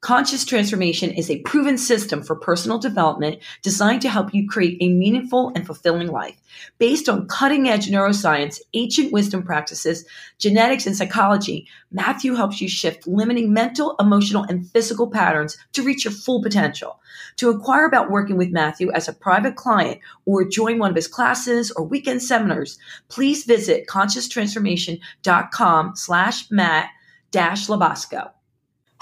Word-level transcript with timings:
Conscious 0.00 0.44
transformation 0.46 1.10
is 1.10 1.30
a 1.30 1.40
proven 1.40 1.76
system 1.76 2.22
for 2.22 2.34
personal 2.34 2.78
development 2.78 3.38
designed 3.60 4.00
to 4.00 4.08
help 4.08 4.32
you 4.32 4.48
create 4.48 4.78
a 4.80 4.88
meaningful 4.88 5.52
and 5.54 5.66
fulfilling 5.66 6.08
life. 6.08 6.40
Based 6.78 7.06
on 7.06 7.28
cutting 7.28 7.68
edge 7.68 7.88
neuroscience, 7.88 8.60
ancient 8.72 9.12
wisdom 9.12 9.42
practices, 9.42 10.06
genetics, 10.38 10.86
and 10.86 10.96
psychology, 10.96 11.68
Matthew 11.92 12.34
helps 12.34 12.62
you 12.62 12.68
shift 12.68 13.06
limiting 13.06 13.52
mental, 13.52 13.94
emotional, 14.00 14.44
and 14.44 14.66
physical 14.70 15.06
patterns 15.06 15.58
to 15.72 15.82
reach 15.82 16.06
your 16.06 16.12
full 16.12 16.42
potential. 16.42 16.98
To 17.36 17.50
inquire 17.50 17.84
about 17.84 18.10
working 18.10 18.38
with 18.38 18.48
Matthew 18.48 18.90
as 18.92 19.06
a 19.06 19.12
private 19.12 19.56
client 19.56 20.00
or 20.24 20.48
join 20.48 20.78
one 20.78 20.88
of 20.88 20.96
his 20.96 21.08
classes 21.08 21.70
or 21.72 21.84
weekend 21.84 22.22
seminars, 22.22 22.78
please 23.08 23.44
visit 23.44 23.86
conscioustransformation.com 23.86 25.92
slash 25.94 26.50
Matt 26.50 26.88
dash 27.30 27.66
Labasco. 27.66 28.30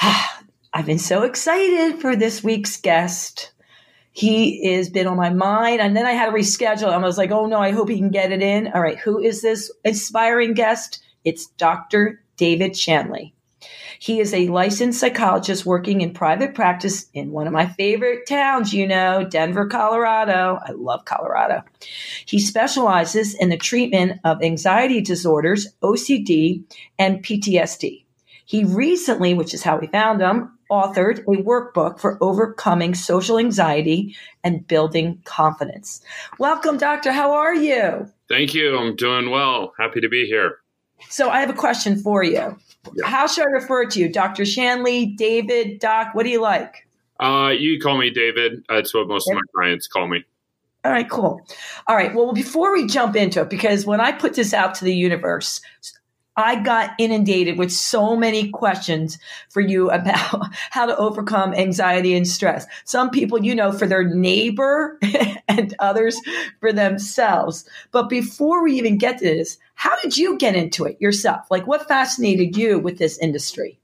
I've 0.72 0.86
been 0.86 0.98
so 0.98 1.22
excited 1.22 2.00
for 2.00 2.14
this 2.14 2.44
week's 2.44 2.76
guest. 2.76 3.52
He 4.12 4.74
has 4.74 4.90
been 4.90 5.06
on 5.06 5.16
my 5.16 5.30
mind. 5.30 5.80
And 5.80 5.96
then 5.96 6.06
I 6.06 6.12
had 6.12 6.26
to 6.26 6.32
reschedule. 6.32 6.88
I 6.88 6.98
was 6.98 7.18
like, 7.18 7.30
oh 7.30 7.46
no, 7.46 7.58
I 7.58 7.70
hope 7.70 7.88
he 7.88 7.96
can 7.96 8.10
get 8.10 8.32
it 8.32 8.42
in. 8.42 8.68
All 8.68 8.82
right, 8.82 8.98
who 8.98 9.18
is 9.18 9.42
this 9.42 9.72
inspiring 9.84 10.54
guest? 10.54 11.02
It's 11.24 11.46
Dr. 11.46 12.22
David 12.36 12.76
Shanley. 12.76 13.34
He 14.00 14.20
is 14.20 14.32
a 14.32 14.46
licensed 14.46 15.00
psychologist 15.00 15.66
working 15.66 16.02
in 16.02 16.12
private 16.12 16.54
practice 16.54 17.06
in 17.14 17.32
one 17.32 17.48
of 17.48 17.52
my 17.52 17.66
favorite 17.66 18.26
towns, 18.28 18.72
you 18.72 18.86
know, 18.86 19.24
Denver, 19.24 19.66
Colorado. 19.66 20.60
I 20.64 20.70
love 20.72 21.04
Colorado. 21.04 21.64
He 22.24 22.38
specializes 22.38 23.34
in 23.34 23.48
the 23.48 23.56
treatment 23.56 24.20
of 24.22 24.42
anxiety 24.42 25.00
disorders, 25.00 25.66
OCD, 25.82 26.62
and 26.98 27.24
PTSD. 27.24 28.04
He 28.44 28.64
recently, 28.64 29.34
which 29.34 29.52
is 29.52 29.64
how 29.64 29.78
we 29.78 29.88
found 29.88 30.20
him, 30.20 30.57
authored 30.70 31.20
a 31.20 31.42
workbook 31.42 31.98
for 31.98 32.18
overcoming 32.22 32.94
social 32.94 33.38
anxiety 33.38 34.16
and 34.44 34.66
building 34.66 35.20
confidence. 35.24 36.00
Welcome, 36.38 36.78
Doctor. 36.78 37.12
How 37.12 37.32
are 37.32 37.54
you? 37.54 38.08
Thank 38.28 38.54
you. 38.54 38.76
I'm 38.76 38.96
doing 38.96 39.30
well. 39.30 39.72
Happy 39.78 40.00
to 40.00 40.08
be 40.08 40.26
here. 40.26 40.58
So, 41.08 41.30
I 41.30 41.40
have 41.40 41.50
a 41.50 41.54
question 41.54 41.96
for 41.96 42.22
you. 42.22 42.58
Yeah. 42.94 43.06
How 43.06 43.26
should 43.26 43.44
I 43.44 43.50
refer 43.50 43.86
to 43.86 44.00
you? 44.00 44.12
Dr. 44.12 44.44
Shanley, 44.44 45.06
David, 45.06 45.78
Doc? 45.78 46.14
What 46.14 46.24
do 46.24 46.30
you 46.30 46.40
like? 46.40 46.86
Uh, 47.20 47.52
you 47.56 47.80
call 47.80 47.98
me 47.98 48.10
David. 48.10 48.64
That's 48.68 48.94
what 48.94 49.08
most 49.08 49.28
of 49.28 49.34
my 49.34 49.42
clients 49.54 49.86
call 49.86 50.06
me. 50.06 50.24
All 50.84 50.92
right, 50.92 51.08
cool. 51.10 51.40
All 51.86 51.96
right. 51.96 52.14
Well, 52.14 52.32
before 52.32 52.72
we 52.72 52.86
jump 52.86 53.16
into 53.16 53.42
it, 53.42 53.50
because 53.50 53.84
when 53.84 54.00
I 54.00 54.12
put 54.12 54.34
this 54.34 54.54
out 54.54 54.74
to 54.76 54.84
the 54.84 54.94
universe, 54.94 55.60
I 56.38 56.54
got 56.54 56.92
inundated 57.00 57.58
with 57.58 57.72
so 57.72 58.14
many 58.14 58.48
questions 58.50 59.18
for 59.48 59.60
you 59.60 59.90
about 59.90 60.46
how 60.70 60.86
to 60.86 60.96
overcome 60.96 61.52
anxiety 61.52 62.14
and 62.14 62.26
stress. 62.26 62.64
Some 62.84 63.10
people, 63.10 63.44
you 63.44 63.56
know, 63.56 63.72
for 63.72 63.88
their 63.88 64.04
neighbor 64.04 64.98
and 65.48 65.74
others 65.80 66.16
for 66.60 66.72
themselves. 66.72 67.68
But 67.90 68.08
before 68.08 68.62
we 68.62 68.74
even 68.74 68.98
get 68.98 69.18
to 69.18 69.24
this, 69.24 69.58
how 69.74 70.00
did 70.00 70.16
you 70.16 70.38
get 70.38 70.54
into 70.54 70.84
it 70.84 71.00
yourself? 71.00 71.50
Like, 71.50 71.66
what 71.66 71.88
fascinated 71.88 72.56
you 72.56 72.78
with 72.78 72.98
this 72.98 73.18
industry? 73.18 73.77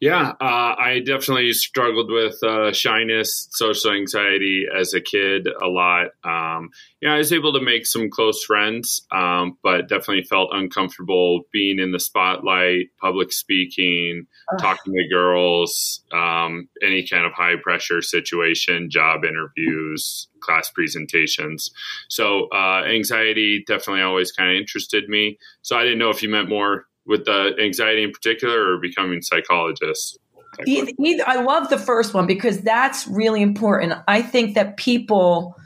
Yeah, 0.00 0.30
uh, 0.40 0.74
I 0.78 1.02
definitely 1.04 1.52
struggled 1.52 2.10
with 2.10 2.42
uh, 2.42 2.72
shyness, 2.72 3.48
social 3.50 3.92
anxiety 3.92 4.64
as 4.74 4.94
a 4.94 5.00
kid 5.00 5.46
a 5.46 5.66
lot. 5.66 6.06
Um, 6.24 6.70
yeah, 7.02 7.12
I 7.12 7.18
was 7.18 7.34
able 7.34 7.52
to 7.52 7.60
make 7.60 7.84
some 7.84 8.08
close 8.08 8.42
friends, 8.42 9.06
um, 9.12 9.58
but 9.62 9.88
definitely 9.88 10.22
felt 10.22 10.50
uncomfortable 10.54 11.42
being 11.52 11.78
in 11.78 11.92
the 11.92 12.00
spotlight, 12.00 12.86
public 12.98 13.30
speaking, 13.30 14.26
talking 14.58 14.94
to 14.94 15.08
girls, 15.14 16.02
um, 16.12 16.70
any 16.82 17.06
kind 17.06 17.26
of 17.26 17.32
high 17.32 17.56
pressure 17.62 18.00
situation, 18.00 18.88
job 18.90 19.26
interviews, 19.26 20.28
class 20.40 20.70
presentations. 20.70 21.72
So 22.08 22.48
uh, 22.54 22.84
anxiety 22.86 23.64
definitely 23.66 24.02
always 24.02 24.32
kind 24.32 24.50
of 24.50 24.56
interested 24.56 25.10
me. 25.10 25.36
So 25.60 25.76
I 25.76 25.82
didn't 25.82 25.98
know 25.98 26.08
if 26.08 26.22
you 26.22 26.30
meant 26.30 26.48
more 26.48 26.86
with 27.06 27.24
the 27.24 27.54
anxiety 27.60 28.02
in 28.02 28.12
particular 28.12 28.72
or 28.72 28.78
becoming 28.78 29.22
psychologists? 29.22 30.18
Either, 30.66 30.92
I 31.26 31.42
love 31.42 31.70
the 31.70 31.78
first 31.78 32.12
one 32.12 32.26
because 32.26 32.60
that's 32.60 33.06
really 33.06 33.40
important. 33.40 33.94
I 34.08 34.20
think 34.20 34.54
that 34.56 34.76
people 34.76 35.56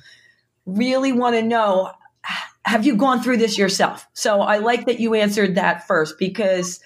really 0.67 1.13
want 1.13 1.37
to 1.37 1.43
know 1.43 1.91
have 2.65 2.87
you 2.87 2.97
gone 2.97 3.23
through 3.23 3.37
this 3.37 3.59
yourself? 3.59 4.09
So 4.15 4.41
I 4.41 4.59
like 4.59 4.87
that 4.87 5.01
you 5.01 5.15
answered 5.15 5.57
that 5.57 5.87
first 5.87 6.19
because 6.19 6.81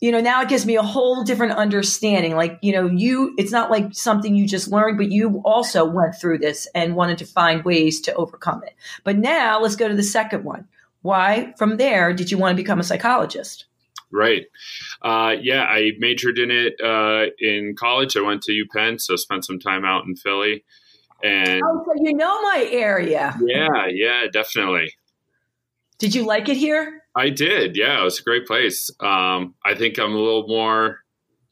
you 0.00 0.10
know 0.10 0.20
now 0.20 0.40
it 0.40 0.48
gives 0.48 0.64
me 0.64 0.76
a 0.76 0.82
whole 0.82 1.24
different 1.24 1.52
understanding 1.52 2.34
like 2.34 2.58
you 2.62 2.72
know 2.72 2.86
you 2.86 3.34
it's 3.36 3.52
not 3.52 3.70
like 3.70 3.92
something 3.92 4.34
you 4.34 4.48
just 4.48 4.68
learned 4.68 4.96
but 4.96 5.12
you 5.12 5.42
also 5.44 5.84
went 5.84 6.14
through 6.14 6.38
this 6.38 6.66
and 6.74 6.96
wanted 6.96 7.18
to 7.18 7.26
find 7.26 7.64
ways 7.64 8.00
to 8.00 8.14
overcome 8.14 8.62
it 8.64 8.74
but 9.04 9.18
now 9.18 9.60
let's 9.60 9.76
go 9.76 9.88
to 9.88 9.94
the 9.94 10.02
second 10.02 10.42
one 10.42 10.66
why 11.02 11.52
from 11.58 11.76
there 11.76 12.14
did 12.14 12.30
you 12.30 12.38
want 12.38 12.56
to 12.56 12.62
become 12.62 12.80
a 12.80 12.84
psychologist 12.84 13.66
Right. 14.12 14.46
Uh, 15.02 15.36
yeah, 15.40 15.64
I 15.64 15.92
majored 15.98 16.38
in 16.38 16.50
it 16.50 16.80
uh, 16.82 17.30
in 17.38 17.74
college. 17.78 18.16
I 18.16 18.22
went 18.22 18.42
to 18.42 18.52
UPenn, 18.52 19.00
so 19.00 19.16
spent 19.16 19.44
some 19.44 19.58
time 19.60 19.84
out 19.84 20.04
in 20.06 20.16
Philly. 20.16 20.64
And 21.22 21.62
oh, 21.64 21.84
so 21.86 21.92
you 22.02 22.14
know 22.14 22.40
my 22.42 22.66
area. 22.70 23.36
Yeah, 23.44 23.86
yeah, 23.88 24.26
definitely. 24.32 24.92
Did 25.98 26.14
you 26.14 26.24
like 26.24 26.48
it 26.48 26.56
here? 26.56 27.02
I 27.14 27.28
did. 27.28 27.76
Yeah, 27.76 28.00
it 28.00 28.04
was 28.04 28.20
a 28.20 28.22
great 28.22 28.46
place. 28.46 28.90
Um, 29.00 29.54
I 29.64 29.74
think 29.74 29.98
I'm 29.98 30.14
a 30.14 30.18
little 30.18 30.48
more 30.48 31.00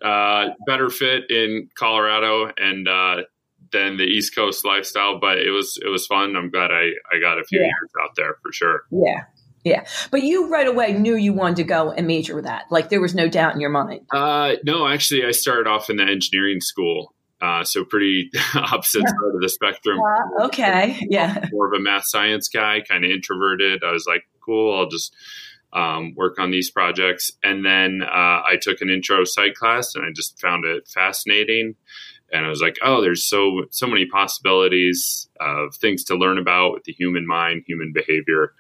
uh, 0.03 0.49
better 0.67 0.89
fit 0.89 1.31
in 1.31 1.69
Colorado 1.77 2.51
and 2.57 2.89
uh, 2.89 3.23
than 3.73 3.97
the 3.97 4.05
East 4.05 4.35
Coast 4.35 4.65
lifestyle, 4.65 5.19
but 5.21 5.39
it 5.39 5.51
was 5.51 5.79
it 5.85 5.89
was 5.89 6.07
fun. 6.07 6.37
I'm 6.37 6.51
glad 6.51 6.71
I 6.71 6.91
I 7.13 7.21
got 7.21 7.39
a 7.39 7.45
few 7.45 7.61
yeah. 7.61 7.67
years 7.67 7.91
out 8.03 8.11
there 8.17 8.37
for 8.43 8.53
sure. 8.53 8.83
Yeah, 8.91 9.25
yeah, 9.69 9.85
but 10.11 10.23
you 10.23 10.49
right 10.49 10.67
away 10.67 10.93
knew 10.93 11.15
you 11.15 11.33
wanted 11.33 11.57
to 11.57 11.65
go 11.65 11.91
and 11.91 12.07
major 12.07 12.35
with 12.35 12.45
that. 12.45 12.65
Like 12.71 12.89
there 12.89 13.01
was 13.01 13.15
no 13.15 13.29
doubt 13.29 13.55
in 13.55 13.61
your 13.61 13.71
mind. 13.71 14.01
Uh, 14.11 14.55
no, 14.65 14.89
actually, 14.89 15.25
I 15.25 15.33
started 15.33 15.69
off 15.69 15.91
in 15.91 15.97
the 15.97 16.05
engineering 16.05 16.61
school, 16.61 17.15
uh, 17.41 17.65
so 17.65 17.85
pretty 17.85 18.31
opposite 18.55 19.03
side 19.03 19.35
of 19.35 19.41
the 19.41 19.49
spectrum. 19.49 20.01
Uh, 20.01 20.45
okay, 20.47 20.99
yeah, 21.11 21.45
more 21.53 21.67
of 21.67 21.79
a 21.79 21.83
math 21.83 22.05
science 22.07 22.49
guy, 22.49 22.81
kind 22.81 23.05
of 23.05 23.11
introverted. 23.11 23.85
I 23.85 23.93
was 23.93 24.07
like, 24.07 24.23
cool, 24.45 24.79
I'll 24.79 24.89
just 24.89 25.15
um, 25.73 26.15
work 26.17 26.39
on 26.39 26.51
these 26.51 26.71
projects, 26.71 27.31
and 27.43 27.65
then 27.65 28.01
uh, 28.03 28.43
I 28.47 28.57
took 28.61 28.81
an 28.81 28.89
intro 28.89 29.25
psych 29.25 29.55
class, 29.55 29.95
and 29.95 30.05
I 30.05 30.09
just 30.15 30.41
found 30.41 30.65
it 30.65 30.89
fascinating. 30.89 31.75
And 32.31 32.45
I 32.45 32.49
was 32.49 32.61
like, 32.61 32.77
oh, 32.85 33.01
there's 33.01 33.25
so 33.25 33.65
so 33.71 33.87
many 33.87 34.07
possibilities 34.07 35.29
of 35.41 35.75
things 35.77 36.05
to 36.05 36.15
learn 36.15 36.39
about 36.39 36.73
with 36.75 36.85
the 36.85 36.93
human 36.93 37.27
mind, 37.27 37.65
human 37.67 37.93
behavior. 37.93 38.53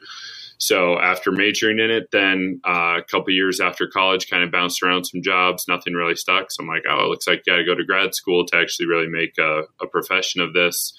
So 0.58 0.98
after 0.98 1.30
majoring 1.30 1.78
in 1.78 1.90
it, 1.90 2.10
then 2.10 2.60
uh, 2.66 2.98
a 2.98 3.04
couple 3.08 3.32
years 3.32 3.60
after 3.60 3.86
college, 3.86 4.28
kind 4.28 4.42
of 4.42 4.50
bounced 4.50 4.82
around 4.82 5.04
some 5.04 5.22
jobs. 5.22 5.66
Nothing 5.68 5.94
really 5.94 6.16
stuck. 6.16 6.50
So 6.50 6.62
I'm 6.62 6.68
like, 6.68 6.82
oh, 6.88 7.04
it 7.04 7.08
looks 7.08 7.28
like 7.28 7.42
I 7.46 7.50
got 7.50 7.56
to 7.56 7.64
go 7.64 7.74
to 7.76 7.84
grad 7.84 8.14
school 8.14 8.44
to 8.46 8.56
actually 8.56 8.86
really 8.86 9.06
make 9.06 9.38
a, 9.38 9.62
a 9.80 9.86
profession 9.86 10.40
of 10.40 10.52
this. 10.52 10.92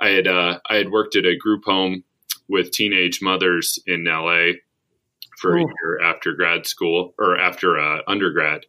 I 0.00 0.10
had 0.10 0.28
uh, 0.28 0.60
I 0.68 0.76
had 0.76 0.90
worked 0.90 1.16
at 1.16 1.26
a 1.26 1.36
group 1.36 1.64
home 1.64 2.04
with 2.48 2.70
teenage 2.70 3.20
mothers 3.20 3.78
in 3.86 4.04
LA 4.04 4.52
for 5.38 5.56
a 5.56 5.60
year 5.60 6.00
after 6.02 6.32
grad 6.32 6.66
school 6.66 7.14
or 7.18 7.38
after 7.38 7.78
uh, 7.78 8.02
undergrad, 8.06 8.64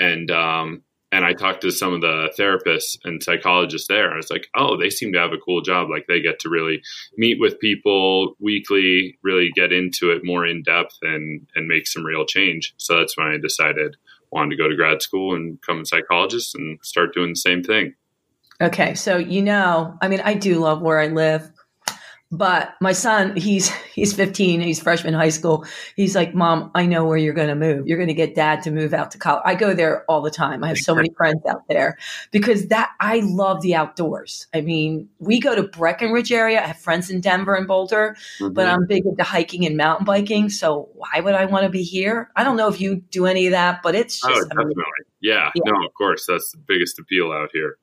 and 0.00 0.30
um, 0.30 0.82
and 1.12 1.26
I 1.26 1.34
talked 1.34 1.60
to 1.60 1.70
some 1.70 1.92
of 1.92 2.00
the 2.00 2.32
therapists 2.38 2.98
and 3.04 3.22
psychologists 3.22 3.86
there. 3.86 4.10
I 4.12 4.16
was 4.16 4.30
like, 4.30 4.48
oh, 4.56 4.78
they 4.78 4.88
seem 4.88 5.12
to 5.12 5.18
have 5.18 5.32
a 5.32 5.38
cool 5.38 5.60
job. 5.60 5.90
Like 5.90 6.06
they 6.08 6.22
get 6.22 6.40
to 6.40 6.48
really 6.48 6.82
meet 7.18 7.38
with 7.38 7.60
people 7.60 8.34
weekly, 8.40 9.18
really 9.22 9.50
get 9.54 9.72
into 9.72 10.10
it 10.10 10.24
more 10.24 10.46
in 10.46 10.62
depth 10.62 10.96
and 11.02 11.46
and 11.54 11.68
make 11.68 11.86
some 11.86 12.04
real 12.04 12.24
change. 12.24 12.74
So 12.78 12.98
that's 12.98 13.16
when 13.16 13.26
I 13.26 13.36
decided 13.36 13.96
wanted 14.32 14.50
to 14.50 14.56
go 14.56 14.68
to 14.68 14.74
grad 14.74 15.02
school 15.02 15.34
and 15.34 15.60
become 15.60 15.80
a 15.80 15.86
psychologist 15.86 16.54
and 16.54 16.78
start 16.82 17.12
doing 17.12 17.30
the 17.30 17.36
same 17.36 17.62
thing. 17.62 17.94
Okay, 18.62 18.94
so 18.94 19.18
you 19.18 19.42
know, 19.42 19.98
I 20.00 20.08
mean, 20.08 20.22
I 20.24 20.34
do 20.34 20.60
love 20.60 20.80
where 20.80 20.98
I 20.98 21.08
live. 21.08 21.52
But 22.32 22.74
my 22.80 22.92
son, 22.92 23.36
he's 23.36 23.68
he's 23.94 24.14
15, 24.14 24.62
he's 24.62 24.80
freshman 24.80 25.12
high 25.12 25.28
school. 25.28 25.66
He's 25.94 26.16
like, 26.16 26.34
"Mom, 26.34 26.70
I 26.74 26.86
know 26.86 27.04
where 27.04 27.18
you're 27.18 27.34
going 27.34 27.48
to 27.48 27.54
move. 27.54 27.86
You're 27.86 27.98
going 27.98 28.08
to 28.08 28.14
get 28.14 28.34
dad 28.34 28.62
to 28.62 28.70
move 28.70 28.94
out 28.94 29.10
to 29.10 29.18
college." 29.18 29.42
I 29.44 29.54
go 29.54 29.74
there 29.74 30.04
all 30.06 30.22
the 30.22 30.30
time. 30.30 30.64
I 30.64 30.68
have 30.68 30.78
so 30.78 30.94
many 30.94 31.10
friends 31.10 31.42
out 31.46 31.68
there 31.68 31.98
because 32.30 32.68
that 32.68 32.90
I 32.98 33.20
love 33.22 33.60
the 33.60 33.74
outdoors. 33.74 34.46
I 34.54 34.62
mean, 34.62 35.10
we 35.18 35.40
go 35.40 35.54
to 35.54 35.62
Breckenridge 35.62 36.32
area. 36.32 36.62
I 36.62 36.68
have 36.68 36.78
friends 36.78 37.10
in 37.10 37.20
Denver 37.20 37.54
and 37.54 37.66
Boulder, 37.66 38.16
mm-hmm. 38.40 38.54
but 38.54 38.66
I'm 38.66 38.86
big 38.86 39.04
into 39.04 39.22
hiking 39.22 39.66
and 39.66 39.76
mountain 39.76 40.06
biking. 40.06 40.48
So 40.48 40.88
why 40.94 41.20
would 41.20 41.34
I 41.34 41.44
want 41.44 41.64
to 41.64 41.70
be 41.70 41.82
here? 41.82 42.30
I 42.34 42.44
don't 42.44 42.56
know 42.56 42.68
if 42.68 42.80
you 42.80 42.96
do 42.96 43.26
any 43.26 43.46
of 43.46 43.52
that, 43.52 43.82
but 43.82 43.94
it's 43.94 44.24
oh, 44.24 44.28
just 44.30 44.46
oh, 44.46 44.48
definitely. 44.48 44.74
yeah, 45.20 45.50
yeah, 45.54 45.62
no, 45.66 45.86
of 45.86 45.92
course, 45.92 46.24
that's 46.26 46.52
the 46.52 46.58
biggest 46.58 46.98
appeal 46.98 47.30
out 47.30 47.50
here. 47.52 47.76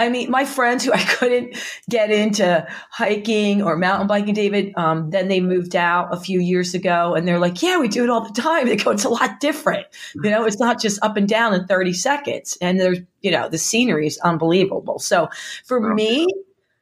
I 0.00 0.08
mean, 0.08 0.30
my 0.30 0.46
friends 0.46 0.84
who 0.84 0.92
I 0.92 1.02
couldn't 1.18 1.56
get 1.88 2.10
into 2.10 2.66
hiking 2.90 3.62
or 3.62 3.76
mountain 3.76 4.06
biking, 4.06 4.34
David, 4.34 4.72
um, 4.76 5.10
then 5.10 5.28
they 5.28 5.40
moved 5.40 5.76
out 5.76 6.08
a 6.12 6.18
few 6.18 6.40
years 6.40 6.74
ago 6.74 7.14
and 7.14 7.28
they're 7.28 7.38
like, 7.38 7.62
yeah, 7.62 7.78
we 7.78 7.86
do 7.86 8.02
it 8.02 8.10
all 8.10 8.22
the 8.22 8.40
time. 8.40 8.66
They 8.66 8.76
go, 8.76 8.90
it's 8.90 9.04
a 9.04 9.10
lot 9.10 9.40
different. 9.40 9.86
You 10.14 10.30
know, 10.30 10.44
it's 10.46 10.58
not 10.58 10.80
just 10.80 11.02
up 11.02 11.16
and 11.16 11.28
down 11.28 11.52
in 11.52 11.66
30 11.66 11.92
seconds. 11.92 12.56
And 12.62 12.80
there's, 12.80 13.00
you 13.20 13.30
know, 13.30 13.48
the 13.48 13.58
scenery 13.58 14.06
is 14.06 14.18
unbelievable. 14.18 14.98
So 14.98 15.28
for 15.64 15.94
me, 15.94 16.26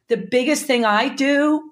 the 0.07 0.17
biggest 0.17 0.67
thing 0.67 0.85
I 0.85 1.09
do 1.09 1.68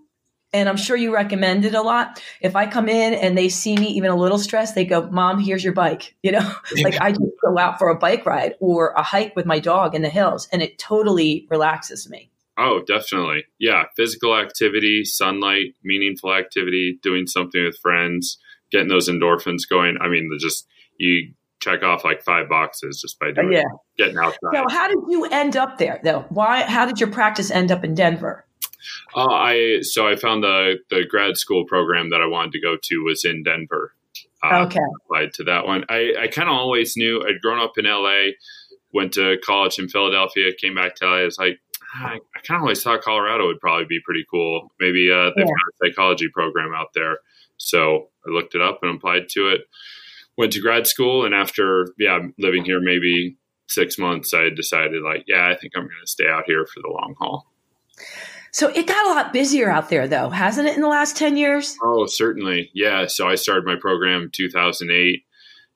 and 0.57 0.69
I'm 0.71 0.77
sure 0.79 0.97
you 0.97 1.15
recommend 1.15 1.67
it 1.67 1.75
a 1.75 1.83
lot. 1.83 2.23
If 2.41 2.57
I 2.57 2.67
come 2.67 2.89
in 2.89 3.13
and 3.13 3.37
they 3.37 3.51
see 3.51 3.77
me 3.77 3.89
even 3.89 4.11
a 4.11 4.17
little 4.17 4.39
stressed, 4.39 4.75
they 4.75 4.87
go, 4.87 5.09
"Mom, 5.11 5.39
here's 5.39 5.63
your 5.63 5.75
bike." 5.75 6.15
You 6.27 6.33
know, 6.33 6.55
like 6.83 7.01
I 7.01 7.11
just 7.11 7.23
go 7.41 7.57
out 7.57 7.79
for 7.79 7.89
a 7.89 7.95
bike 7.95 8.27
ride 8.27 8.55
or 8.59 8.89
a 8.97 9.03
hike 9.03 9.37
with 9.37 9.47
my 9.47 9.61
dog 9.61 9.95
in 9.95 10.03
the 10.03 10.09
hills, 10.09 10.49
and 10.51 10.61
it 10.61 10.77
totally 10.77 11.47
relaxes 11.51 12.11
me. 12.11 12.33
Oh, 12.59 12.83
definitely. 12.85 13.45
Yeah, 13.61 13.85
physical 13.97 14.35
activity, 14.35 15.05
sunlight, 15.05 15.75
meaningful 15.85 16.35
activity, 16.35 16.99
doing 17.01 17.29
something 17.29 17.63
with 17.63 17.79
friends, 17.79 18.39
getting 18.73 18.89
those 18.89 19.09
endorphins 19.09 19.69
going. 19.71 19.99
I 20.01 20.09
mean, 20.09 20.29
just 20.41 20.67
you 20.99 21.35
check 21.61 21.83
off 21.83 22.05
like 22.05 22.23
five 22.23 22.49
boxes 22.49 23.01
just 23.01 23.19
by 23.19 23.31
doing 23.31 23.53
yeah. 23.53 23.63
getting 23.97 24.19
outside. 24.19 24.39
So, 24.53 24.65
how 24.69 24.89
did 24.89 24.99
you 25.09 25.27
end 25.27 25.57
up 25.57 25.79
there 25.79 26.01
though? 26.03 26.25
Why? 26.31 26.63
How 26.63 26.87
did 26.87 26.99
your 26.99 27.11
practice 27.11 27.51
end 27.51 27.71
up 27.71 27.85
in 27.85 27.95
Denver? 27.95 28.46
Uh, 29.15 29.27
I 29.31 29.81
so 29.83 30.07
I 30.07 30.17
found 30.17 30.43
the 30.43 30.77
the 30.91 31.05
grad 31.09 31.37
school 31.37 31.65
program 31.65 32.11
that 32.11 32.21
I 32.21 32.27
wanted 32.27 32.53
to 32.53 32.61
go 32.61 32.77
to 32.81 33.05
was 33.05 33.25
in 33.25 33.43
Denver. 33.43 33.95
Uh, 34.43 34.65
okay, 34.67 34.81
applied 35.05 35.33
to 35.35 35.45
that 35.45 35.67
one. 35.67 35.85
I, 35.89 36.13
I 36.21 36.27
kind 36.29 36.49
of 36.49 36.55
always 36.55 36.97
knew 36.97 37.23
I'd 37.23 37.41
grown 37.41 37.59
up 37.59 37.79
in 37.79 37.85
LA, 37.85 38.33
went 38.93 39.13
to 39.15 39.39
college 39.45 39.79
in 39.79 39.89
Philadelphia, 39.89 40.53
came 40.53 40.75
back 40.75 40.95
to 40.97 41.07
LA. 41.07 41.17
I 41.17 41.25
was 41.25 41.39
like, 41.39 41.61
I, 41.95 42.19
I 42.35 42.41
kind 42.47 42.57
of 42.57 42.63
always 42.63 42.83
thought 42.83 43.03
Colorado 43.03 43.47
would 43.47 43.61
probably 43.61 43.87
be 43.87 44.01
pretty 44.05 44.25
cool. 44.31 44.73
Maybe 44.79 45.11
uh, 45.11 45.31
they've 45.37 45.47
yeah. 45.47 45.53
got 45.81 45.89
a 45.89 45.91
psychology 45.91 46.29
program 46.33 46.75
out 46.75 46.89
there. 46.95 47.19
So 47.57 48.11
I 48.27 48.31
looked 48.31 48.55
it 48.55 48.61
up 48.61 48.81
and 48.83 48.97
applied 48.97 49.29
to 49.31 49.49
it. 49.49 49.63
Went 50.37 50.53
to 50.53 50.61
grad 50.61 50.87
school, 50.87 51.25
and 51.25 51.35
after 51.35 51.95
yeah, 51.99 52.19
living 52.39 52.65
here 52.65 52.79
maybe 52.79 53.39
six 53.69 53.99
months, 53.99 54.35
I 54.35 54.51
decided 54.51 55.03
like, 55.03 55.25
yeah, 55.27 55.49
I 55.49 55.57
think 55.57 55.73
I'm 55.75 55.85
going 55.85 55.95
to 56.03 56.07
stay 56.07 56.29
out 56.29 56.45
here 56.47 56.67
for 56.67 56.81
the 56.83 56.89
long 56.89 57.15
haul. 57.19 57.47
So 58.57 58.69
it 58.69 58.87
got 58.87 59.05
a 59.05 59.11
lot 59.11 59.35
busier 59.35 59.69
out 59.69 59.91
there, 59.91 60.09
though, 60.09 60.31
hasn't 60.31 60.67
it, 60.67 60.77
in 60.77 60.81
the 60.81 60.89
last 60.89 61.15
10 61.15 61.37
years? 61.37 61.77
Oh, 61.83 62.07
certainly. 62.07 62.71
Yeah. 62.73 63.05
So 63.07 63.29
I 63.29 63.35
started 63.35 63.67
my 63.67 63.77
program 63.79 64.23
in 64.23 64.31
2008. 64.33 65.23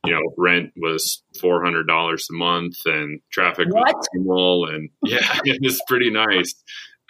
You 0.06 0.12
know, 0.14 0.34
rent 0.38 0.72
was 0.78 1.22
$400 1.42 1.84
a 1.86 2.32
month 2.32 2.76
and 2.86 3.20
traffic 3.30 3.68
what? 3.68 3.94
was 3.94 4.08
minimal. 4.14 4.64
And 4.64 4.88
yeah, 5.04 5.40
it 5.44 5.60
was 5.62 5.78
pretty 5.88 6.08
nice. 6.08 6.54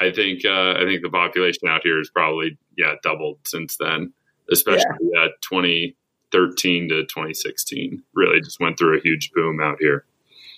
I 0.01 0.11
think, 0.11 0.45
uh, 0.45 0.73
I 0.73 0.81
think 0.87 1.03
the 1.03 1.09
population 1.09 1.69
out 1.69 1.83
here 1.85 1.99
has 1.99 2.11
probably, 2.11 2.59
yeah, 2.77 2.95
doubled 3.05 3.39
since 3.47 3.77
then, 3.77 4.13
especially 4.51 4.83
yeah. 5.15 5.29
2013 5.49 6.89
to 6.89 7.03
2016. 7.03 8.03
Really 8.13 8.41
just 8.41 8.59
went 8.59 8.77
through 8.77 8.99
a 8.99 9.01
huge 9.01 9.31
boom 9.37 9.61
out 9.61 9.77
here. 9.79 10.05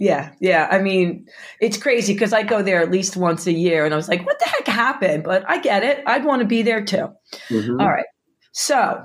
Yeah, 0.02 0.32
yeah. 0.40 0.66
I 0.68 0.80
mean, 0.80 1.28
it's 1.60 1.76
crazy 1.76 2.12
because 2.12 2.32
I 2.32 2.42
go 2.42 2.60
there 2.60 2.80
at 2.80 2.90
least 2.90 3.16
once 3.16 3.46
a 3.46 3.52
year, 3.52 3.84
and 3.84 3.94
I 3.94 3.96
was 3.96 4.08
like, 4.08 4.26
"What 4.26 4.40
the 4.40 4.46
heck 4.46 4.66
happened?" 4.66 5.22
But 5.22 5.48
I 5.48 5.60
get 5.60 5.84
it. 5.84 6.02
I'd 6.08 6.24
want 6.24 6.40
to 6.40 6.44
be 6.44 6.62
there 6.62 6.84
too. 6.84 7.12
Mm-hmm. 7.50 7.80
All 7.80 7.88
right. 7.88 8.06
So, 8.50 9.04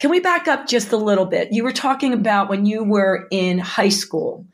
can 0.00 0.10
we 0.10 0.20
back 0.20 0.46
up 0.46 0.66
just 0.66 0.92
a 0.92 0.98
little 0.98 1.24
bit? 1.24 1.48
You 1.52 1.64
were 1.64 1.72
talking 1.72 2.12
about 2.12 2.50
when 2.50 2.66
you 2.66 2.84
were 2.84 3.26
in 3.30 3.58
high 3.58 3.88
school, 3.88 4.46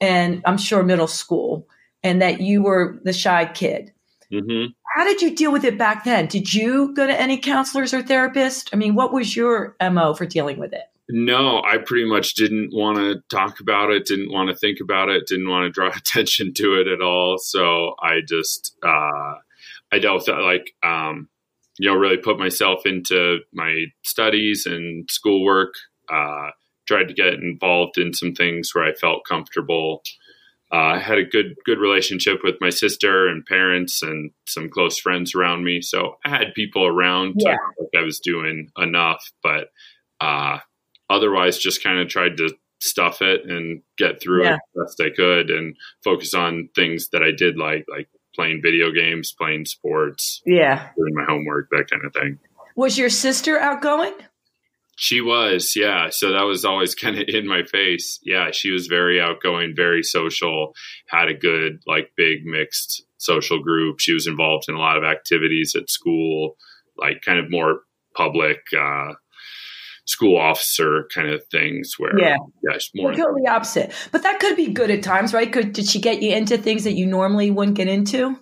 and 0.00 0.42
I'm 0.44 0.58
sure 0.58 0.82
middle 0.82 1.06
school, 1.06 1.68
and 2.02 2.20
that 2.20 2.40
you 2.40 2.64
were 2.64 2.98
the 3.04 3.12
shy 3.12 3.44
kid. 3.44 3.92
Mm-hmm. 4.32 4.72
How 4.96 5.04
did 5.04 5.22
you 5.22 5.36
deal 5.36 5.52
with 5.52 5.62
it 5.62 5.78
back 5.78 6.02
then? 6.02 6.26
Did 6.26 6.52
you 6.52 6.92
go 6.92 7.06
to 7.06 7.20
any 7.20 7.38
counselors 7.38 7.94
or 7.94 8.02
therapists? 8.02 8.68
I 8.72 8.76
mean, 8.76 8.96
what 8.96 9.12
was 9.12 9.36
your 9.36 9.76
mo 9.80 10.12
for 10.12 10.26
dealing 10.26 10.58
with 10.58 10.72
it? 10.72 10.86
No, 11.12 11.62
I 11.62 11.78
pretty 11.78 12.08
much 12.08 12.34
didn't 12.34 12.70
want 12.72 12.98
to 12.98 13.22
talk 13.34 13.60
about 13.60 13.90
it, 13.90 14.06
didn't 14.06 14.32
want 14.32 14.48
to 14.48 14.56
think 14.56 14.78
about 14.80 15.08
it, 15.08 15.26
didn't 15.26 15.48
want 15.48 15.64
to 15.64 15.70
draw 15.70 15.88
attention 15.96 16.54
to 16.54 16.80
it 16.80 16.88
at 16.88 17.02
all. 17.02 17.36
So 17.38 17.94
I 18.00 18.20
just, 18.26 18.76
uh, 18.82 19.34
I 19.92 19.98
dealt 20.00 20.16
with 20.16 20.26
that, 20.26 20.42
like, 20.42 20.72
um, 20.82 21.28
you 21.78 21.88
know, 21.88 21.96
really 21.96 22.18
put 22.18 22.38
myself 22.38 22.84
into 22.84 23.38
my 23.52 23.86
studies 24.02 24.66
and 24.66 25.08
schoolwork, 25.10 25.74
uh, 26.12 26.50
tried 26.86 27.08
to 27.08 27.14
get 27.14 27.34
involved 27.34 27.98
in 27.98 28.12
some 28.12 28.34
things 28.34 28.74
where 28.74 28.84
I 28.84 28.92
felt 28.92 29.24
comfortable. 29.26 30.02
Uh, 30.72 30.76
I 30.76 30.98
had 30.98 31.18
a 31.18 31.24
good 31.24 31.56
good 31.64 31.78
relationship 31.78 32.40
with 32.44 32.56
my 32.60 32.70
sister 32.70 33.26
and 33.26 33.44
parents 33.44 34.02
and 34.02 34.30
some 34.46 34.68
close 34.68 34.98
friends 34.98 35.34
around 35.34 35.64
me, 35.64 35.80
so 35.80 36.16
I 36.24 36.28
had 36.28 36.54
people 36.54 36.86
around. 36.86 37.36
Yeah. 37.38 37.56
like 37.78 37.90
I 37.96 38.04
was 38.04 38.20
doing 38.20 38.70
enough, 38.76 39.24
but 39.42 39.68
uh, 40.20 40.58
otherwise 41.10 41.58
just 41.58 41.84
kind 41.84 41.98
of 41.98 42.08
tried 42.08 42.38
to 42.38 42.54
stuff 42.80 43.20
it 43.20 43.44
and 43.44 43.82
get 43.98 44.22
through 44.22 44.44
yeah. 44.44 44.54
it 44.54 44.60
best 44.74 45.00
I 45.00 45.10
could 45.14 45.50
and 45.50 45.76
focus 46.02 46.32
on 46.32 46.70
things 46.74 47.10
that 47.10 47.22
I 47.22 47.30
did 47.30 47.58
like, 47.58 47.84
like 47.90 48.08
playing 48.34 48.62
video 48.62 48.90
games, 48.90 49.32
playing 49.32 49.66
sports, 49.66 50.40
yeah, 50.46 50.88
doing 50.96 51.14
my 51.14 51.24
homework, 51.24 51.68
that 51.70 51.90
kind 51.90 52.04
of 52.04 52.12
thing. 52.14 52.38
Was 52.76 52.96
your 52.96 53.10
sister 53.10 53.58
outgoing? 53.58 54.14
She 54.96 55.22
was, 55.22 55.76
yeah. 55.76 56.10
So 56.10 56.32
that 56.32 56.42
was 56.42 56.64
always 56.64 56.94
kind 57.02 57.18
of 57.18 57.24
in 57.28 57.46
my 57.46 57.62
face. 57.64 58.20
Yeah, 58.22 58.50
she 58.52 58.70
was 58.70 58.86
very 58.86 59.20
outgoing, 59.20 59.74
very 59.74 60.02
social, 60.02 60.74
had 61.06 61.28
a 61.28 61.34
good, 61.34 61.80
like, 61.86 62.12
big 62.16 62.44
mixed 62.44 63.04
social 63.16 63.62
group. 63.62 63.98
She 63.98 64.12
was 64.12 64.26
involved 64.26 64.66
in 64.68 64.74
a 64.74 64.78
lot 64.78 64.96
of 64.96 65.04
activities 65.04 65.74
at 65.74 65.90
school, 65.90 66.56
like, 66.96 67.22
kind 67.22 67.38
of 67.38 67.50
more 67.50 67.80
public, 68.14 68.58
uh, 68.78 69.14
school 70.10 70.36
officer 70.36 71.06
kind 71.14 71.28
of 71.28 71.44
things 71.52 71.94
where 71.96 72.18
yeah, 72.18 72.36
yeah 72.64 72.78
more 72.96 73.14
totally 73.14 73.46
opposite. 73.46 73.92
But 74.10 74.24
that 74.24 74.40
could 74.40 74.56
be 74.56 74.72
good 74.72 74.90
at 74.90 75.04
times 75.04 75.32
right? 75.32 75.50
Could 75.52 75.72
did 75.72 75.88
she 75.88 76.00
get 76.00 76.20
you 76.20 76.34
into 76.34 76.58
things 76.58 76.82
that 76.82 76.94
you 76.94 77.06
normally 77.06 77.52
wouldn't 77.52 77.76
get 77.76 77.86
into? 77.86 78.36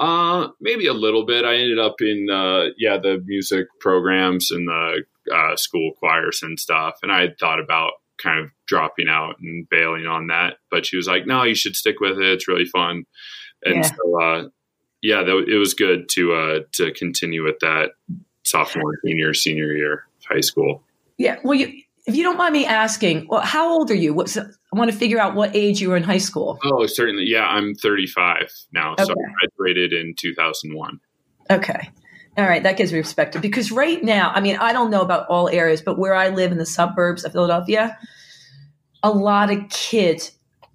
Uh 0.00 0.48
maybe 0.60 0.88
a 0.88 0.92
little 0.92 1.24
bit. 1.24 1.44
I 1.44 1.54
ended 1.54 1.78
up 1.78 2.00
in 2.00 2.28
uh 2.28 2.70
yeah 2.76 2.98
the 2.98 3.22
music 3.24 3.68
programs 3.78 4.50
and 4.50 4.66
the 4.66 5.04
uh, 5.32 5.54
school 5.56 5.92
choirs 6.00 6.40
and 6.42 6.58
stuff 6.58 6.94
and 7.02 7.12
i 7.12 7.20
had 7.20 7.38
thought 7.38 7.60
about 7.60 7.92
kind 8.16 8.40
of 8.40 8.50
dropping 8.66 9.08
out 9.10 9.34
and 9.40 9.68
bailing 9.68 10.06
on 10.06 10.28
that 10.28 10.54
but 10.70 10.86
she 10.86 10.96
was 10.96 11.06
like 11.06 11.26
no 11.26 11.42
you 11.42 11.54
should 11.54 11.76
stick 11.76 12.00
with 12.00 12.18
it. 12.18 12.32
It's 12.32 12.48
really 12.48 12.64
fun. 12.64 13.04
And 13.62 13.76
yeah. 13.76 13.82
so 13.82 14.22
uh 14.22 14.48
yeah 15.02 15.20
it 15.20 15.58
was 15.58 15.74
good 15.74 16.08
to 16.12 16.32
uh 16.32 16.60
to 16.72 16.92
continue 16.92 17.44
with 17.44 17.58
that 17.60 17.90
sophomore 18.44 18.98
junior 19.06 19.34
senior 19.34 19.72
year 19.72 19.92
of 19.92 20.24
high 20.34 20.40
school. 20.40 20.82
Yeah. 21.18 21.36
Well, 21.44 21.58
you, 21.58 21.82
if 22.06 22.16
you 22.16 22.22
don't 22.22 22.38
mind 22.38 22.54
me 22.54 22.64
asking, 22.64 23.26
well, 23.28 23.42
how 23.42 23.70
old 23.70 23.90
are 23.90 23.96
you? 23.96 24.14
What's 24.14 24.38
I 24.72 24.76
want 24.76 24.90
to 24.90 24.96
figure 24.96 25.18
out 25.18 25.34
what 25.34 25.54
age 25.54 25.80
you 25.80 25.90
were 25.90 25.96
in 25.96 26.02
high 26.02 26.18
school. 26.18 26.58
Oh, 26.64 26.86
certainly. 26.86 27.24
Yeah, 27.26 27.46
I'm 27.46 27.74
35 27.74 28.50
now. 28.72 28.92
Okay. 28.92 29.04
So 29.04 29.12
I 29.12 29.46
graduated 29.56 29.92
in 29.92 30.14
2001. 30.16 31.00
Okay. 31.50 31.90
All 32.36 32.44
right, 32.44 32.62
that 32.62 32.76
gives 32.76 32.92
me 32.92 33.00
perspective 33.00 33.42
because 33.42 33.72
right 33.72 34.02
now, 34.04 34.30
I 34.32 34.40
mean, 34.40 34.56
I 34.56 34.72
don't 34.72 34.90
know 34.90 35.00
about 35.00 35.26
all 35.28 35.48
areas, 35.48 35.82
but 35.82 35.98
where 35.98 36.14
I 36.14 36.28
live 36.28 36.52
in 36.52 36.58
the 36.58 36.66
suburbs 36.66 37.24
of 37.24 37.32
Philadelphia, 37.32 37.98
a 39.02 39.10
lot 39.10 39.50
of 39.50 39.68
kids 39.70 40.32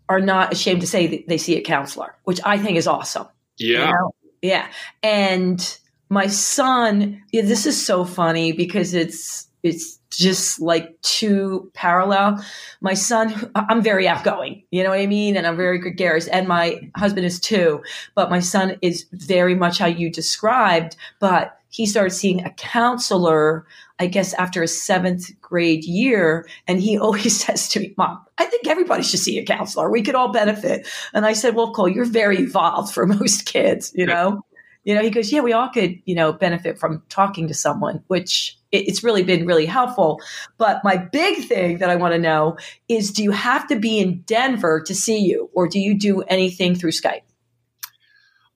are 0.09 0.19
not 0.19 0.51
ashamed 0.51 0.81
to 0.81 0.88
say 0.88 1.23
they 1.27 1.38
see 1.38 1.55
a 1.55 1.62
counselor, 1.62 2.17
which 2.25 2.41
I 2.43 2.57
think 2.57 2.77
is 2.77 2.88
awesome. 2.88 3.27
Yeah. 3.57 3.85
You 3.88 3.93
know? 3.93 4.15
Yeah. 4.41 4.67
And 5.03 5.77
my 6.09 6.27
son, 6.27 7.23
yeah, 7.31 7.43
this 7.43 7.65
is 7.65 7.83
so 7.83 8.03
funny 8.03 8.51
because 8.51 8.93
it's 8.93 9.47
it's 9.63 10.00
just 10.12 10.60
like 10.60 11.01
too 11.01 11.72
parallel. 11.74 12.43
My 12.82 12.93
son, 12.93 13.51
I'm 13.55 13.82
very 13.82 14.08
outgoing, 14.08 14.63
you 14.72 14.84
know 14.84 14.89
what 14.89 15.00
I 15.00 15.08
mean? 15.08 15.36
And 15.38 15.48
I'm 15.48 15.55
very 15.55 15.79
gregarious. 15.79 16.27
And 16.27 16.48
my 16.48 16.82
husband 16.96 17.25
is 17.25 17.39
too. 17.39 17.82
But 18.13 18.29
my 18.29 18.39
son 18.39 18.77
is 18.82 19.05
very 19.13 19.55
much 19.55 19.79
how 19.79 19.88
you 19.88 20.12
described. 20.12 20.98
But 21.20 21.58
he 21.70 21.86
started 21.88 22.12
seeing 22.12 22.43
a 22.43 22.51
counselor, 22.51 23.65
I 23.98 24.05
guess, 24.05 24.34
after 24.36 24.62
a 24.62 24.67
seventh 24.67 25.32
grade 25.41 25.86
year. 25.86 26.48
And 26.67 26.82
he 26.82 26.98
always 27.00 27.43
says 27.43 27.70
to 27.70 27.79
me, 27.79 27.93
Mom, 27.98 28.24
I 28.38 28.46
think 28.46 28.67
everybody 28.67 29.01
should 29.01 29.22
see 29.22 29.39
a 29.39 29.46
counselor. 29.46 29.89
We 29.89 30.03
could 30.03 30.15
all 30.15 30.32
benefit. 30.32 30.88
And 31.13 31.25
I 31.25 31.34
said, 31.34 31.55
Well, 31.55 31.74
Cole, 31.74 31.89
you're 31.89 32.05
very 32.05 32.39
evolved 32.39 32.93
for 32.93 33.08
most 33.08 33.46
kids, 33.46 33.91
you 33.96 34.05
know? 34.05 34.43
You 34.84 34.96
know, 34.96 35.01
he 35.01 35.12
goes, 35.12 35.32
yeah, 35.32 35.39
we 35.39 35.53
all 35.53 35.70
could, 35.70 36.01
you 36.03 36.13
know, 36.13 36.34
benefit 36.34 36.77
from 36.77 37.03
talking 37.08 37.48
to 37.48 37.53
someone, 37.53 38.03
which 38.08 38.58
it's 38.74 39.03
really 39.03 39.24
been 39.24 39.46
really 39.46 39.65
helpful. 39.65 40.20
But 40.58 40.82
my 40.84 40.98
big 40.98 41.46
thing 41.46 41.77
that 41.77 41.89
I 41.89 41.96
want 41.96 42.13
to 42.13 42.20
know 42.20 42.58
is 42.89 43.12
do 43.12 43.24
you 43.24 43.32
have 43.32 43.68
to 43.68 43.75
be 43.75 44.00
in 44.00 44.22
Denver 44.22 44.82
to 44.82 44.96
see 44.96 45.20
you, 45.20 45.50
or 45.53 45.68
do 45.68 45.80
you 45.80 45.98
do 45.98 46.22
anything 46.24 46.75
through 46.75 46.92
Skype? 46.92 47.22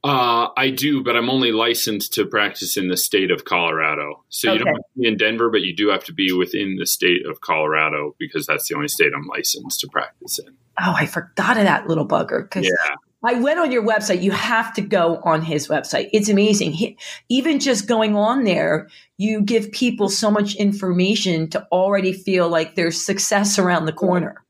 Uh, 0.03 0.49
I 0.55 0.69
do, 0.69 1.03
but 1.03 1.17
I'm 1.17 1.29
only 1.29 1.51
licensed 1.51 2.13
to 2.13 2.25
practice 2.25 2.77
in 2.77 2.87
the 2.87 2.95
state 2.95 3.31
of 3.31 3.45
Colorado. 3.45 4.23
So 4.29 4.53
you 4.53 4.59
don't 4.59 4.67
have 4.67 4.77
to 4.77 4.99
be 4.99 5.07
in 5.07 5.17
Denver, 5.17 5.49
but 5.49 5.61
you 5.61 5.75
do 5.75 5.89
have 5.89 6.03
to 6.05 6.13
be 6.13 6.31
within 6.31 6.77
the 6.77 6.85
state 6.85 7.25
of 7.25 7.41
Colorado 7.41 8.15
because 8.17 8.45
that's 8.45 8.69
the 8.69 8.75
only 8.75 8.87
state 8.87 9.11
I'm 9.15 9.27
licensed 9.27 9.81
to 9.81 9.87
practice 9.87 10.39
in. 10.39 10.55
Oh, 10.79 10.93
I 10.95 11.07
forgot 11.07 11.57
of 11.57 11.63
that 11.63 11.87
little 11.87 12.07
bugger. 12.07 12.47
Yeah. 12.55 12.95
I 13.27 13.33
went 13.33 13.59
on 13.59 13.73
your 13.73 13.83
website. 13.83 14.21
You 14.21 14.31
have 14.31 14.73
to 14.75 14.81
go 14.81 15.17
on 15.17 15.41
his 15.41 15.67
website. 15.67 16.09
It's 16.13 16.29
amazing. 16.29 16.71
He, 16.71 16.97
even 17.27 17.59
just 17.59 17.85
going 17.85 18.15
on 18.15 18.45
there, 18.45 18.87
you 19.17 19.41
give 19.41 19.69
people 19.73 20.07
so 20.07 20.31
much 20.31 20.55
information 20.55 21.49
to 21.49 21.67
already 21.69 22.13
feel 22.13 22.47
like 22.47 22.75
there's 22.75 23.05
success 23.05 23.59
around 23.59 23.85
the 23.85 23.91
corner. 23.91 24.45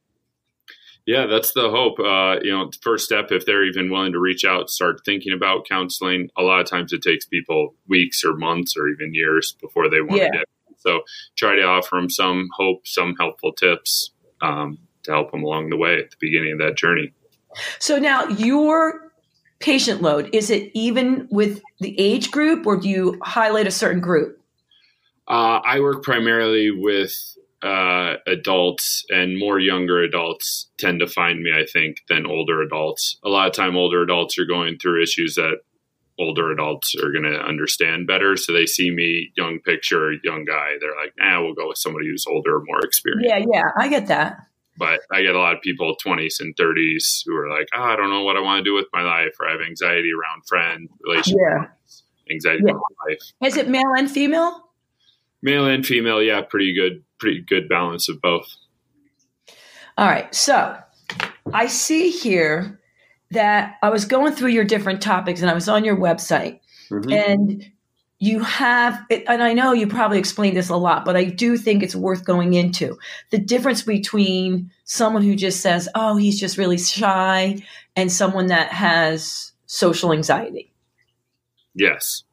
Yeah, 1.07 1.25
that's 1.25 1.53
the 1.53 1.71
hope. 1.71 1.99
Uh, 1.99 2.39
you 2.43 2.51
know, 2.51 2.69
first 2.83 3.05
step, 3.05 3.31
if 3.31 3.47
they're 3.47 3.65
even 3.65 3.89
willing 3.89 4.11
to 4.11 4.19
reach 4.19 4.45
out, 4.45 4.69
start 4.69 5.01
thinking 5.03 5.33
about 5.33 5.67
counseling. 5.67 6.29
A 6.37 6.43
lot 6.43 6.59
of 6.59 6.67
times 6.67 6.93
it 6.93 7.01
takes 7.01 7.25
people 7.25 7.73
weeks 7.87 8.23
or 8.23 8.35
months 8.35 8.77
or 8.77 8.89
even 8.89 9.15
years 9.15 9.55
before 9.59 9.89
they 9.89 10.01
want 10.01 10.21
yeah. 10.21 10.27
to 10.27 10.37
get. 10.37 10.45
So 10.77 10.99
try 11.35 11.55
to 11.55 11.63
offer 11.63 11.95
them 11.95 12.11
some 12.11 12.49
hope, 12.55 12.85
some 12.85 13.15
helpful 13.19 13.53
tips 13.53 14.11
um, 14.41 14.77
to 15.03 15.11
help 15.13 15.31
them 15.31 15.41
along 15.41 15.71
the 15.71 15.77
way 15.77 15.97
at 15.97 16.11
the 16.11 16.17
beginning 16.19 16.51
of 16.51 16.59
that 16.59 16.77
journey. 16.77 17.13
So 17.79 17.97
now 17.97 18.27
your 18.27 19.11
patient 19.59 20.01
load, 20.01 20.29
is 20.33 20.49
it 20.49 20.71
even 20.73 21.27
with 21.31 21.61
the 21.79 21.99
age 21.99 22.31
group 22.31 22.65
or 22.65 22.77
do 22.77 22.89
you 22.89 23.19
highlight 23.23 23.67
a 23.67 23.71
certain 23.71 24.01
group? 24.01 24.39
Uh, 25.27 25.59
I 25.65 25.79
work 25.79 26.03
primarily 26.03 26.71
with 26.71 27.13
uh, 27.61 28.15
adults 28.27 29.03
and 29.09 29.37
more 29.37 29.59
younger 29.59 30.01
adults 30.01 30.69
tend 30.77 30.99
to 30.99 31.07
find 31.07 31.41
me, 31.41 31.51
I 31.51 31.65
think, 31.65 31.97
than 32.07 32.25
older 32.25 32.61
adults. 32.61 33.17
A 33.25 33.29
lot 33.29 33.47
of 33.47 33.53
time, 33.53 33.75
older 33.75 34.01
adults 34.03 34.37
are 34.37 34.45
going 34.45 34.77
through 34.77 35.01
issues 35.01 35.35
that 35.35 35.57
older 36.19 36.51
adults 36.51 36.95
are 36.95 37.11
going 37.11 37.31
to 37.31 37.39
understand 37.39 38.07
better. 38.07 38.37
So 38.37 38.53
they 38.53 38.65
see 38.65 38.91
me, 38.91 39.31
young 39.35 39.59
picture, 39.59 40.13
young 40.23 40.45
guy. 40.45 40.73
They're 40.79 40.95
like, 40.95 41.13
ah, 41.21 41.41
we'll 41.41 41.53
go 41.53 41.69
with 41.69 41.77
somebody 41.77 42.07
who's 42.07 42.25
older, 42.27 42.59
more 42.65 42.79
experienced. 42.83 43.27
Yeah, 43.27 43.45
yeah, 43.51 43.71
I 43.77 43.87
get 43.87 44.07
that. 44.07 44.37
But 44.77 45.01
I 45.11 45.23
get 45.23 45.35
a 45.35 45.39
lot 45.39 45.55
of 45.55 45.61
people, 45.61 45.95
20s 46.03 46.39
and 46.39 46.55
30s, 46.55 47.23
who 47.25 47.35
are 47.35 47.49
like, 47.49 47.67
oh, 47.75 47.81
I 47.81 47.95
don't 47.95 48.09
know 48.09 48.23
what 48.23 48.37
I 48.37 48.41
want 48.41 48.59
to 48.59 48.69
do 48.69 48.75
with 48.75 48.85
my 48.93 49.01
life, 49.01 49.35
or 49.39 49.47
I 49.47 49.51
have 49.53 49.61
anxiety 49.61 50.11
around 50.11 50.43
friends, 50.47 50.89
relationships, 51.01 51.37
yeah. 51.39 52.33
anxiety 52.33 52.63
yeah. 52.67 52.73
life. 52.73 53.19
Is 53.43 53.57
it 53.57 53.69
male 53.69 53.93
and 53.97 54.09
female? 54.09 54.69
Male 55.41 55.67
and 55.67 55.85
female, 55.85 56.21
yeah, 56.21 56.41
pretty 56.41 56.73
good 56.73 57.03
pretty 57.19 57.41
good 57.41 57.67
balance 57.67 58.09
of 58.09 58.21
both. 58.21 58.47
All 59.97 60.07
right. 60.07 60.33
So 60.33 60.77
I 61.53 61.67
see 61.67 62.11
here 62.11 62.79
that 63.31 63.75
I 63.81 63.89
was 63.89 64.05
going 64.05 64.33
through 64.33 64.49
your 64.49 64.63
different 64.63 65.01
topics 65.01 65.41
and 65.41 65.49
I 65.49 65.53
was 65.53 65.67
on 65.67 65.83
your 65.83 65.97
website 65.97 66.59
mm-hmm. 66.89 67.11
and 67.11 67.71
you 68.19 68.39
have, 68.39 68.99
and 69.11 69.43
I 69.43 69.53
know 69.53 69.73
you 69.73 69.85
probably 69.85 70.17
explained 70.17 70.57
this 70.57 70.69
a 70.69 70.75
lot, 70.75 71.05
but 71.05 71.15
I 71.15 71.25
do 71.25 71.55
think 71.55 71.83
it's 71.83 71.95
worth 71.95 72.25
going 72.25 72.55
into 72.55 72.97
the 73.29 73.37
difference 73.37 73.83
between 73.83 74.71
someone 74.85 75.21
who 75.21 75.35
just 75.35 75.61
says, 75.61 75.87
oh, 75.93 76.17
he's 76.17 76.39
just 76.39 76.57
really 76.57 76.79
shy 76.79 77.61
and 77.95 78.11
someone 78.11 78.47
that 78.47 78.69
has 78.69 79.51
social 79.67 80.11
anxiety. 80.11 80.71
Yes. 81.75 82.23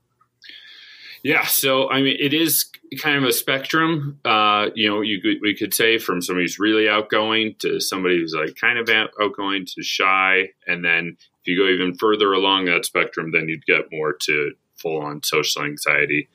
Yeah. 1.23 1.45
So, 1.45 1.91
I 1.91 2.01
mean, 2.01 2.17
it 2.19 2.33
is 2.33 2.67
kind 2.99 3.19
of 3.19 3.25
a 3.25 3.33
spectrum. 3.33 4.21
Uh, 4.25 4.69
you 4.75 4.89
know, 4.89 5.03
you 5.03 5.21
could, 5.21 5.37
we 5.43 5.55
could 5.55 5.75
say 5.75 5.99
from 5.99 6.23
somebody 6.23 6.45
who's 6.45 6.59
really 6.59 6.89
outgoing 6.89 7.57
to 7.59 7.81
somebody 7.81 8.19
who's 8.19 8.35
like 8.35 8.57
kind 8.57 8.79
of 8.79 8.89
outgoing 9.21 9.67
to 9.67 9.83
shy, 9.83 10.51
and 10.67 10.85
then 10.85 11.17
if 11.41 11.47
you 11.47 11.59
go 11.59 11.69
even 11.69 11.95
further 11.95 12.33
along 12.33 12.67
that 12.67 12.87
spectrum, 12.87 13.33
then 13.33 13.49
you'd 13.49 13.67
get 13.67 13.91
more 13.91 14.15
to 14.23 14.53
full 14.85 15.03
on 15.03 15.23
social 15.25 15.65
anxiety. 15.65 16.29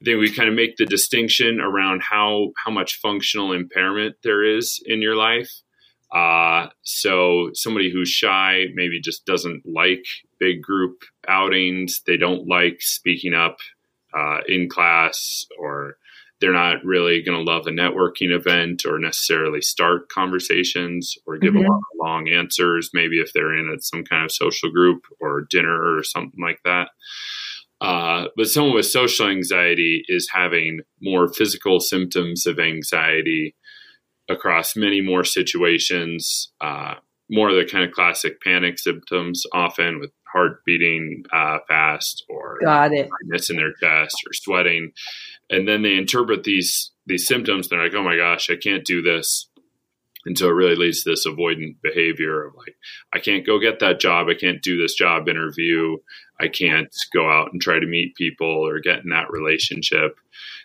I 0.00 0.04
think 0.04 0.18
we 0.18 0.34
kind 0.34 0.48
of 0.48 0.54
make 0.54 0.76
the 0.76 0.86
distinction 0.86 1.60
around 1.60 2.02
how 2.02 2.52
how 2.56 2.72
much 2.72 2.98
functional 3.00 3.52
impairment 3.52 4.16
there 4.24 4.42
is 4.42 4.82
in 4.84 5.02
your 5.02 5.14
life. 5.14 5.50
Uh, 6.12 6.68
so 6.82 7.50
somebody 7.54 7.92
who's 7.92 8.08
shy 8.08 8.64
maybe 8.74 9.00
just 9.00 9.24
doesn't 9.26 9.62
like 9.64 10.04
big 10.40 10.60
group 10.62 11.04
outings. 11.28 12.02
They 12.04 12.16
don't 12.16 12.48
like 12.48 12.78
speaking 12.80 13.34
up 13.34 13.58
uh, 14.12 14.38
in 14.48 14.68
class 14.68 15.46
or 15.58 15.96
they're 16.40 16.52
not 16.52 16.82
really 16.84 17.22
going 17.22 17.36
to 17.36 17.50
love 17.50 17.66
a 17.66 17.70
networking 17.70 18.34
event 18.34 18.84
or 18.86 18.98
necessarily 18.98 19.60
start 19.60 20.08
conversations 20.08 21.16
or 21.26 21.36
give 21.36 21.54
mm-hmm. 21.54 21.66
a 21.66 21.70
lot 21.70 21.76
of 21.76 21.98
long 21.98 22.28
answers 22.28 22.90
maybe 22.92 23.20
if 23.20 23.32
they're 23.32 23.54
in 23.54 23.70
at 23.72 23.84
some 23.84 24.02
kind 24.04 24.24
of 24.24 24.32
social 24.32 24.70
group 24.70 25.04
or 25.20 25.46
dinner 25.50 25.96
or 25.96 26.02
something 26.02 26.40
like 26.42 26.60
that 26.64 26.88
uh, 27.80 28.26
but 28.36 28.46
someone 28.46 28.74
with 28.74 28.86
social 28.86 29.28
anxiety 29.28 30.02
is 30.08 30.28
having 30.32 30.80
more 31.00 31.32
physical 31.32 31.80
symptoms 31.80 32.46
of 32.46 32.58
anxiety 32.58 33.54
across 34.28 34.76
many 34.76 35.00
more 35.00 35.24
situations 35.24 36.52
uh, 36.60 36.94
more 37.30 37.48
of 37.48 37.56
the 37.56 37.64
kind 37.64 37.84
of 37.84 37.92
classic 37.92 38.40
panic 38.42 38.78
symptoms 38.78 39.44
often 39.52 40.00
with 40.00 40.10
heart 40.32 40.64
beating 40.66 41.22
uh, 41.32 41.58
fast 41.68 42.24
or 42.28 42.58
got 42.62 42.92
it. 42.92 43.08
tightness 43.08 43.50
in 43.50 43.56
their 43.56 43.72
chest 43.80 44.16
or 44.26 44.32
sweating. 44.32 44.92
And 45.48 45.66
then 45.66 45.82
they 45.82 45.96
interpret 45.96 46.44
these 46.44 46.92
these 47.10 47.26
symptoms 47.26 47.68
they're 47.68 47.82
like 47.82 47.94
oh 47.94 48.04
my 48.04 48.16
gosh 48.16 48.48
i 48.50 48.56
can't 48.56 48.84
do 48.84 49.02
this 49.02 49.49
and 50.26 50.36
so 50.36 50.48
it 50.48 50.52
really 50.52 50.76
leads 50.76 51.02
to 51.02 51.10
this 51.10 51.26
avoidant 51.26 51.76
behavior 51.82 52.44
of 52.44 52.54
like 52.54 52.76
i 53.12 53.18
can't 53.18 53.46
go 53.46 53.58
get 53.58 53.80
that 53.80 54.00
job 54.00 54.28
i 54.28 54.34
can't 54.34 54.62
do 54.62 54.80
this 54.80 54.94
job 54.94 55.28
interview 55.28 55.96
i 56.40 56.48
can't 56.48 56.94
go 57.12 57.30
out 57.30 57.52
and 57.52 57.60
try 57.60 57.78
to 57.78 57.86
meet 57.86 58.14
people 58.16 58.46
or 58.46 58.80
get 58.80 59.02
in 59.02 59.10
that 59.10 59.30
relationship 59.30 60.16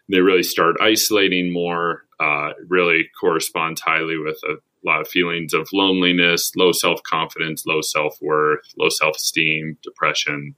they 0.09 0.19
really 0.19 0.43
start 0.43 0.75
isolating 0.81 1.51
more 1.51 2.03
uh, 2.19 2.51
really 2.67 3.09
corresponds 3.19 3.81
highly 3.81 4.17
with 4.17 4.38
a 4.47 4.55
lot 4.85 5.01
of 5.01 5.07
feelings 5.07 5.53
of 5.53 5.67
loneliness, 5.74 6.51
low 6.55 6.71
self 6.71 7.01
confidence, 7.03 7.65
low 7.65 7.81
self 7.81 8.17
worth, 8.21 8.62
low 8.77 8.89
self 8.89 9.17
esteem, 9.17 9.77
depression. 9.83 10.55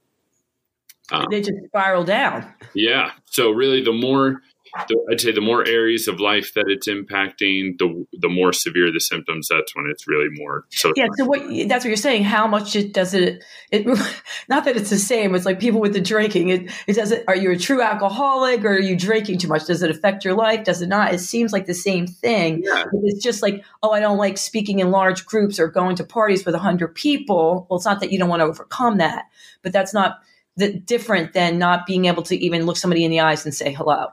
Um, 1.10 1.26
they 1.30 1.40
just 1.40 1.56
spiral 1.66 2.04
down. 2.04 2.52
Yeah. 2.74 3.12
So 3.24 3.50
really, 3.50 3.82
the 3.82 3.92
more 3.92 4.42
the, 4.88 5.06
I'd 5.10 5.20
say 5.20 5.32
the 5.32 5.40
more 5.40 5.66
areas 5.66 6.08
of 6.08 6.20
life 6.20 6.54
that 6.54 6.66
it's 6.68 6.88
impacting, 6.88 7.78
the 7.78 8.06
the 8.12 8.28
more 8.28 8.52
severe 8.52 8.92
the 8.92 9.00
symptoms. 9.00 9.48
That's 9.48 9.74
when 9.74 9.86
it's 9.90 10.06
really 10.06 10.28
more. 10.32 10.66
So 10.70 10.92
yeah. 10.96 11.06
So 11.16 11.24
what 11.24 11.40
that's 11.68 11.84
what 11.84 11.88
you're 11.88 11.96
saying. 11.96 12.24
How 12.24 12.46
much 12.46 12.76
it 12.76 12.92
does 12.92 13.14
it? 13.14 13.44
It 13.70 13.86
not 14.48 14.64
that 14.64 14.76
it's 14.76 14.90
the 14.90 14.98
same. 14.98 15.34
It's 15.34 15.46
like 15.46 15.60
people 15.60 15.80
with 15.80 15.92
the 15.92 16.00
drinking. 16.00 16.48
It 16.48 16.70
it 16.86 16.94
does 16.94 17.12
it. 17.12 17.24
Are 17.28 17.36
you 17.36 17.50
a 17.50 17.58
true 17.58 17.82
alcoholic 17.82 18.64
or 18.64 18.74
are 18.74 18.80
you 18.80 18.96
drinking 18.96 19.38
too 19.38 19.48
much? 19.48 19.66
Does 19.66 19.82
it 19.82 19.90
affect 19.90 20.24
your 20.24 20.34
life? 20.34 20.64
Does 20.64 20.82
it 20.82 20.88
not? 20.88 21.14
It 21.14 21.20
seems 21.20 21.52
like 21.52 21.66
the 21.66 21.74
same 21.74 22.06
thing. 22.06 22.62
Yeah. 22.64 22.84
It's 23.04 23.22
just 23.22 23.42
like 23.42 23.64
oh, 23.82 23.90
I 23.90 24.00
don't 24.00 24.18
like 24.18 24.38
speaking 24.38 24.78
in 24.80 24.90
large 24.90 25.26
groups 25.26 25.58
or 25.58 25.68
going 25.68 25.96
to 25.96 26.04
parties 26.04 26.44
with 26.44 26.54
a 26.54 26.58
hundred 26.58 26.94
people. 26.94 27.66
Well, 27.68 27.78
it's 27.78 27.86
not 27.86 28.00
that 28.00 28.12
you 28.12 28.18
don't 28.18 28.28
want 28.28 28.40
to 28.40 28.46
overcome 28.46 28.98
that, 28.98 29.26
but 29.62 29.72
that's 29.72 29.94
not 29.94 30.18
the 30.58 30.72
different 30.72 31.32
than 31.32 31.58
not 31.58 31.86
being 31.86 32.06
able 32.06 32.24
to 32.24 32.36
even 32.36 32.66
look 32.66 32.76
somebody 32.76 33.04
in 33.04 33.10
the 33.10 33.20
eyes 33.20 33.44
and 33.44 33.54
say 33.54 33.72
hello. 33.72 34.08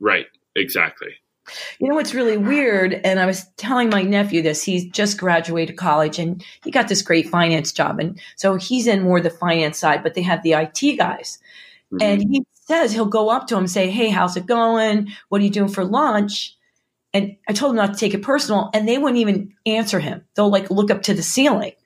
Right. 0.00 0.26
Exactly. 0.56 1.10
You 1.78 1.88
know 1.88 1.94
what's 1.94 2.14
really 2.14 2.36
weird? 2.36 2.92
And 2.92 3.18
I 3.18 3.26
was 3.26 3.46
telling 3.56 3.90
my 3.90 4.02
nephew 4.02 4.42
this. 4.42 4.62
He's 4.62 4.86
just 4.86 5.18
graduated 5.18 5.76
college 5.76 6.18
and 6.18 6.44
he 6.62 6.70
got 6.70 6.88
this 6.88 7.02
great 7.02 7.28
finance 7.28 7.72
job. 7.72 7.98
And 7.98 8.20
so 8.36 8.56
he's 8.56 8.86
in 8.86 9.02
more 9.02 9.20
the 9.20 9.30
finance 9.30 9.78
side, 9.78 10.02
but 10.02 10.14
they 10.14 10.22
have 10.22 10.42
the 10.42 10.52
IT 10.52 10.96
guys. 10.96 11.38
Mm-hmm. 11.92 12.02
And 12.02 12.22
he 12.22 12.46
says 12.66 12.92
he'll 12.92 13.06
go 13.06 13.30
up 13.30 13.46
to 13.48 13.54
him 13.56 13.60
and 13.60 13.70
say, 13.70 13.90
Hey, 13.90 14.08
how's 14.08 14.36
it 14.36 14.46
going? 14.46 15.08
What 15.28 15.40
are 15.40 15.44
you 15.44 15.50
doing 15.50 15.70
for 15.70 15.84
lunch? 15.84 16.56
And 17.12 17.36
I 17.48 17.52
told 17.52 17.72
him 17.72 17.76
not 17.76 17.94
to 17.94 17.98
take 17.98 18.14
it 18.14 18.22
personal. 18.22 18.70
And 18.72 18.86
they 18.86 18.98
wouldn't 18.98 19.20
even 19.20 19.54
answer 19.66 19.98
him. 19.98 20.24
They'll 20.34 20.50
like 20.50 20.70
look 20.70 20.90
up 20.90 21.02
to 21.02 21.14
the 21.14 21.22
ceiling. 21.22 21.72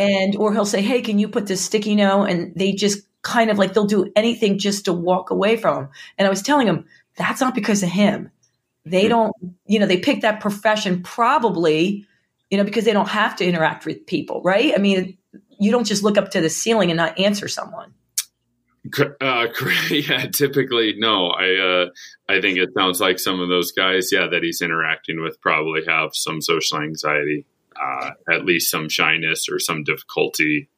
And, 0.00 0.34
or 0.36 0.52
he'll 0.52 0.66
say, 0.66 0.82
Hey, 0.82 1.00
can 1.00 1.18
you 1.18 1.28
put 1.28 1.46
this 1.46 1.64
sticky 1.64 1.94
note? 1.94 2.24
And 2.24 2.52
they 2.56 2.72
just 2.72 3.06
kind 3.22 3.50
of 3.50 3.58
like, 3.58 3.72
they'll 3.72 3.84
do 3.84 4.10
anything 4.16 4.58
just 4.58 4.86
to 4.86 4.92
walk 4.92 5.30
away 5.30 5.56
from 5.56 5.84
him. 5.84 5.88
And 6.18 6.26
I 6.26 6.30
was 6.30 6.42
telling 6.42 6.66
him, 6.66 6.86
that's 7.20 7.40
not 7.40 7.54
because 7.54 7.82
of 7.82 7.90
him. 7.90 8.30
They 8.84 9.08
don't, 9.08 9.32
you 9.66 9.78
know, 9.78 9.86
they 9.86 9.98
pick 9.98 10.22
that 10.22 10.40
profession 10.40 11.02
probably, 11.02 12.06
you 12.50 12.56
know, 12.56 12.64
because 12.64 12.84
they 12.84 12.92
don't 12.92 13.08
have 13.08 13.36
to 13.36 13.44
interact 13.44 13.84
with 13.84 14.06
people, 14.06 14.40
right? 14.42 14.72
I 14.74 14.78
mean, 14.78 15.18
you 15.58 15.70
don't 15.70 15.84
just 15.84 16.02
look 16.02 16.16
up 16.16 16.30
to 16.30 16.40
the 16.40 16.48
ceiling 16.48 16.90
and 16.90 16.96
not 16.96 17.18
answer 17.18 17.46
someone. 17.46 17.92
Uh, 19.20 19.46
yeah, 19.90 20.26
typically 20.26 20.94
no. 20.96 21.28
I 21.28 21.56
uh, 21.56 21.86
I 22.28 22.40
think 22.40 22.58
it 22.58 22.70
sounds 22.76 23.00
like 23.00 23.18
some 23.18 23.38
of 23.38 23.50
those 23.50 23.72
guys, 23.72 24.08
yeah, 24.10 24.26
that 24.30 24.42
he's 24.42 24.62
interacting 24.62 25.22
with 25.22 25.38
probably 25.42 25.82
have 25.86 26.10
some 26.14 26.40
social 26.40 26.80
anxiety, 26.80 27.44
uh, 27.80 28.12
at 28.32 28.46
least 28.46 28.70
some 28.70 28.88
shyness 28.88 29.48
or 29.50 29.58
some 29.58 29.84
difficulty 29.84 30.70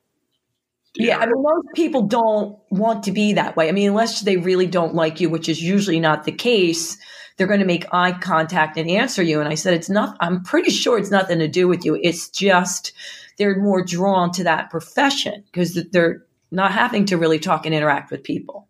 Yeah, 0.95 1.19
I 1.19 1.27
mean, 1.27 1.43
most 1.43 1.69
people 1.75 2.03
don't 2.03 2.59
want 2.71 3.05
to 3.05 3.13
be 3.13 3.33
that 3.33 3.57
way. 3.57 3.69
I 3.69 3.73
mean, 3.73 3.89
unless 3.89 4.21
they 4.21 4.37
really 4.37 4.67
don't 4.67 4.95
like 4.95 5.21
you, 5.21 5.31
which 5.31 5.49
is 5.49 5.63
usually 5.63 6.01
not 6.01 6.25
the 6.25 6.33
case, 6.33 6.99
they're 7.37 7.47
going 7.47 7.61
to 7.61 7.67
make 7.67 7.93
eye 7.93 8.13
contact 8.13 8.77
and 8.77 8.91
answer 8.91 9.23
you. 9.23 9.41
And 9.41 9.49
I 9.49 9.55
said, 9.55 9.75
it's 9.75 9.89
not, 9.89 10.17
I'm 10.21 10.43
pretty 10.43 10.71
sure 10.71 10.99
it's 10.99 11.11
nothing 11.11 11.39
to 11.39 11.49
do 11.49 11.67
with 11.67 11.85
you. 11.85 11.99
It's 12.03 12.29
just 12.29 12.93
they're 13.39 13.59
more 13.59 13.83
drawn 13.83 14.33
to 14.33 14.45
that 14.45 14.71
profession 14.71 15.45
because 15.47 15.75
they're 15.93 16.25
not 16.51 16.73
having 16.73 17.07
to 17.07 17.17
really 17.17 17.39
talk 17.39 17.65
and 17.65 17.75
interact 17.75 18.11
with 18.11 18.23
people. 18.23 18.69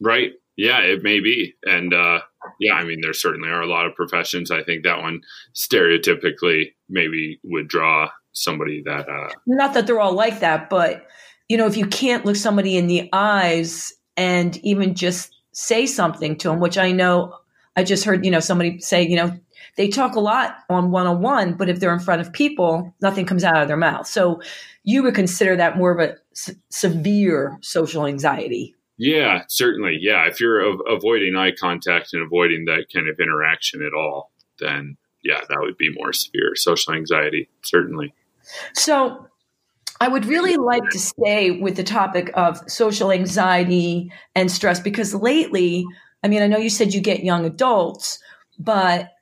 Right. 0.00 0.32
Yeah, 0.56 0.80
it 0.82 1.02
may 1.02 1.18
be. 1.18 1.54
And 1.64 1.92
uh, 1.92 2.20
yeah, 2.60 2.74
I 2.74 2.84
mean, 2.84 3.00
there 3.00 3.12
certainly 3.12 3.48
are 3.48 3.62
a 3.62 3.66
lot 3.66 3.86
of 3.86 3.94
professions. 3.96 4.52
I 4.52 4.62
think 4.62 4.84
that 4.84 5.02
one 5.02 5.22
stereotypically 5.54 6.74
maybe 6.88 7.40
would 7.42 7.66
draw 7.66 8.10
somebody 8.32 8.82
that. 8.86 9.08
Uh, 9.08 9.30
not 9.46 9.74
that 9.74 9.86
they're 9.86 10.00
all 10.00 10.12
like 10.12 10.40
that, 10.40 10.70
but 10.70 11.08
you 11.48 11.56
know, 11.56 11.66
if 11.66 11.76
you 11.76 11.86
can't 11.86 12.24
look 12.24 12.36
somebody 12.36 12.76
in 12.76 12.86
the 12.86 13.08
eyes 13.12 13.92
and 14.16 14.56
even 14.58 14.94
just 14.94 15.34
say 15.52 15.86
something 15.86 16.36
to 16.38 16.48
them, 16.48 16.60
which 16.60 16.78
I 16.78 16.92
know 16.92 17.36
I 17.76 17.84
just 17.84 18.04
heard, 18.04 18.24
you 18.24 18.30
know, 18.30 18.40
somebody 18.40 18.80
say, 18.80 19.06
you 19.06 19.16
know, 19.16 19.32
they 19.76 19.88
talk 19.88 20.14
a 20.14 20.20
lot 20.20 20.58
on 20.70 20.90
one 20.90 21.06
on 21.06 21.20
one, 21.20 21.54
but 21.54 21.68
if 21.68 21.80
they're 21.80 21.92
in 21.92 22.00
front 22.00 22.20
of 22.20 22.32
people, 22.32 22.94
nothing 23.02 23.26
comes 23.26 23.42
out 23.42 23.60
of 23.60 23.68
their 23.68 23.76
mouth. 23.76 24.06
So 24.06 24.40
you 24.84 25.02
would 25.02 25.14
consider 25.14 25.56
that 25.56 25.76
more 25.76 25.90
of 25.90 25.98
a 25.98 26.14
s- 26.32 26.54
severe 26.70 27.58
social 27.60 28.06
anxiety. 28.06 28.74
Yeah, 28.96 29.42
certainly. 29.48 29.98
Yeah. 30.00 30.26
If 30.28 30.40
you're 30.40 30.64
av- 30.64 30.80
avoiding 30.88 31.34
eye 31.34 31.52
contact 31.58 32.12
and 32.12 32.22
avoiding 32.22 32.66
that 32.66 32.86
kind 32.92 33.08
of 33.08 33.18
interaction 33.18 33.82
at 33.82 33.94
all, 33.94 34.30
then 34.60 34.96
yeah, 35.24 35.40
that 35.48 35.58
would 35.58 35.76
be 35.76 35.92
more 35.92 36.12
severe 36.12 36.54
social 36.54 36.92
anxiety, 36.92 37.48
certainly. 37.62 38.14
So 38.74 39.26
I 40.04 40.08
would 40.08 40.26
really 40.26 40.58
like 40.58 40.90
to 40.90 40.98
stay 40.98 41.50
with 41.50 41.76
the 41.76 41.82
topic 41.82 42.30
of 42.34 42.60
social 42.70 43.10
anxiety 43.10 44.12
and 44.34 44.50
stress 44.50 44.78
because 44.78 45.14
lately, 45.14 45.86
I 46.22 46.28
mean, 46.28 46.42
I 46.42 46.46
know 46.46 46.58
you 46.58 46.68
said 46.68 46.92
you 46.92 47.00
get 47.00 47.24
young 47.24 47.46
adults, 47.46 48.18
but 48.58 49.12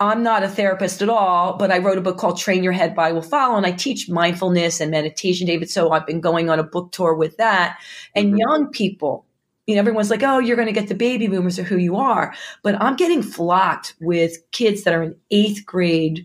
I'm 0.00 0.22
not 0.22 0.42
a 0.42 0.48
therapist 0.48 1.02
at 1.02 1.10
all, 1.10 1.58
but 1.58 1.70
I 1.70 1.76
wrote 1.76 1.98
a 1.98 2.00
book 2.00 2.16
called 2.16 2.38
Train 2.38 2.64
Your 2.64 2.72
Head 2.72 2.94
Body 2.94 3.12
Will 3.12 3.20
Follow, 3.20 3.58
and 3.58 3.66
I 3.66 3.72
teach 3.72 4.08
mindfulness 4.08 4.80
and 4.80 4.90
meditation, 4.90 5.46
David. 5.46 5.68
So 5.68 5.90
I've 5.90 6.06
been 6.06 6.22
going 6.22 6.48
on 6.48 6.58
a 6.58 6.64
book 6.64 6.90
tour 6.90 7.12
with 7.12 7.36
that. 7.36 7.78
And 8.14 8.28
mm-hmm. 8.28 8.38
young 8.38 8.70
people, 8.70 9.26
you 9.66 9.74
know, 9.74 9.80
everyone's 9.80 10.08
like, 10.08 10.22
oh, 10.22 10.38
you're 10.38 10.56
going 10.56 10.68
to 10.68 10.80
get 10.80 10.88
the 10.88 10.94
baby 10.94 11.26
boomers 11.26 11.58
or 11.58 11.64
who 11.64 11.76
you 11.76 11.96
are. 11.96 12.32
But 12.62 12.80
I'm 12.80 12.96
getting 12.96 13.22
flocked 13.22 13.94
with 14.00 14.38
kids 14.52 14.84
that 14.84 14.94
are 14.94 15.02
in 15.02 15.16
eighth 15.30 15.66
grade 15.66 16.24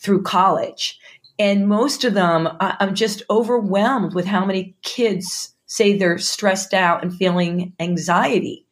through 0.00 0.24
college. 0.24 0.98
And 1.38 1.68
most 1.68 2.04
of 2.04 2.14
them, 2.14 2.48
I'm 2.60 2.94
just 2.94 3.22
overwhelmed 3.28 4.14
with 4.14 4.24
how 4.24 4.44
many 4.44 4.76
kids 4.82 5.52
say 5.66 5.96
they're 5.96 6.18
stressed 6.18 6.72
out 6.72 7.02
and 7.02 7.14
feeling 7.14 7.72
anxiety. 7.80 8.66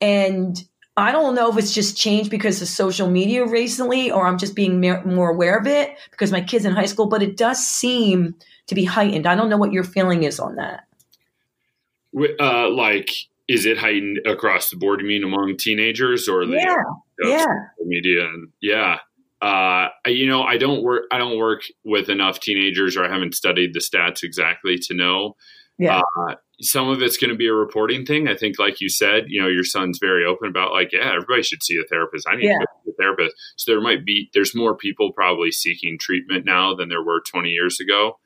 And 0.00 0.62
I 0.96 1.12
don't 1.12 1.34
know 1.34 1.50
if 1.50 1.58
it's 1.58 1.74
just 1.74 1.96
changed 1.96 2.30
because 2.30 2.62
of 2.62 2.68
social 2.68 3.10
media 3.10 3.44
recently, 3.44 4.10
or 4.10 4.26
I'm 4.26 4.38
just 4.38 4.54
being 4.54 4.80
more 4.80 5.30
aware 5.30 5.58
of 5.58 5.66
it 5.66 5.96
because 6.10 6.32
my 6.32 6.40
kids 6.40 6.64
in 6.64 6.72
high 6.72 6.86
school, 6.86 7.06
but 7.06 7.22
it 7.22 7.36
does 7.36 7.58
seem 7.58 8.34
to 8.68 8.74
be 8.74 8.84
heightened. 8.84 9.26
I 9.26 9.34
don't 9.34 9.50
know 9.50 9.58
what 9.58 9.72
your 9.72 9.84
feeling 9.84 10.22
is 10.22 10.40
on 10.40 10.56
that. 10.56 10.84
Uh, 12.40 12.70
like, 12.70 13.10
is 13.48 13.66
it 13.66 13.78
heightened 13.78 14.20
across 14.26 14.70
the 14.70 14.76
board? 14.76 15.00
You 15.00 15.06
mean 15.06 15.22
among 15.22 15.56
teenagers 15.58 16.28
or 16.28 16.46
the 16.46 16.56
yeah, 16.56 17.28
yeah. 17.28 17.46
media? 17.84 18.24
And 18.24 18.48
yeah, 18.62 19.00
uh, 19.46 19.90
you 20.06 20.26
know, 20.26 20.42
I 20.42 20.56
don't 20.56 20.82
work. 20.82 21.04
I 21.12 21.18
don't 21.18 21.38
work 21.38 21.62
with 21.84 22.08
enough 22.08 22.40
teenagers, 22.40 22.96
or 22.96 23.04
I 23.04 23.08
haven't 23.08 23.36
studied 23.36 23.74
the 23.74 23.78
stats 23.80 24.24
exactly 24.24 24.76
to 24.88 24.94
know. 24.94 25.36
Yeah. 25.78 26.00
Uh, 26.00 26.34
some 26.60 26.88
of 26.88 27.00
it's 27.00 27.16
going 27.16 27.30
to 27.30 27.36
be 27.36 27.46
a 27.46 27.52
reporting 27.52 28.04
thing. 28.04 28.26
I 28.26 28.34
think, 28.34 28.58
like 28.58 28.80
you 28.80 28.88
said, 28.88 29.26
you 29.28 29.40
know, 29.40 29.46
your 29.46 29.62
son's 29.62 29.98
very 30.00 30.24
open 30.24 30.48
about 30.48 30.72
like, 30.72 30.92
yeah, 30.92 31.12
everybody 31.14 31.44
should 31.44 31.62
see 31.62 31.78
a 31.78 31.86
therapist. 31.86 32.26
I 32.28 32.34
need 32.34 32.46
yeah. 32.46 32.58
to 32.58 32.66
see 32.84 32.90
a 32.90 32.94
therapist. 33.00 33.36
So 33.56 33.70
there 33.70 33.80
might 33.80 34.04
be 34.04 34.30
there's 34.34 34.52
more 34.52 34.76
people 34.76 35.12
probably 35.12 35.52
seeking 35.52 35.96
treatment 36.00 36.44
now 36.44 36.74
than 36.74 36.88
there 36.88 37.04
were 37.04 37.22
20 37.30 37.50
years 37.50 37.78
ago. 37.78 38.18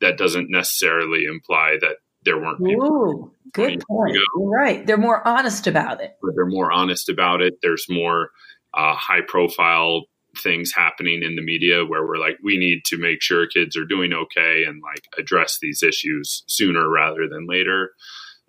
That 0.00 0.16
doesn't 0.16 0.48
necessarily 0.48 1.24
imply 1.24 1.78
that 1.80 1.96
there 2.22 2.38
weren't 2.38 2.64
people. 2.64 2.86
Ooh, 2.86 3.32
good 3.52 3.82
point. 3.88 4.16
Right. 4.36 4.86
They're 4.86 4.96
more 4.96 5.26
honest 5.26 5.66
about 5.66 6.00
it. 6.00 6.12
But 6.22 6.36
they're 6.36 6.46
more 6.46 6.70
honest 6.70 7.08
about 7.08 7.42
it. 7.42 7.54
There's 7.62 7.86
more 7.88 8.30
uh, 8.74 8.94
high 8.94 9.22
profile 9.26 10.04
things 10.40 10.72
happening 10.72 11.22
in 11.22 11.36
the 11.36 11.42
media 11.42 11.84
where 11.84 12.06
we're 12.06 12.18
like, 12.18 12.38
we 12.42 12.58
need 12.58 12.84
to 12.86 12.98
make 12.98 13.20
sure 13.20 13.46
kids 13.46 13.76
are 13.76 13.84
doing 13.84 14.12
okay 14.12 14.64
and 14.66 14.82
like 14.82 15.06
address 15.18 15.58
these 15.60 15.82
issues 15.82 16.44
sooner 16.46 16.88
rather 16.88 17.28
than 17.28 17.46
later. 17.46 17.92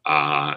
Uh, 0.06 0.56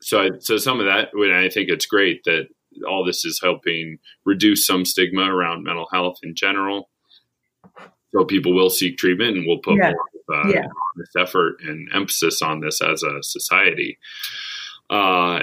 so, 0.00 0.20
I, 0.20 0.30
so 0.38 0.56
some 0.58 0.80
of 0.80 0.86
that, 0.86 1.08
I 1.16 1.48
think 1.48 1.68
it's 1.68 1.86
great 1.86 2.24
that 2.24 2.48
all 2.88 3.04
this 3.04 3.24
is 3.24 3.40
helping 3.42 3.98
reduce 4.24 4.66
some 4.66 4.84
stigma 4.84 5.22
around 5.22 5.64
mental 5.64 5.88
health 5.90 6.18
in 6.22 6.34
general. 6.34 6.90
So 8.14 8.24
people 8.24 8.54
will 8.54 8.70
seek 8.70 8.96
treatment, 8.96 9.36
and 9.36 9.46
we'll 9.46 9.58
put 9.58 9.76
yeah. 9.76 9.92
more 10.28 10.40
uh, 10.40 10.48
yeah. 10.48 10.66
effort 11.18 11.56
and 11.60 11.88
emphasis 11.94 12.40
on 12.40 12.60
this 12.60 12.80
as 12.80 13.02
a 13.02 13.22
society. 13.22 13.98
Uh, 14.88 15.40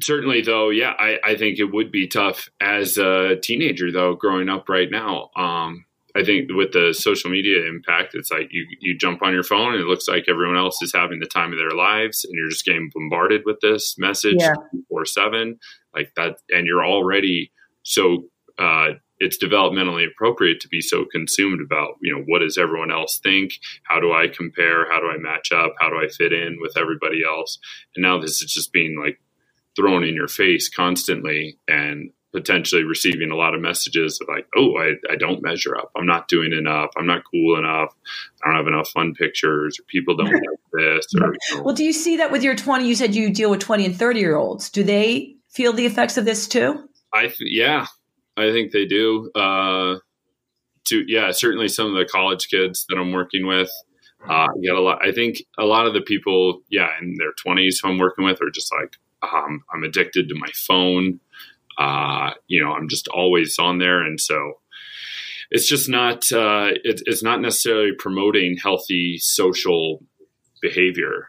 certainly 0.00 0.42
though 0.42 0.70
yeah 0.70 0.92
I, 0.98 1.18
I 1.24 1.36
think 1.36 1.58
it 1.58 1.72
would 1.72 1.90
be 1.90 2.06
tough 2.06 2.48
as 2.60 2.98
a 2.98 3.36
teenager 3.42 3.90
though 3.92 4.14
growing 4.14 4.48
up 4.48 4.68
right 4.68 4.90
now. 4.90 5.30
Um, 5.36 5.84
i 6.16 6.24
think 6.24 6.48
with 6.50 6.72
the 6.72 6.94
social 6.94 7.30
media 7.30 7.66
impact 7.66 8.14
it's 8.14 8.30
like 8.30 8.48
you 8.50 8.66
you 8.80 8.96
jump 8.96 9.22
on 9.22 9.34
your 9.34 9.42
phone 9.42 9.74
and 9.74 9.82
it 9.82 9.86
looks 9.86 10.08
like 10.08 10.24
everyone 10.28 10.56
else 10.56 10.80
is 10.80 10.92
having 10.94 11.20
the 11.20 11.26
time 11.26 11.52
of 11.52 11.58
their 11.58 11.76
lives 11.76 12.24
and 12.24 12.32
you're 12.34 12.48
just 12.48 12.64
getting 12.64 12.90
bombarded 12.94 13.42
with 13.44 13.60
this 13.60 13.94
message 13.98 14.38
yeah. 14.38 14.54
seven 15.04 15.58
like 15.94 16.10
that 16.16 16.36
and 16.48 16.66
you're 16.66 16.84
already 16.84 17.52
so 17.82 18.24
uh, 18.58 18.90
it's 19.20 19.42
developmentally 19.42 20.06
appropriate 20.06 20.60
to 20.60 20.68
be 20.68 20.80
so 20.80 21.04
consumed 21.10 21.60
about 21.64 21.94
you 22.02 22.14
know 22.14 22.22
what 22.26 22.40
does 22.40 22.58
everyone 22.58 22.90
else 22.90 23.20
think? 23.22 23.52
How 23.84 24.00
do 24.00 24.12
i 24.12 24.28
compare? 24.28 24.90
How 24.90 25.00
do 25.00 25.08
i 25.08 25.16
match 25.16 25.52
up? 25.52 25.74
How 25.80 25.88
do 25.88 25.96
i 25.96 26.08
fit 26.08 26.32
in 26.32 26.58
with 26.60 26.76
everybody 26.76 27.22
else? 27.24 27.58
And 27.96 28.02
now 28.02 28.18
this 28.20 28.42
is 28.42 28.52
just 28.52 28.72
being 28.72 28.98
like 29.00 29.20
thrown 29.78 30.02
in 30.02 30.14
your 30.14 30.28
face 30.28 30.68
constantly 30.68 31.58
and 31.68 32.10
potentially 32.32 32.84
receiving 32.84 33.30
a 33.30 33.36
lot 33.36 33.54
of 33.54 33.60
messages 33.60 34.18
of 34.20 34.28
like, 34.28 34.46
oh, 34.56 34.76
I, 34.76 34.92
I 35.10 35.16
don't 35.16 35.42
measure 35.42 35.76
up. 35.76 35.90
I'm 35.96 36.06
not 36.06 36.28
doing 36.28 36.52
enough. 36.52 36.90
I'm 36.96 37.06
not 37.06 37.22
cool 37.30 37.58
enough. 37.58 37.94
I 38.42 38.48
don't 38.48 38.56
have 38.56 38.66
enough 38.66 38.90
fun 38.90 39.14
pictures 39.14 39.78
or 39.78 39.84
people 39.84 40.16
don't 40.16 40.26
like 40.32 40.42
this. 40.72 41.06
Or, 41.14 41.32
you 41.50 41.56
know. 41.56 41.62
Well, 41.62 41.74
do 41.74 41.84
you 41.84 41.92
see 41.92 42.16
that 42.16 42.30
with 42.30 42.42
your 42.42 42.54
20? 42.54 42.86
You 42.86 42.94
said 42.94 43.14
you 43.14 43.32
deal 43.32 43.50
with 43.50 43.60
20 43.60 43.86
and 43.86 43.96
30 43.96 44.20
year 44.20 44.36
olds. 44.36 44.68
Do 44.68 44.84
they 44.84 45.36
feel 45.48 45.72
the 45.72 45.86
effects 45.86 46.18
of 46.18 46.24
this 46.24 46.46
too? 46.46 46.88
I, 47.12 47.28
th- 47.28 47.36
yeah, 47.40 47.86
I 48.36 48.50
think 48.52 48.72
they 48.72 48.84
do. 48.84 49.30
Uh, 49.34 49.96
to, 50.88 51.04
yeah, 51.06 51.30
certainly 51.32 51.68
some 51.68 51.86
of 51.86 51.94
the 51.94 52.04
college 52.04 52.48
kids 52.48 52.84
that 52.88 52.98
I'm 52.98 53.12
working 53.12 53.46
with, 53.46 53.70
uh, 54.28 54.48
get 54.62 54.74
a 54.74 54.80
lot. 54.80 54.98
I 55.06 55.12
think 55.12 55.42
a 55.58 55.64
lot 55.64 55.86
of 55.86 55.94
the 55.94 56.00
people, 56.00 56.60
yeah, 56.68 56.88
in 57.00 57.14
their 57.18 57.32
20s 57.32 57.76
who 57.82 57.88
I'm 57.88 57.98
working 57.98 58.24
with 58.24 58.42
are 58.42 58.50
just 58.50 58.72
like, 58.72 58.96
um, 59.22 59.62
I'm 59.72 59.84
addicted 59.84 60.28
to 60.28 60.34
my 60.34 60.50
phone. 60.54 61.20
Uh, 61.76 62.30
you 62.46 62.62
know, 62.62 62.72
I'm 62.72 62.88
just 62.88 63.08
always 63.08 63.58
on 63.58 63.78
there, 63.78 64.02
and 64.02 64.20
so 64.20 64.54
it's 65.50 65.68
just 65.68 65.88
not. 65.88 66.30
Uh, 66.32 66.70
it, 66.84 67.02
it's 67.06 67.22
not 67.22 67.40
necessarily 67.40 67.92
promoting 67.98 68.56
healthy 68.56 69.18
social 69.18 70.02
behavior. 70.60 71.28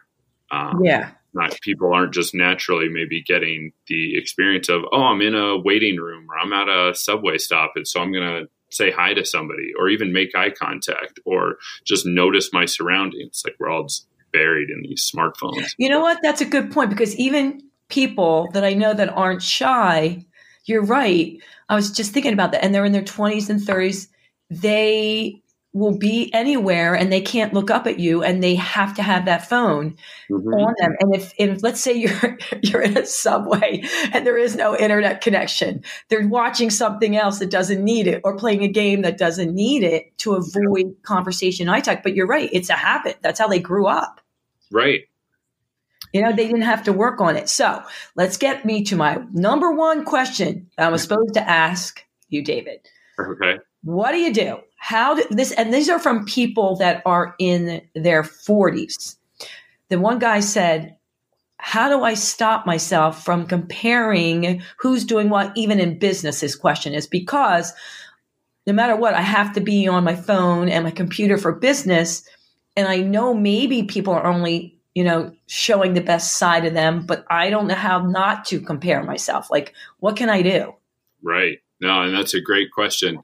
Um, 0.50 0.80
yeah. 0.84 1.10
Not 1.32 1.60
people 1.60 1.94
aren't 1.94 2.12
just 2.12 2.34
naturally 2.34 2.88
maybe 2.88 3.22
getting 3.22 3.72
the 3.86 4.18
experience 4.18 4.68
of 4.68 4.82
oh 4.90 5.04
I'm 5.04 5.22
in 5.22 5.36
a 5.36 5.56
waiting 5.56 5.96
room 5.96 6.26
or 6.28 6.36
I'm 6.36 6.52
at 6.52 6.68
a 6.68 6.92
subway 6.92 7.38
stop 7.38 7.74
and 7.76 7.86
so 7.86 8.00
I'm 8.00 8.12
gonna 8.12 8.46
say 8.72 8.90
hi 8.90 9.14
to 9.14 9.24
somebody 9.24 9.70
or 9.78 9.88
even 9.88 10.12
make 10.12 10.34
eye 10.34 10.50
contact 10.50 11.20
or 11.24 11.58
just 11.86 12.04
notice 12.04 12.50
my 12.52 12.64
surroundings. 12.64 13.42
Like 13.44 13.54
we're 13.60 13.70
all 13.70 13.84
just 13.84 14.08
buried 14.32 14.70
in 14.70 14.82
these 14.82 15.08
smartphones. 15.14 15.74
You 15.78 15.88
know 15.88 16.00
what? 16.00 16.18
That's 16.22 16.40
a 16.40 16.46
good 16.46 16.72
point 16.72 16.90
because 16.90 17.14
even 17.16 17.60
people 17.90 18.48
that 18.52 18.64
I 18.64 18.74
know 18.74 18.94
that 18.94 19.10
aren't 19.10 19.42
shy, 19.42 20.24
you're 20.64 20.84
right. 20.84 21.38
I 21.68 21.74
was 21.74 21.90
just 21.90 22.12
thinking 22.12 22.32
about 22.32 22.52
that. 22.52 22.64
And 22.64 22.74
they're 22.74 22.84
in 22.84 22.92
their 22.92 23.02
20s 23.02 23.50
and 23.50 23.60
30s. 23.60 24.08
They 24.50 25.42
will 25.72 25.96
be 25.96 26.32
anywhere 26.34 26.94
and 26.94 27.12
they 27.12 27.20
can't 27.20 27.54
look 27.54 27.70
up 27.70 27.86
at 27.86 28.00
you 28.00 28.24
and 28.24 28.42
they 28.42 28.56
have 28.56 28.92
to 28.94 29.02
have 29.02 29.26
that 29.26 29.48
phone 29.48 29.96
mm-hmm. 30.28 30.48
on 30.48 30.74
them. 30.78 30.96
And 30.98 31.14
if, 31.14 31.32
if 31.38 31.62
let's 31.62 31.80
say 31.80 31.92
you're 31.92 32.38
you're 32.62 32.82
in 32.82 32.98
a 32.98 33.06
subway 33.06 33.82
and 34.12 34.26
there 34.26 34.38
is 34.38 34.56
no 34.56 34.76
internet 34.76 35.20
connection, 35.20 35.84
they're 36.08 36.26
watching 36.26 36.70
something 36.70 37.16
else 37.16 37.38
that 37.38 37.50
doesn't 37.50 37.84
need 37.84 38.08
it 38.08 38.20
or 38.24 38.36
playing 38.36 38.62
a 38.64 38.68
game 38.68 39.02
that 39.02 39.18
doesn't 39.18 39.54
need 39.54 39.84
it 39.84 40.16
to 40.18 40.34
avoid 40.34 40.96
conversation 41.02 41.68
eye 41.68 41.80
talk. 41.80 42.02
But 42.02 42.16
you're 42.16 42.26
right, 42.26 42.50
it's 42.52 42.70
a 42.70 42.74
habit. 42.74 43.18
That's 43.22 43.38
how 43.38 43.46
they 43.46 43.60
grew 43.60 43.86
up. 43.86 44.20
Right. 44.72 45.02
You 46.12 46.22
know, 46.22 46.32
they 46.32 46.46
didn't 46.46 46.62
have 46.62 46.84
to 46.84 46.92
work 46.92 47.20
on 47.20 47.36
it. 47.36 47.48
So 47.48 47.82
let's 48.16 48.36
get 48.36 48.64
me 48.64 48.82
to 48.84 48.96
my 48.96 49.22
number 49.32 49.70
one 49.72 50.04
question 50.04 50.70
I 50.76 50.88
was 50.88 51.02
supposed 51.02 51.34
to 51.34 51.48
ask 51.48 52.04
you, 52.28 52.42
David. 52.42 52.80
Okay. 53.18 53.58
What 53.82 54.12
do 54.12 54.18
you 54.18 54.32
do? 54.32 54.58
How 54.76 55.14
do 55.14 55.24
this? 55.30 55.52
And 55.52 55.72
these 55.72 55.88
are 55.88 55.98
from 55.98 56.24
people 56.24 56.76
that 56.76 57.02
are 57.06 57.34
in 57.38 57.82
their 57.94 58.22
40s. 58.22 59.16
the 59.90 59.98
one 59.98 60.18
guy 60.18 60.40
said, 60.40 60.96
how 61.58 61.90
do 61.90 62.02
I 62.02 62.14
stop 62.14 62.64
myself 62.64 63.22
from 63.22 63.46
comparing 63.46 64.62
who's 64.78 65.04
doing 65.04 65.28
what, 65.28 65.52
even 65.56 65.78
in 65.78 65.98
business? 65.98 66.40
His 66.40 66.56
question 66.56 66.94
is 66.94 67.06
because 67.06 67.74
no 68.66 68.72
matter 68.72 68.96
what, 68.96 69.14
I 69.14 69.20
have 69.20 69.52
to 69.54 69.60
be 69.60 69.86
on 69.86 70.04
my 70.04 70.14
phone 70.14 70.70
and 70.70 70.84
my 70.84 70.90
computer 70.90 71.36
for 71.36 71.52
business. 71.52 72.26
And 72.76 72.88
I 72.88 72.98
know 72.98 73.34
maybe 73.34 73.82
people 73.82 74.14
are 74.14 74.26
only, 74.26 74.79
you 75.00 75.06
know, 75.06 75.32
showing 75.46 75.94
the 75.94 76.02
best 76.02 76.36
side 76.36 76.66
of 76.66 76.74
them, 76.74 77.06
but 77.06 77.24
I 77.30 77.48
don't 77.48 77.66
know 77.66 77.74
how 77.74 78.02
not 78.02 78.44
to 78.48 78.60
compare 78.60 79.02
myself. 79.02 79.50
Like, 79.50 79.72
what 79.98 80.14
can 80.14 80.28
I 80.28 80.42
do? 80.42 80.74
Right. 81.22 81.60
No, 81.80 82.02
and 82.02 82.14
that's 82.14 82.34
a 82.34 82.40
great 82.42 82.70
question. 82.70 83.22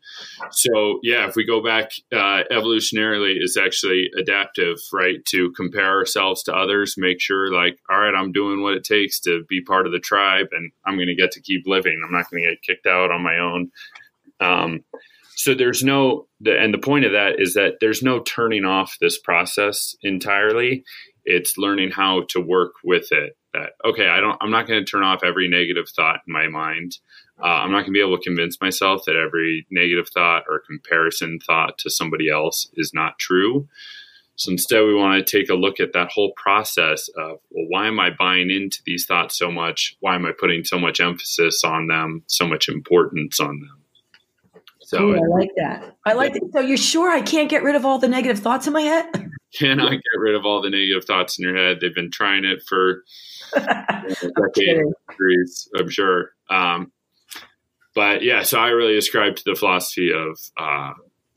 So, 0.53 1.01
yeah, 1.03 1.29
if 1.29 1.37
we 1.37 1.45
go 1.45 1.63
back 1.63 1.91
uh, 2.11 2.45
evolutionarily, 2.51 3.35
is 3.39 3.59
actually 3.59 4.09
adaptive, 4.19 4.79
right? 4.91 5.23
To 5.27 5.53
compare 5.53 5.99
ourselves 5.99 6.43
to 6.45 6.55
others, 6.55 6.95
make 6.97 7.21
sure, 7.21 7.53
like, 7.53 7.79
all 7.91 8.01
right, 8.01 8.15
I'm 8.15 8.33
doing 8.33 8.63
what 8.63 8.73
it 8.73 8.83
takes 8.83 9.21
to 9.21 9.45
be 9.47 9.61
part 9.61 9.85
of 9.85 9.93
the 9.93 9.99
tribe, 9.99 10.47
and 10.53 10.73
I'm 10.87 10.95
going 10.95 11.09
to 11.09 11.15
get 11.15 11.33
to 11.33 11.43
keep 11.43 11.67
living. 11.67 12.01
I'm 12.03 12.11
not 12.11 12.31
going 12.31 12.43
to 12.43 12.49
get 12.49 12.63
kicked 12.63 12.87
out 12.87 13.11
on 13.11 13.23
my 13.23 13.37
own. 13.37 13.71
Um, 14.41 14.83
so 15.35 15.53
there's 15.53 15.85
no, 15.85 16.27
and 16.47 16.73
the 16.73 16.79
point 16.79 17.05
of 17.05 17.13
that 17.13 17.39
is 17.39 17.53
that 17.53 17.75
there's 17.83 18.03
no 18.03 18.21
turning 18.21 18.65
off 18.65 18.97
this 19.03 19.19
process 19.19 19.95
entirely. 20.01 20.83
It's 21.27 21.59
learning 21.59 21.91
how 21.91 22.23
to 22.31 22.41
work 22.41 22.73
with 22.83 23.13
it. 23.13 23.37
That 23.53 23.71
okay, 23.85 24.09
I 24.09 24.21
don't, 24.21 24.39
I'm 24.41 24.51
not 24.51 24.67
going 24.67 24.85
to 24.85 24.91
turn 24.91 25.03
off 25.03 25.25
every 25.25 25.49
negative 25.49 25.89
thought 25.89 26.21
in 26.27 26.33
my 26.33 26.49
mind. 26.49 26.99
Uh, 27.43 27.47
I'm 27.47 27.71
not 27.71 27.81
going 27.81 27.93
to 27.93 27.93
be 27.93 28.01
able 28.01 28.17
to 28.17 28.25
convince 28.25 28.61
myself 28.61 29.03
that 29.07 29.17
every 29.17 29.67
negative 29.71 30.09
thought 30.09 30.45
or 30.49 30.63
comparison 30.67 31.39
thought 31.47 31.77
to 31.79 31.91
somebody 31.91 32.31
else 32.31 32.71
is 32.75 32.93
not 32.95 33.19
true. 33.19 33.69
So 34.37 34.53
instead, 34.53 34.85
we 34.85 34.95
want 34.95 35.27
to 35.27 35.39
take 35.39 35.49
a 35.49 35.55
look 35.55 35.81
at 35.81 35.95
that 35.95 36.11
whole 36.13 36.33
process 36.37 37.09
of, 37.17 37.39
well, 37.51 37.67
why 37.69 37.87
am 37.87 37.99
I 37.99 38.11
buying 38.11 38.51
into 38.51 38.83
these 38.85 39.07
thoughts 39.07 39.37
so 39.37 39.51
much? 39.51 39.97
Why 40.01 40.15
am 40.15 40.27
I 40.27 40.33
putting 40.39 40.63
so 40.63 40.79
much 40.79 41.01
emphasis 41.01 41.65
on 41.65 41.87
them, 41.87 42.23
so 42.27 42.47
much 42.47 42.69
importance 42.69 43.41
on 43.41 43.61
them? 43.61 43.76
So 44.87 45.03
Ooh, 45.03 45.17
I 45.17 45.27
like 45.27 45.51
that. 45.57 45.97
I 46.05 46.13
like 46.13 46.37
it. 46.37 46.45
So 46.53 46.61
you're 46.61 46.77
sure 46.77 47.11
I 47.11 47.21
can't 47.21 47.51
get 47.51 47.65
rid 47.65 47.75
of 47.75 47.85
all 47.85 47.99
the 47.99 48.07
negative 48.07 48.39
thoughts 48.39 48.69
in 48.69 48.73
my 48.73 48.83
head? 48.83 49.07
Cannot 49.59 49.91
get 49.91 50.21
rid 50.21 50.37
of 50.37 50.47
all 50.47 50.63
the 50.63 50.71
negative 50.71 51.05
thoughts 51.05 51.41
in 51.41 51.43
your 51.43 51.57
head. 51.57 51.79
They've 51.81 51.95
been 51.95 52.13
trying 52.13 52.45
it 52.45 52.63
for 52.69 53.03
decades, 54.55 55.69
I'm 55.77 55.91
sure. 55.91 56.31
Um, 56.49 56.93
but 57.97 58.23
yeah, 58.23 58.45
so 58.45 58.61
I 58.61 58.69
really 58.69 58.97
ascribe 58.97 59.35
to 59.35 59.43
the 59.45 59.57
philosophy 59.57 60.13
of 60.13 60.39
uh, 60.57 60.93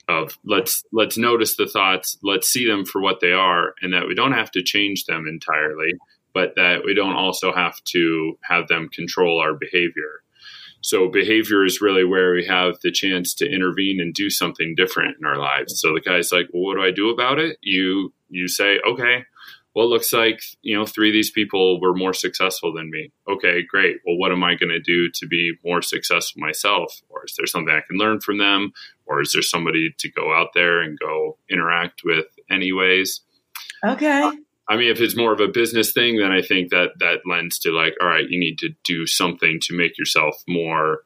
of 0.08 0.38
let's 0.46 0.84
let's 0.92 1.18
notice 1.18 1.56
the 1.56 1.66
thoughts, 1.66 2.20
let's 2.22 2.50
see 2.50 2.68
them 2.68 2.86
for 2.86 3.02
what 3.02 3.20
they 3.20 3.32
are, 3.32 3.74
and 3.82 3.94
that 3.94 4.08
we 4.08 4.14
don't 4.14 4.34
have 4.34 4.52
to 4.52 4.62
change 4.62 5.06
them 5.06 5.26
entirely, 5.28 5.94
but 6.36 6.54
that 6.56 6.82
we 6.86 6.94
don't 6.94 7.16
also 7.16 7.52
have 7.52 7.84
to 7.86 8.38
have 8.44 8.68
them 8.68 8.90
control 8.90 9.40
our 9.40 9.56
behavior. 9.56 10.22
So 10.82 11.10
behavior 11.10 11.65
is 11.65 11.82
really 11.82 12.06
where 12.06 12.34
we 12.34 12.46
have 12.46 12.76
the 12.82 12.92
chance 12.92 13.34
to 13.36 13.50
intervene 13.50 14.00
and 14.00 14.13
do 14.13 14.30
something 14.30 14.76
different 14.76 15.18
in 15.20 15.26
our 15.26 15.38
lives. 15.38 15.80
So 15.82 15.94
the 15.94 16.02
guy's 16.02 16.32
like, 16.32 16.48
well, 16.54 16.63
what 16.63 16.76
do 16.76 16.84
I 16.84 16.92
do 16.92 17.10
about 17.10 17.39
it? 17.39 17.58
You 17.62 18.13
you 18.30 18.48
say, 18.48 18.80
okay, 18.88 19.26
well, 19.76 19.86
it 19.86 19.89
looks 19.89 20.12
like 20.12 20.42
you 20.62 20.78
know 20.78 20.86
three 20.86 21.10
of 21.10 21.13
these 21.13 21.32
people 21.32 21.80
were 21.80 21.96
more 21.96 22.13
successful 22.13 22.74
than 22.74 22.89
me. 22.89 23.12
Okay, 23.30 23.62
great. 23.63 23.98
Well, 24.06 24.18
what 24.18 24.32
am 24.32 24.44
I 24.44 24.56
going 24.56 24.70
to 24.70 24.80
do 24.80 25.10
to 25.15 25.28
be 25.28 25.54
more 25.63 25.82
successful 25.82 26.42
myself? 26.42 27.02
Or 27.10 27.26
is 27.26 27.36
there 27.38 27.48
something 27.48 27.74
I 27.74 27.82
can 27.88 27.98
learn 27.98 28.20
from 28.20 28.38
them? 28.39 28.72
Or 29.06 29.22
is 29.22 29.32
there 29.32 29.42
somebody 29.42 29.94
to 29.98 30.12
go 30.12 30.34
out 30.34 30.50
there 30.54 30.82
and 30.82 30.98
go 31.00 31.38
interact 31.50 32.02
with 32.04 32.26
anyways? 32.50 33.22
Okay. 33.86 34.32
I 34.70 34.78
mean, 34.78 34.92
if 34.92 35.02
it's 35.02 35.18
more 35.18 35.34
of 35.34 35.40
a 35.40 35.48
business 35.48 35.92
thing, 35.92 36.18
then 36.18 36.32
I 36.32 36.44
think 36.44 36.70
that 36.70 36.92
that 37.00 37.22
lends 37.26 37.58
to 37.60 37.72
like, 37.72 37.96
all 38.00 38.08
right, 38.08 38.30
you 38.30 38.40
need 38.40 38.60
to 38.60 38.70
do 38.86 39.08
something 39.08 39.60
to 39.64 39.76
make 39.76 39.98
yourself 39.98 40.36
more 40.48 41.00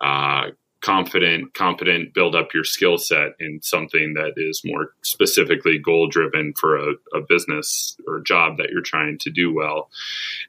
uh, 0.00 0.50
confident, 0.80 1.54
competent, 1.54 2.12
build 2.14 2.34
up 2.34 2.52
your 2.52 2.64
skill 2.64 2.98
set 2.98 3.32
in 3.40 3.60
something 3.62 4.14
that 4.14 4.32
is 4.36 4.62
more 4.64 4.92
specifically 5.02 5.78
goal 5.78 6.08
driven 6.08 6.52
for 6.58 6.76
a, 6.76 6.92
a, 7.14 7.20
business 7.26 7.96
or 8.06 8.20
job 8.20 8.58
that 8.58 8.68
you're 8.70 8.82
trying 8.82 9.18
to 9.18 9.30
do 9.30 9.52
well. 9.52 9.88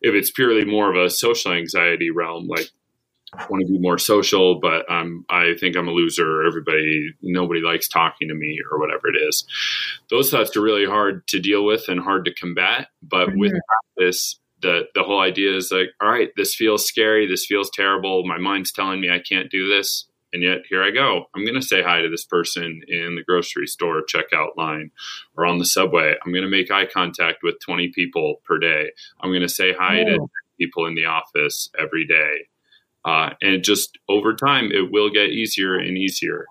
If 0.02 0.14
it's 0.14 0.32
purely 0.32 0.66
more 0.66 0.94
of 0.94 1.02
a 1.02 1.10
social 1.10 1.54
anxiety 1.54 2.10
realm, 2.10 2.48
like 2.48 2.70
want 3.50 3.66
to 3.66 3.72
be 3.72 3.80
more 3.80 3.98
social, 3.98 4.60
but 4.60 4.90
I'm 4.90 5.26
I 5.30 5.54
think 5.60 5.76
I'm 5.76 5.88
a 5.88 5.92
loser. 5.92 6.46
Everybody, 6.46 7.14
nobody 7.22 7.62
likes 7.62 7.88
talking 7.88 8.28
to 8.28 8.36
me, 8.36 8.60
or 8.72 8.80
whatever 8.80 9.08
it 9.08 9.18
is. 9.18 9.46
Those 10.10 10.30
thoughts 10.32 10.56
are 10.56 10.62
really 10.62 10.86
hard 10.86 11.28
to 11.28 11.40
deal 11.40 11.66
with 11.66 11.88
and 11.88 12.00
hard 12.00 12.26
to 12.26 12.34
combat. 12.34 12.88
But 13.02 13.30
mm-hmm. 13.30 13.40
with 13.40 13.54
this, 13.98 14.40
the 14.62 14.84
the 14.94 15.04
whole 15.04 15.22
idea 15.22 15.56
is 15.56 15.72
like, 15.72 15.90
all 16.02 16.10
right, 16.10 16.30
this 16.36 16.56
feels 16.56 16.86
scary. 16.86 17.28
This 17.28 17.46
feels 17.46 17.70
terrible. 17.70 18.26
My 18.26 18.38
mind's 18.38 18.72
telling 18.72 19.02
me 19.02 19.10
I 19.10 19.20
can't 19.20 19.52
do 19.52 19.68
this. 19.68 20.08
And 20.34 20.44
yet 20.44 20.64
here 20.68 20.84
I 20.84 20.92
go. 20.92 21.28
I'm 21.34 21.46
going 21.46 21.56
to 21.56 21.66
say 21.66 21.82
hi 21.82 22.02
to 22.02 22.10
this 22.10 22.26
person 22.26 22.82
in 22.90 23.16
the 23.16 23.24
grocery 23.26 23.68
store 23.68 24.04
checkout 24.04 24.58
line 24.58 24.92
or 25.38 25.46
on 25.46 25.60
the 25.60 25.66
subway. 25.66 26.16
I'm 26.26 26.34
going 26.34 26.44
to 26.44 26.50
make 26.50 26.70
eye 26.70 26.88
contact 26.88 27.38
with 27.42 27.56
20 27.66 27.94
people 27.96 28.42
per 28.44 28.58
day. 28.58 28.92
I'm 29.22 29.30
going 29.30 29.44
to 29.44 29.48
say 29.48 29.72
hi 29.72 30.02
oh. 30.02 30.06
to 30.06 30.28
people 30.60 30.88
in 30.88 30.96
the 30.96 31.06
office 31.06 31.70
every 31.80 32.06
day. 32.06 32.50
Uh, 33.06 33.30
and 33.42 33.64
just 33.64 34.00
over 34.10 34.34
time, 34.34 34.72
it 34.72 34.92
will 34.92 35.12
get 35.12 35.30
easier 35.30 35.76
and 35.76 35.96
easier. 35.96 36.46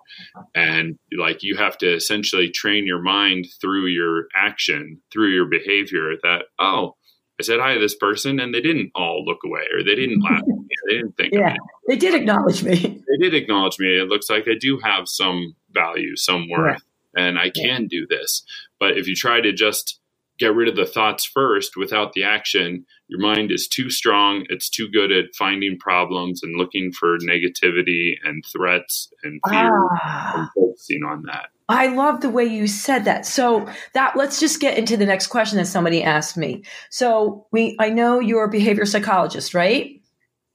And 0.55 0.97
like 1.17 1.43
you 1.43 1.57
have 1.57 1.77
to 1.79 1.93
essentially 1.93 2.49
train 2.49 2.87
your 2.87 3.01
mind 3.01 3.47
through 3.59 3.87
your 3.87 4.27
action, 4.35 5.01
through 5.11 5.33
your 5.33 5.47
behavior 5.47 6.13
that, 6.23 6.43
oh, 6.57 6.95
I 7.39 7.43
said 7.43 7.59
hi 7.59 7.73
to 7.73 7.79
this 7.79 7.95
person 7.95 8.39
and 8.39 8.53
they 8.53 8.61
didn't 8.61 8.91
all 8.95 9.25
look 9.25 9.39
away 9.45 9.63
or 9.73 9.83
they 9.83 9.95
didn't 9.95 10.21
laugh. 10.21 10.43
They 10.87 10.95
didn't 10.95 11.17
think 11.17 11.33
yeah, 11.33 11.55
They 11.87 11.97
did 11.97 12.13
acknowledge 12.13 12.63
me. 12.63 13.01
They 13.17 13.29
did 13.29 13.33
acknowledge 13.33 13.77
me. 13.79 13.97
It 13.97 14.07
looks 14.07 14.29
like 14.29 14.47
I 14.47 14.55
do 14.59 14.79
have 14.83 15.07
some 15.07 15.55
value, 15.71 16.15
some 16.15 16.49
worth, 16.49 16.81
yeah. 17.15 17.27
and 17.27 17.39
I 17.39 17.49
can 17.49 17.83
yeah. 17.83 17.87
do 17.89 18.07
this. 18.09 18.43
But 18.79 18.97
if 18.97 19.07
you 19.07 19.15
try 19.15 19.39
to 19.39 19.53
just 19.53 19.99
get 20.37 20.53
rid 20.53 20.67
of 20.67 20.75
the 20.75 20.85
thoughts 20.85 21.25
first 21.25 21.77
without 21.77 22.13
the 22.13 22.23
action, 22.23 22.85
your 23.07 23.19
mind 23.19 23.51
is 23.51 23.67
too 23.67 23.89
strong. 23.89 24.45
It's 24.49 24.69
too 24.69 24.89
good 24.89 25.11
at 25.11 25.35
finding 25.37 25.77
problems 25.77 26.41
and 26.41 26.57
looking 26.57 26.91
for 26.91 27.17
negativity 27.19 28.13
and 28.23 28.43
threats 28.51 29.11
and 29.23 29.39
fear 29.47 29.87
ah. 30.03 30.39
and 30.39 30.49
focusing 30.55 31.03
on 31.03 31.23
that. 31.23 31.49
I 31.67 31.87
love 31.87 32.21
the 32.21 32.29
way 32.29 32.45
you 32.45 32.67
said 32.67 33.05
that. 33.05 33.25
So 33.25 33.67
that 33.93 34.15
let's 34.15 34.39
just 34.39 34.59
get 34.59 34.77
into 34.77 34.97
the 34.97 35.05
next 35.05 35.27
question 35.27 35.57
that 35.57 35.65
somebody 35.65 36.03
asked 36.03 36.37
me. 36.37 36.63
So 36.89 37.47
we 37.51 37.75
I 37.79 37.89
know 37.89 38.19
you're 38.19 38.45
a 38.45 38.49
behavior 38.49 38.85
psychologist, 38.85 39.53
right? 39.53 40.01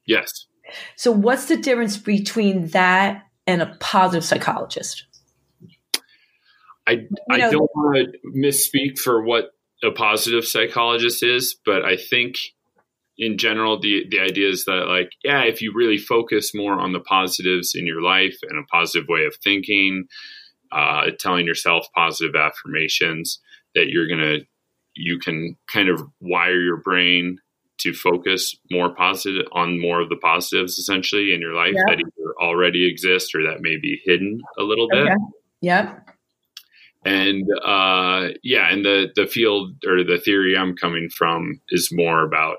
Yes. 0.06 0.46
So 0.96 1.10
what's 1.12 1.46
the 1.46 1.56
difference 1.56 1.96
between 1.96 2.68
that 2.68 3.26
and 3.46 3.62
a 3.62 3.76
positive 3.80 4.24
psychologist? 4.24 5.04
I, 6.86 7.06
I 7.30 7.36
know, 7.38 7.50
don't 7.50 7.70
want 7.76 8.12
to 8.12 8.28
misspeak 8.36 8.98
for 8.98 9.22
what 9.22 9.52
a 9.82 9.90
positive 9.90 10.46
psychologist 10.46 11.22
is, 11.22 11.56
but 11.64 11.84
I 11.84 11.96
think 11.96 12.36
in 13.18 13.36
general 13.36 13.78
the 13.78 14.04
the 14.10 14.20
idea 14.20 14.48
is 14.48 14.64
that 14.64 14.86
like 14.88 15.12
yeah, 15.24 15.42
if 15.42 15.62
you 15.62 15.72
really 15.74 15.98
focus 15.98 16.54
more 16.54 16.80
on 16.80 16.92
the 16.92 17.00
positives 17.00 17.74
in 17.74 17.86
your 17.86 18.02
life 18.02 18.36
and 18.42 18.58
a 18.58 18.66
positive 18.66 19.08
way 19.08 19.24
of 19.24 19.34
thinking, 19.36 20.06
uh, 20.72 21.06
telling 21.18 21.46
yourself 21.46 21.86
positive 21.94 22.34
affirmations, 22.34 23.40
that 23.74 23.88
you're 23.88 24.08
gonna 24.08 24.38
you 24.94 25.18
can 25.18 25.56
kind 25.72 25.88
of 25.88 26.02
wire 26.20 26.60
your 26.60 26.78
brain 26.78 27.38
to 27.78 27.94
focus 27.94 28.56
more 28.70 28.94
positive 28.94 29.46
on 29.52 29.80
more 29.80 30.02
of 30.02 30.10
the 30.10 30.16
positives 30.16 30.76
essentially 30.76 31.32
in 31.32 31.40
your 31.40 31.54
life 31.54 31.72
yeah. 31.74 31.82
that 31.86 31.98
either 31.98 32.34
already 32.42 32.86
exist 32.86 33.34
or 33.34 33.42
that 33.42 33.62
may 33.62 33.78
be 33.78 33.98
hidden 34.04 34.38
a 34.58 34.62
little 34.62 34.86
bit. 34.90 35.06
Okay. 35.06 35.14
Yep 35.62 36.10
and 37.04 37.48
uh, 37.64 38.28
yeah, 38.42 38.70
and 38.70 38.84
the 38.84 39.08
the 39.14 39.26
field 39.26 39.76
or 39.86 40.04
the 40.04 40.18
theory 40.18 40.56
I'm 40.56 40.76
coming 40.76 41.08
from 41.08 41.60
is 41.70 41.90
more 41.92 42.22
about 42.22 42.58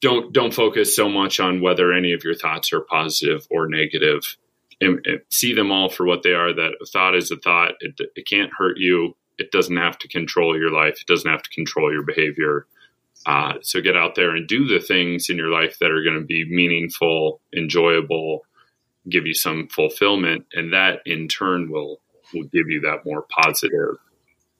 don't 0.00 0.32
don't 0.32 0.52
focus 0.52 0.94
so 0.94 1.08
much 1.08 1.40
on 1.40 1.62
whether 1.62 1.92
any 1.92 2.12
of 2.12 2.24
your 2.24 2.34
thoughts 2.34 2.72
are 2.72 2.80
positive 2.80 3.46
or 3.50 3.68
negative. 3.68 4.36
And, 4.80 5.00
and 5.06 5.20
see 5.30 5.54
them 5.54 5.70
all 5.70 5.88
for 5.88 6.04
what 6.04 6.24
they 6.24 6.32
are. 6.32 6.52
That 6.52 6.72
a 6.82 6.84
thought 6.84 7.14
is 7.14 7.30
a 7.30 7.36
thought. 7.36 7.74
It, 7.78 7.94
it 8.16 8.26
can't 8.28 8.50
hurt 8.58 8.76
you. 8.76 9.16
It 9.38 9.52
doesn't 9.52 9.76
have 9.76 9.96
to 9.98 10.08
control 10.08 10.58
your 10.58 10.72
life. 10.72 11.00
It 11.00 11.06
doesn't 11.06 11.30
have 11.30 11.42
to 11.42 11.50
control 11.50 11.92
your 11.92 12.02
behavior. 12.02 12.66
Uh, 13.24 13.54
so 13.62 13.80
get 13.80 13.96
out 13.96 14.16
there 14.16 14.34
and 14.34 14.48
do 14.48 14.66
the 14.66 14.80
things 14.80 15.30
in 15.30 15.36
your 15.36 15.48
life 15.48 15.78
that 15.78 15.92
are 15.92 16.02
going 16.02 16.18
to 16.18 16.26
be 16.26 16.44
meaningful, 16.50 17.40
enjoyable, 17.56 18.44
give 19.08 19.26
you 19.26 19.34
some 19.34 19.68
fulfillment, 19.68 20.44
and 20.52 20.72
that 20.72 21.00
in 21.06 21.28
turn 21.28 21.70
will 21.70 22.00
will 22.34 22.44
give 22.44 22.68
you 22.68 22.80
that 22.82 23.04
more 23.04 23.22
positive 23.30 23.96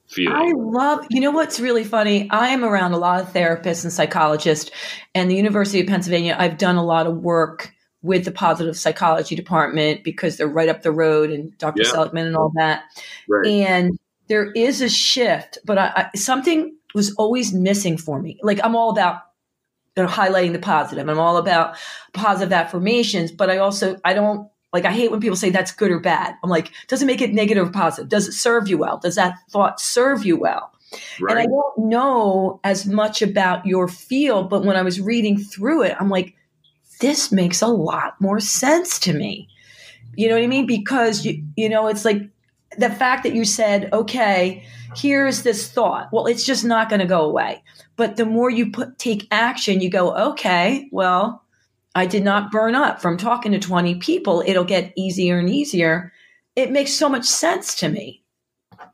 feeling. 0.07 0.35
I 0.35 0.51
love, 0.55 1.05
you 1.09 1.21
know 1.21 1.31
what's 1.31 1.59
really 1.59 1.83
funny? 1.83 2.29
I 2.29 2.49
am 2.49 2.63
around 2.63 2.93
a 2.93 2.97
lot 2.97 3.21
of 3.21 3.33
therapists 3.33 3.83
and 3.83 3.91
psychologists, 3.91 4.71
and 5.13 5.29
the 5.29 5.35
University 5.35 5.81
of 5.81 5.87
Pennsylvania, 5.87 6.35
I've 6.37 6.57
done 6.57 6.75
a 6.75 6.83
lot 6.85 7.07
of 7.07 7.17
work 7.17 7.71
with 8.01 8.23
the 8.23 8.31
positive 8.31 8.77
psychology 8.77 9.35
department 9.35 10.03
because 10.03 10.37
they're 10.37 10.47
right 10.47 10.69
up 10.69 10.83
the 10.83 10.91
road 10.91 11.31
and 11.31 11.57
Dr. 11.57 11.81
Yeah. 11.83 11.89
Seligman 11.89 12.27
and 12.27 12.37
all 12.37 12.51
that. 12.55 12.83
Right. 13.27 13.47
And 13.47 13.97
there 14.27 14.51
is 14.51 14.81
a 14.81 14.89
shift, 14.89 15.57
but 15.65 15.79
I, 15.79 15.91
I, 15.95 16.17
something 16.17 16.75
was 16.93 17.13
always 17.15 17.51
missing 17.51 17.97
for 17.97 18.21
me. 18.21 18.39
Like 18.43 18.59
I'm 18.63 18.75
all 18.75 18.91
about 18.91 19.21
you 19.97 20.03
know, 20.03 20.09
highlighting 20.09 20.53
the 20.53 20.59
positive. 20.59 21.07
I'm 21.07 21.19
all 21.19 21.37
about 21.37 21.77
positive 22.13 22.53
affirmations, 22.53 23.31
but 23.31 23.49
I 23.49 23.57
also 23.57 23.97
I 24.05 24.13
don't 24.13 24.49
like 24.75 24.83
I 24.85 24.91
hate 24.91 25.09
when 25.09 25.21
people 25.21 25.37
say 25.37 25.51
that's 25.51 25.71
good 25.71 25.89
or 25.89 26.01
bad. 26.01 26.35
I'm 26.43 26.49
like, 26.49 26.69
does 26.89 27.01
it 27.01 27.05
make 27.05 27.21
it 27.21 27.33
negative 27.33 27.69
or 27.69 27.71
positive? 27.71 28.09
Does 28.09 28.27
it 28.27 28.33
serve 28.33 28.67
you 28.67 28.77
well? 28.77 28.97
Does 28.97 29.15
that 29.15 29.35
thought 29.49 29.79
serve 29.79 30.25
you 30.25 30.35
well? 30.35 30.73
Right. 31.21 31.31
And 31.31 31.39
I 31.39 31.45
don't 31.45 31.89
know 31.89 32.59
as 32.65 32.85
much 32.85 33.21
about 33.21 33.65
your 33.65 33.87
field, 33.87 34.49
but 34.49 34.65
when 34.65 34.75
I 34.75 34.81
was 34.81 34.99
reading 34.99 35.37
through 35.37 35.83
it, 35.83 35.95
I'm 35.97 36.09
like, 36.09 36.35
this 36.99 37.31
makes 37.31 37.61
a 37.61 37.67
lot 37.67 38.19
more 38.19 38.41
sense 38.41 38.99
to 38.99 39.13
me. 39.13 39.47
You 40.17 40.27
know 40.27 40.35
what 40.35 40.43
I 40.43 40.47
mean? 40.47 40.65
Because 40.65 41.25
you 41.25 41.41
you 41.55 41.69
know, 41.69 41.87
it's 41.87 42.03
like 42.03 42.29
the 42.77 42.89
fact 42.89 43.23
that 43.23 43.33
you 43.33 43.45
said, 43.45 43.93
okay, 43.93 44.65
here's 44.93 45.43
this 45.43 45.69
thought. 45.69 46.09
Well, 46.11 46.25
it's 46.25 46.45
just 46.45 46.65
not 46.65 46.89
going 46.89 46.99
to 46.99 47.05
go 47.05 47.21
away. 47.21 47.63
But 47.95 48.17
the 48.17 48.25
more 48.25 48.49
you 48.49 48.71
put 48.71 48.99
take 48.99 49.25
action, 49.31 49.79
you 49.79 49.89
go, 49.89 50.13
okay, 50.31 50.89
well, 50.91 51.44
I 51.95 52.05
did 52.05 52.23
not 52.23 52.51
burn 52.51 52.75
up 52.75 53.01
from 53.01 53.17
talking 53.17 53.53
to 53.53 53.59
20 53.59 53.95
people. 53.95 54.43
It'll 54.45 54.65
get 54.65 54.93
easier 54.97 55.39
and 55.39 55.49
easier. 55.49 56.11
It 56.55 56.71
makes 56.71 56.91
so 56.91 57.09
much 57.09 57.25
sense 57.25 57.75
to 57.75 57.89
me. 57.89 58.23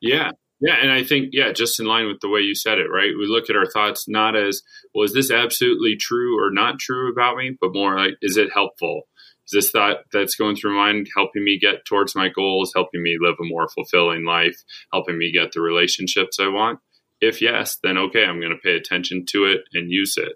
Yeah. 0.02 0.32
Yeah, 0.64 0.76
and 0.80 0.92
I 0.92 1.04
think 1.04 1.30
yeah, 1.32 1.52
just 1.52 1.80
in 1.80 1.88
line 1.88 2.06
with 2.06 2.20
the 2.22 2.30
way 2.30 2.42
you 2.42 2.54
said 2.54 2.78
it, 2.78 2.86
right? 2.92 3.18
We 3.18 3.26
look 3.26 3.50
at 3.50 3.56
our 3.56 3.66
thoughts 3.66 4.08
not 4.08 4.36
as 4.36 4.62
well, 4.94 5.06
is 5.06 5.14
this 5.14 5.32
absolutely 5.32 5.96
true 5.96 6.40
or 6.40 6.52
not 6.52 6.78
true 6.78 7.12
about 7.12 7.36
me, 7.36 7.58
but 7.60 7.74
more 7.74 7.98
like 7.98 8.14
is 8.22 8.38
it 8.38 8.54
helpful? 8.54 9.08
Is 9.48 9.52
this 9.52 9.72
thought 9.72 10.04
that's 10.14 10.36
going 10.36 10.56
through 10.56 10.76
my 10.76 10.94
mind 10.94 11.08
helping 11.16 11.44
me 11.44 11.58
get 11.60 11.84
towards 11.86 12.16
my 12.16 12.30
goals, 12.30 12.74
helping 12.76 13.02
me 13.02 13.18
live 13.20 13.38
a 13.42 13.44
more 13.44 13.70
fulfilling 13.70 14.24
life, 14.24 14.62
helping 14.94 15.18
me 15.18 15.32
get 15.32 15.52
the 15.52 15.62
relationships 15.62 16.40
I 16.40 16.48
want? 16.48 16.80
If 17.22 17.42
yes, 17.42 17.78
then 17.82 17.98
okay, 17.98 18.24
I'm 18.24 18.40
going 18.40 18.52
to 18.52 18.58
pay 18.64 18.76
attention 18.76 19.26
to 19.30 19.46
it 19.46 19.62
and 19.74 19.92
use 19.92 20.16
it. 20.18 20.34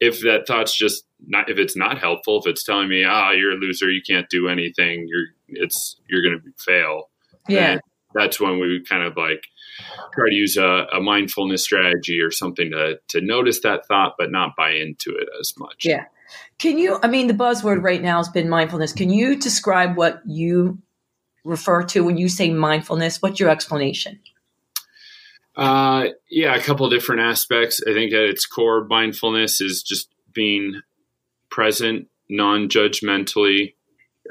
If 0.00 0.20
that 0.20 0.46
thought's 0.46 0.76
just 0.76 1.05
not, 1.24 1.50
if 1.50 1.58
it's 1.58 1.76
not 1.76 1.98
helpful, 1.98 2.38
if 2.38 2.46
it's 2.46 2.64
telling 2.64 2.88
me, 2.88 3.04
ah, 3.04 3.28
oh, 3.28 3.32
you're 3.32 3.52
a 3.52 3.56
loser, 3.56 3.90
you 3.90 4.02
can't 4.06 4.28
do 4.28 4.48
anything, 4.48 5.06
you're, 5.08 5.26
it's, 5.48 5.96
you're 6.08 6.22
going 6.22 6.40
to 6.40 6.52
fail. 6.62 7.10
Yeah. 7.48 7.78
That's 8.14 8.40
when 8.40 8.58
we 8.58 8.82
kind 8.88 9.02
of 9.02 9.16
like 9.16 9.42
try 10.12 10.28
to 10.28 10.34
use 10.34 10.56
a, 10.56 10.86
a, 10.92 11.00
mindfulness 11.00 11.62
strategy 11.62 12.20
or 12.20 12.30
something 12.30 12.70
to 12.70 12.98
to 13.08 13.20
notice 13.20 13.60
that 13.60 13.86
thought 13.86 14.14
but 14.18 14.30
not 14.30 14.56
buy 14.56 14.70
into 14.70 15.10
it 15.10 15.28
as 15.38 15.52
much. 15.58 15.84
Yeah. 15.84 16.04
Can 16.58 16.78
you 16.78 16.98
i 17.02 17.08
mean 17.08 17.26
the 17.26 17.34
buzzword 17.34 17.82
right 17.82 18.02
now 18.02 18.18
has 18.18 18.28
been 18.28 18.48
mindfulness. 18.48 18.92
Can 18.92 19.10
you 19.10 19.36
describe 19.36 19.96
what 19.96 20.22
you 20.26 20.78
refer 21.44 21.82
to 21.84 22.04
when 22.04 22.16
you 22.16 22.28
say 22.28 22.50
mindfulness? 22.50 23.20
What's 23.20 23.38
your 23.38 23.50
explanation? 23.50 24.20
Uh, 25.54 26.08
yeah 26.30 26.54
a 26.54 26.62
couple 26.62 26.88
different 26.88 27.20
aspects. 27.20 27.80
I 27.86 27.92
think 27.92 28.12
at 28.12 28.22
its 28.22 28.46
core 28.46 28.86
mindfulness 28.86 29.60
is 29.60 29.82
just 29.82 30.08
being 30.32 30.80
present 31.50 32.08
non-judgmentally 32.28 33.74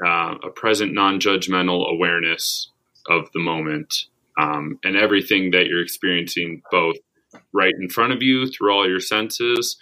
uh, 0.04 0.34
a 0.44 0.50
present 0.50 0.92
non-judgmental 0.92 1.90
awareness 1.90 2.70
of 3.08 3.30
the 3.32 3.40
moment 3.40 4.04
um, 4.38 4.78
and 4.84 4.96
everything 4.96 5.52
that 5.52 5.66
you're 5.66 5.82
experiencing 5.82 6.62
both 6.70 6.96
right 7.52 7.74
in 7.80 7.88
front 7.88 8.12
of 8.12 8.22
you 8.22 8.46
through 8.46 8.72
all 8.72 8.88
your 8.88 9.00
senses 9.00 9.76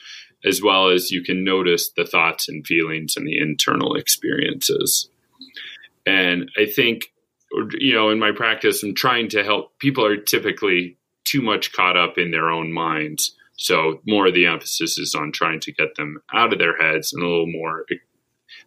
as 0.44 0.62
well 0.62 0.90
as 0.90 1.11
you 1.11 1.23
can 1.23 1.42
notice 1.42 1.90
the 1.97 2.05
thoughts 2.05 2.49
and 2.49 2.66
feelings 2.66 3.16
and 3.16 3.27
the 3.27 3.38
internal 3.38 3.97
experiences. 3.97 5.09
And 6.07 6.51
i 6.59 6.66
think 6.66 7.12
you 7.79 7.94
know 7.94 8.11
in 8.11 8.18
my 8.18 8.33
practice 8.33 8.83
i'm 8.83 8.94
trying 8.94 9.29
to 9.29 9.44
help 9.44 9.79
people 9.79 10.05
are 10.05 10.16
typically 10.16 10.97
too 11.25 11.40
much 11.40 11.73
caught 11.73 11.97
up 11.97 12.18
in 12.18 12.31
their 12.31 12.51
own 12.51 12.73
minds 12.73 13.35
so 13.57 14.01
more 14.07 14.27
of 14.27 14.35
the 14.35 14.47
emphasis 14.47 14.99
is 14.99 15.14
on 15.14 15.33
trying 15.33 15.61
to 15.61 15.73
get 15.73 15.95
them 15.97 16.23
out 16.33 16.53
of 16.53 16.59
their 16.59 16.77
heads 16.77 17.12
and 17.12 17.23
a 17.23 17.27
little 17.27 17.51
more 17.51 17.85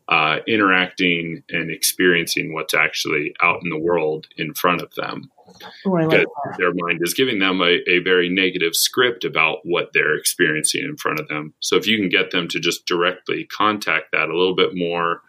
uh, 0.09 0.37
interacting 0.47 1.43
and 1.49 1.69
experiencing 1.69 2.53
what's 2.53 2.73
actually 2.73 3.33
out 3.41 3.61
in 3.63 3.69
the 3.69 3.77
world 3.77 4.27
in 4.37 4.53
front 4.53 4.81
of 4.81 4.93
them. 4.95 5.29
Oh, 5.85 5.91
like 5.91 6.27
their 6.57 6.73
mind 6.73 6.99
is 7.01 7.13
giving 7.13 7.39
them 7.39 7.61
a, 7.61 7.79
a, 7.87 7.99
very 7.99 8.29
negative 8.29 8.75
script 8.75 9.23
about 9.23 9.59
what 9.63 9.91
they're 9.93 10.15
experiencing 10.15 10.83
in 10.83 10.97
front 10.97 11.19
of 11.19 11.27
them. 11.29 11.53
So 11.61 11.77
if 11.77 11.87
you 11.87 11.97
can 11.97 12.09
get 12.09 12.31
them 12.31 12.47
to 12.49 12.59
just 12.59 12.85
directly 12.85 13.45
contact 13.45 14.11
that 14.11 14.29
a 14.29 14.37
little 14.37 14.55
bit 14.55 14.75
more, 14.75 15.21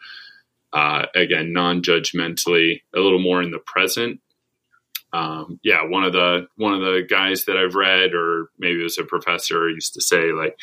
uh, 0.72 1.06
again, 1.14 1.52
non-judgmentally, 1.52 2.82
a 2.94 3.00
little 3.00 3.20
more 3.20 3.42
in 3.42 3.52
the 3.52 3.60
present. 3.60 4.20
Um, 5.12 5.58
yeah, 5.62 5.84
one 5.84 6.04
of 6.04 6.12
the 6.12 6.48
one 6.56 6.74
of 6.74 6.80
the 6.80 7.02
guys 7.08 7.44
that 7.46 7.56
I've 7.56 7.74
read, 7.74 8.14
or 8.14 8.50
maybe 8.58 8.80
it 8.80 8.84
was 8.84 8.98
a 8.98 9.04
professor, 9.04 9.68
used 9.68 9.94
to 9.94 10.00
say 10.00 10.32
like, 10.32 10.58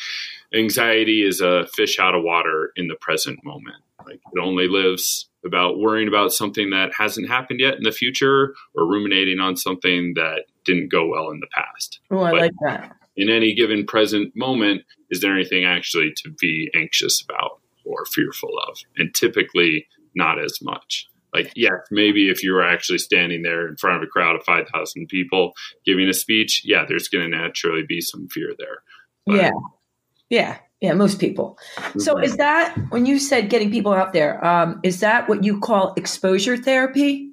anxiety 0.54 1.22
is 1.22 1.40
a 1.40 1.66
fish 1.74 1.98
out 1.98 2.14
of 2.14 2.22
water 2.22 2.72
in 2.76 2.88
the 2.88 2.96
present 3.00 3.44
moment. 3.44 3.82
Like 4.04 4.20
it 4.32 4.40
only 4.40 4.68
lives 4.68 5.28
about 5.44 5.78
worrying 5.78 6.08
about 6.08 6.32
something 6.32 6.70
that 6.70 6.92
hasn't 6.96 7.28
happened 7.28 7.60
yet 7.60 7.74
in 7.74 7.82
the 7.82 7.92
future 7.92 8.54
or 8.74 8.86
ruminating 8.86 9.40
on 9.40 9.56
something 9.56 10.14
that 10.14 10.44
didn't 10.64 10.90
go 10.90 11.06
well 11.06 11.30
in 11.30 11.40
the 11.40 11.48
past. 11.54 12.00
Oh, 12.10 12.20
I 12.20 12.30
but 12.30 12.40
like 12.40 12.52
that. 12.62 12.96
In 13.16 13.30
any 13.30 13.54
given 13.54 13.86
present 13.86 14.36
moment, 14.36 14.82
is 15.10 15.20
there 15.20 15.34
anything 15.34 15.64
actually 15.64 16.12
to 16.18 16.30
be 16.38 16.70
anxious 16.74 17.22
about 17.22 17.60
or 17.84 18.04
fearful 18.04 18.52
of? 18.68 18.78
And 18.96 19.14
typically, 19.14 19.86
not 20.14 20.38
as 20.38 20.60
much. 20.60 21.08
Like, 21.34 21.52
yes, 21.54 21.72
maybe 21.90 22.30
if 22.30 22.42
you 22.42 22.52
were 22.52 22.66
actually 22.66 22.98
standing 22.98 23.42
there 23.42 23.68
in 23.68 23.76
front 23.76 23.96
of 23.96 24.02
a 24.02 24.10
crowd 24.10 24.36
of 24.36 24.44
5,000 24.44 25.06
people 25.08 25.52
giving 25.84 26.08
a 26.08 26.14
speech, 26.14 26.62
yeah, 26.64 26.84
there's 26.86 27.08
going 27.08 27.30
to 27.30 27.36
naturally 27.36 27.84
be 27.86 28.00
some 28.00 28.28
fear 28.28 28.54
there. 28.58 28.78
But 29.26 29.36
yeah. 29.36 29.50
Yeah. 30.30 30.58
Yeah, 30.80 30.92
most 30.92 31.18
people. 31.18 31.58
So 31.96 32.14
mm-hmm. 32.14 32.24
is 32.24 32.36
that 32.36 32.76
when 32.90 33.06
you 33.06 33.18
said 33.18 33.48
getting 33.48 33.70
people 33.70 33.94
out 33.94 34.12
there? 34.12 34.44
Um, 34.44 34.80
is 34.82 35.00
that 35.00 35.28
what 35.28 35.42
you 35.42 35.58
call 35.58 35.94
exposure 35.96 36.56
therapy? 36.56 37.32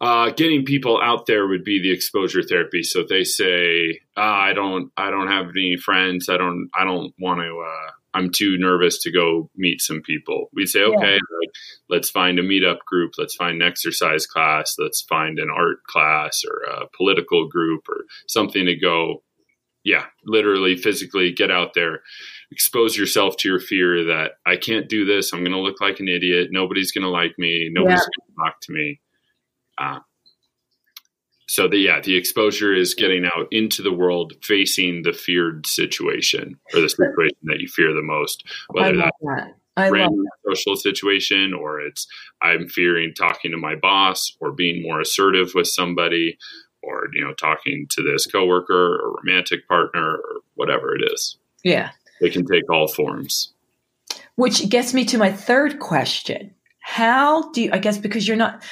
Uh, 0.00 0.30
getting 0.30 0.64
people 0.64 0.98
out 1.02 1.26
there 1.26 1.46
would 1.46 1.64
be 1.64 1.82
the 1.82 1.92
exposure 1.92 2.42
therapy. 2.42 2.82
So 2.82 3.04
they 3.06 3.24
say, 3.24 4.00
ah, 4.16 4.40
"I 4.40 4.52
don't, 4.52 4.90
I 4.96 5.10
don't 5.10 5.26
have 5.26 5.48
any 5.50 5.76
friends. 5.76 6.28
I 6.28 6.36
don't, 6.36 6.70
I 6.78 6.84
don't 6.84 7.12
want 7.18 7.40
to. 7.40 7.60
Uh, 7.60 7.90
I'm 8.14 8.30
too 8.30 8.56
nervous 8.58 9.02
to 9.02 9.12
go 9.12 9.50
meet 9.56 9.80
some 9.80 10.02
people." 10.02 10.48
We 10.52 10.66
say, 10.66 10.82
"Okay, 10.82 11.12
yeah. 11.12 11.38
like, 11.40 11.50
let's 11.88 12.10
find 12.10 12.38
a 12.38 12.42
meetup 12.42 12.80
group. 12.86 13.12
Let's 13.18 13.34
find 13.34 13.62
an 13.62 13.68
exercise 13.68 14.26
class. 14.26 14.76
Let's 14.78 15.02
find 15.02 15.38
an 15.38 15.48
art 15.54 15.84
class 15.84 16.42
or 16.48 16.70
a 16.70 16.86
political 16.96 17.48
group 17.48 17.88
or 17.88 18.04
something 18.26 18.66
to 18.66 18.76
go 18.76 19.22
yeah, 19.84 20.04
literally 20.26 20.76
physically 20.76 21.32
get 21.32 21.50
out 21.50 21.72
there, 21.74 22.02
expose 22.50 22.96
yourself 22.96 23.36
to 23.38 23.48
your 23.48 23.58
fear 23.58 24.04
that 24.04 24.32
I 24.44 24.56
can't 24.56 24.88
do 24.88 25.06
this. 25.06 25.32
I'm 25.32 25.40
going 25.40 25.52
to 25.52 25.60
look 25.60 25.80
like 25.80 25.98
an 25.98 26.08
idiot. 26.08 26.48
Nobody's 26.50 26.92
going 26.92 27.04
to 27.04 27.08
like 27.08 27.32
me. 27.38 27.70
Nobody's 27.72 28.00
yeah. 28.00 28.04
going 28.04 28.28
to 28.28 28.34
talk 28.44 28.60
to 28.62 28.72
me. 28.72 29.00
Uh, 29.78 30.00
so 31.48 31.66
the 31.66 31.78
yeah, 31.78 32.00
the 32.00 32.14
exposure 32.14 32.74
is 32.74 32.94
getting 32.94 33.24
out 33.24 33.48
into 33.50 33.82
the 33.82 33.92
world, 33.92 34.34
facing 34.42 35.02
the 35.02 35.14
feared 35.14 35.66
situation 35.66 36.58
or 36.74 36.82
the 36.82 36.90
situation 36.90 37.38
that 37.44 37.60
you 37.60 37.68
fear 37.68 37.94
the 37.94 38.02
most, 38.02 38.44
whether 38.68 38.96
that's 38.96 39.16
that. 39.22 39.54
I 39.78 39.88
random 39.88 40.24
social 40.46 40.76
situation 40.76 41.54
or 41.54 41.80
it's 41.80 42.06
I'm 42.42 42.68
fearing 42.68 43.14
talking 43.14 43.52
to 43.52 43.56
my 43.56 43.76
boss 43.76 44.36
or 44.40 44.52
being 44.52 44.82
more 44.82 45.00
assertive 45.00 45.52
with 45.54 45.68
somebody 45.68 46.36
or 46.82 47.08
you 47.14 47.24
know 47.24 47.32
talking 47.32 47.86
to 47.90 48.02
this 48.02 48.26
coworker 48.26 48.96
or 48.96 49.16
romantic 49.16 49.66
partner 49.68 50.16
or 50.16 50.40
whatever 50.54 50.94
it 50.94 51.02
is. 51.12 51.38
Yeah. 51.64 51.92
It 52.20 52.32
can 52.32 52.44
take 52.44 52.70
all 52.70 52.88
forms. 52.88 53.54
Which 54.34 54.68
gets 54.68 54.92
me 54.92 55.04
to 55.06 55.18
my 55.18 55.32
third 55.32 55.78
question. 55.78 56.54
How 56.80 57.50
do 57.52 57.62
you 57.62 57.70
i 57.72 57.78
guess 57.78 57.98
because 57.98 58.26
you're 58.26 58.36
not 58.36 58.62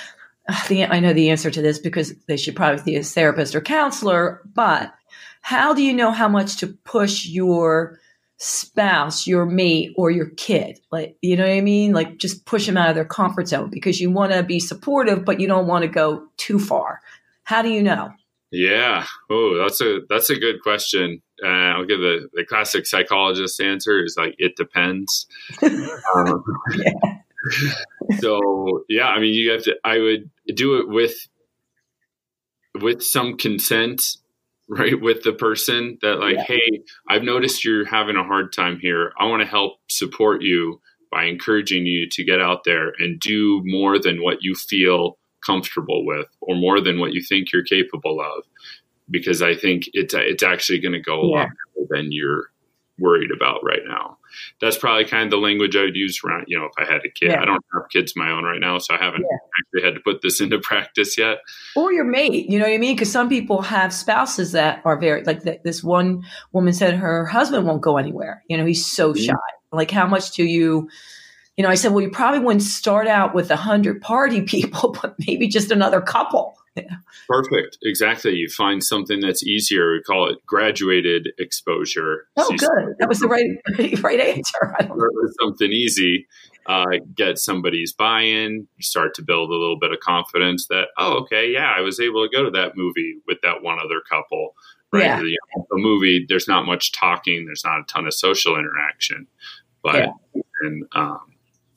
the, 0.68 0.84
i 0.86 1.00
know 1.00 1.12
the 1.12 1.30
answer 1.30 1.50
to 1.50 1.62
this 1.62 1.78
because 1.78 2.14
they 2.26 2.36
should 2.36 2.56
probably 2.56 2.82
be 2.84 2.96
a 2.96 3.02
therapist 3.02 3.54
or 3.54 3.60
counselor 3.60 4.42
but 4.54 4.92
how 5.42 5.74
do 5.74 5.82
you 5.82 5.92
know 5.92 6.10
how 6.10 6.28
much 6.28 6.56
to 6.56 6.66
push 6.66 7.26
your 7.26 7.98
spouse, 8.38 9.26
your 9.26 9.46
mate, 9.46 9.92
or 9.96 10.10
your 10.10 10.30
kid. 10.30 10.78
Like, 10.90 11.16
you 11.22 11.36
know 11.36 11.44
what 11.44 11.52
I 11.52 11.60
mean? 11.60 11.92
Like, 11.92 12.18
just 12.18 12.44
push 12.44 12.66
them 12.66 12.76
out 12.76 12.90
of 12.90 12.94
their 12.94 13.04
comfort 13.04 13.48
zone 13.48 13.70
because 13.70 14.00
you 14.00 14.10
want 14.10 14.32
to 14.32 14.42
be 14.42 14.60
supportive, 14.60 15.24
but 15.24 15.40
you 15.40 15.46
don't 15.46 15.66
want 15.66 15.82
to 15.82 15.88
go 15.88 16.26
too 16.36 16.58
far. 16.58 17.00
How 17.44 17.62
do 17.62 17.68
you 17.68 17.82
know? 17.82 18.12
Yeah. 18.50 19.04
Oh, 19.30 19.56
that's 19.56 19.80
a 19.80 20.00
that's 20.08 20.30
a 20.30 20.36
good 20.36 20.62
question. 20.62 21.20
Uh, 21.44 21.48
I'll 21.48 21.84
give 21.84 21.98
the 21.98 22.28
the 22.32 22.44
classic 22.44 22.86
psychologist 22.86 23.60
answer 23.60 24.02
is 24.04 24.14
like 24.16 24.34
it 24.38 24.56
depends. 24.56 25.26
um, 25.62 26.44
yeah. 26.74 28.18
so 28.20 28.84
yeah, 28.88 29.08
I 29.08 29.20
mean, 29.20 29.34
you 29.34 29.50
have 29.50 29.64
to. 29.64 29.76
I 29.84 29.98
would 29.98 30.30
do 30.54 30.78
it 30.78 30.88
with 30.88 31.14
with 32.74 33.02
some 33.02 33.36
consent, 33.36 34.02
right? 34.68 35.00
With 35.00 35.22
the 35.22 35.32
person 35.32 35.98
that 36.02 36.18
like, 36.18 36.36
yeah. 36.36 36.44
hey, 36.44 36.82
I've 37.08 37.22
noticed 37.22 37.64
you're 37.64 37.86
having 37.86 38.16
a 38.16 38.24
hard 38.24 38.52
time 38.52 38.78
here. 38.80 39.12
I 39.18 39.26
want 39.26 39.42
to 39.42 39.48
help 39.48 39.74
support 39.88 40.42
you 40.42 40.80
by 41.10 41.24
encouraging 41.24 41.86
you 41.86 42.08
to 42.10 42.24
get 42.24 42.40
out 42.40 42.64
there 42.64 42.92
and 42.98 43.20
do 43.20 43.62
more 43.64 43.98
than 43.98 44.22
what 44.22 44.38
you 44.42 44.54
feel 44.54 45.18
comfortable 45.44 46.04
with 46.04 46.26
or 46.40 46.56
more 46.56 46.80
than 46.80 46.98
what 46.98 47.12
you 47.12 47.22
think 47.22 47.52
you're 47.52 47.64
capable 47.64 48.20
of. 48.20 48.44
because 49.08 49.40
I 49.40 49.54
think 49.54 49.84
it's 49.92 50.14
it's 50.14 50.42
actually 50.42 50.80
going 50.80 50.94
to 50.94 51.00
go 51.00 51.20
a 51.20 51.22
lot 51.22 51.48
better 51.48 51.86
than 51.90 52.10
you're 52.10 52.50
worried 52.98 53.30
about 53.30 53.60
right 53.64 53.82
now. 53.86 54.18
That's 54.60 54.76
probably 54.76 55.04
kind 55.04 55.24
of 55.24 55.30
the 55.30 55.38
language 55.38 55.76
I 55.76 55.82
would 55.82 55.96
use 55.96 56.20
around, 56.24 56.44
you 56.48 56.58
know, 56.58 56.66
if 56.66 56.72
I 56.78 56.90
had 56.90 57.02
a 57.04 57.10
kid. 57.10 57.30
Yeah. 57.30 57.42
I 57.42 57.44
don't 57.44 57.64
have 57.74 57.88
kids 57.90 58.12
of 58.12 58.16
my 58.16 58.30
own 58.30 58.44
right 58.44 58.60
now, 58.60 58.78
so 58.78 58.94
I 58.94 58.98
haven't 58.98 59.22
yeah. 59.22 59.38
actually 59.60 59.88
had 59.88 59.94
to 59.94 60.00
put 60.00 60.22
this 60.22 60.40
into 60.40 60.58
practice 60.62 61.16
yet. 61.18 61.38
Or 61.74 61.92
your 61.92 62.04
mate, 62.04 62.48
you 62.48 62.58
know 62.58 62.64
what 62.64 62.74
I 62.74 62.78
mean? 62.78 62.94
Because 62.94 63.10
some 63.10 63.28
people 63.28 63.62
have 63.62 63.92
spouses 63.92 64.52
that 64.52 64.82
are 64.84 64.98
very, 64.98 65.24
like 65.24 65.42
this 65.62 65.82
one 65.82 66.22
woman 66.52 66.72
said 66.72 66.94
her 66.94 67.26
husband 67.26 67.66
won't 67.66 67.82
go 67.82 67.96
anywhere. 67.96 68.42
You 68.48 68.56
know, 68.56 68.64
he's 68.64 68.86
so 68.86 69.12
mm-hmm. 69.12 69.24
shy. 69.24 69.34
Like, 69.72 69.90
how 69.90 70.06
much 70.06 70.32
do 70.32 70.44
you, 70.44 70.88
you 71.56 71.62
know, 71.62 71.68
I 71.68 71.74
said, 71.74 71.92
well, 71.92 72.02
you 72.02 72.10
probably 72.10 72.40
wouldn't 72.40 72.62
start 72.62 73.06
out 73.06 73.34
with 73.34 73.50
a 73.50 73.56
hundred 73.56 74.00
party 74.00 74.42
people, 74.46 74.96
but 75.00 75.16
maybe 75.26 75.48
just 75.48 75.70
another 75.70 76.00
couple. 76.00 76.56
Yeah. 76.76 76.96
Perfect. 77.28 77.78
Exactly. 77.82 78.34
You 78.34 78.48
find 78.48 78.82
something 78.84 79.20
that's 79.20 79.42
easier. 79.44 79.92
We 79.92 80.02
call 80.02 80.28
it 80.28 80.44
graduated 80.46 81.28
exposure. 81.38 82.28
Oh, 82.36 82.44
so 82.44 82.56
good. 82.56 82.94
That 82.98 83.08
was 83.08 83.20
the 83.20 83.28
right 83.28 84.02
right 84.02 84.20
answer. 84.20 84.76
something 85.40 85.72
easy. 85.72 86.26
Uh, 86.66 86.84
get 87.14 87.38
somebody's 87.38 87.92
buy-in. 87.92 88.66
You 88.76 88.82
start 88.82 89.14
to 89.14 89.22
build 89.22 89.50
a 89.50 89.54
little 89.54 89.78
bit 89.78 89.92
of 89.92 90.00
confidence 90.00 90.66
that 90.68 90.88
oh, 90.98 91.20
okay, 91.20 91.50
yeah, 91.50 91.72
I 91.76 91.80
was 91.80 92.00
able 92.00 92.26
to 92.26 92.34
go 92.34 92.44
to 92.44 92.50
that 92.50 92.76
movie 92.76 93.20
with 93.26 93.38
that 93.42 93.62
one 93.62 93.78
other 93.78 94.00
couple. 94.08 94.54
Right. 94.92 95.04
Yeah. 95.04 95.20
The, 95.20 95.38
the 95.70 95.78
movie. 95.78 96.26
There's 96.28 96.48
not 96.48 96.66
much 96.66 96.92
talking. 96.92 97.46
There's 97.46 97.64
not 97.64 97.80
a 97.80 97.84
ton 97.84 98.06
of 98.06 98.14
social 98.14 98.56
interaction, 98.58 99.26
but 99.82 99.96
yeah. 99.96 100.42
and 100.62 100.84
um, 100.92 101.20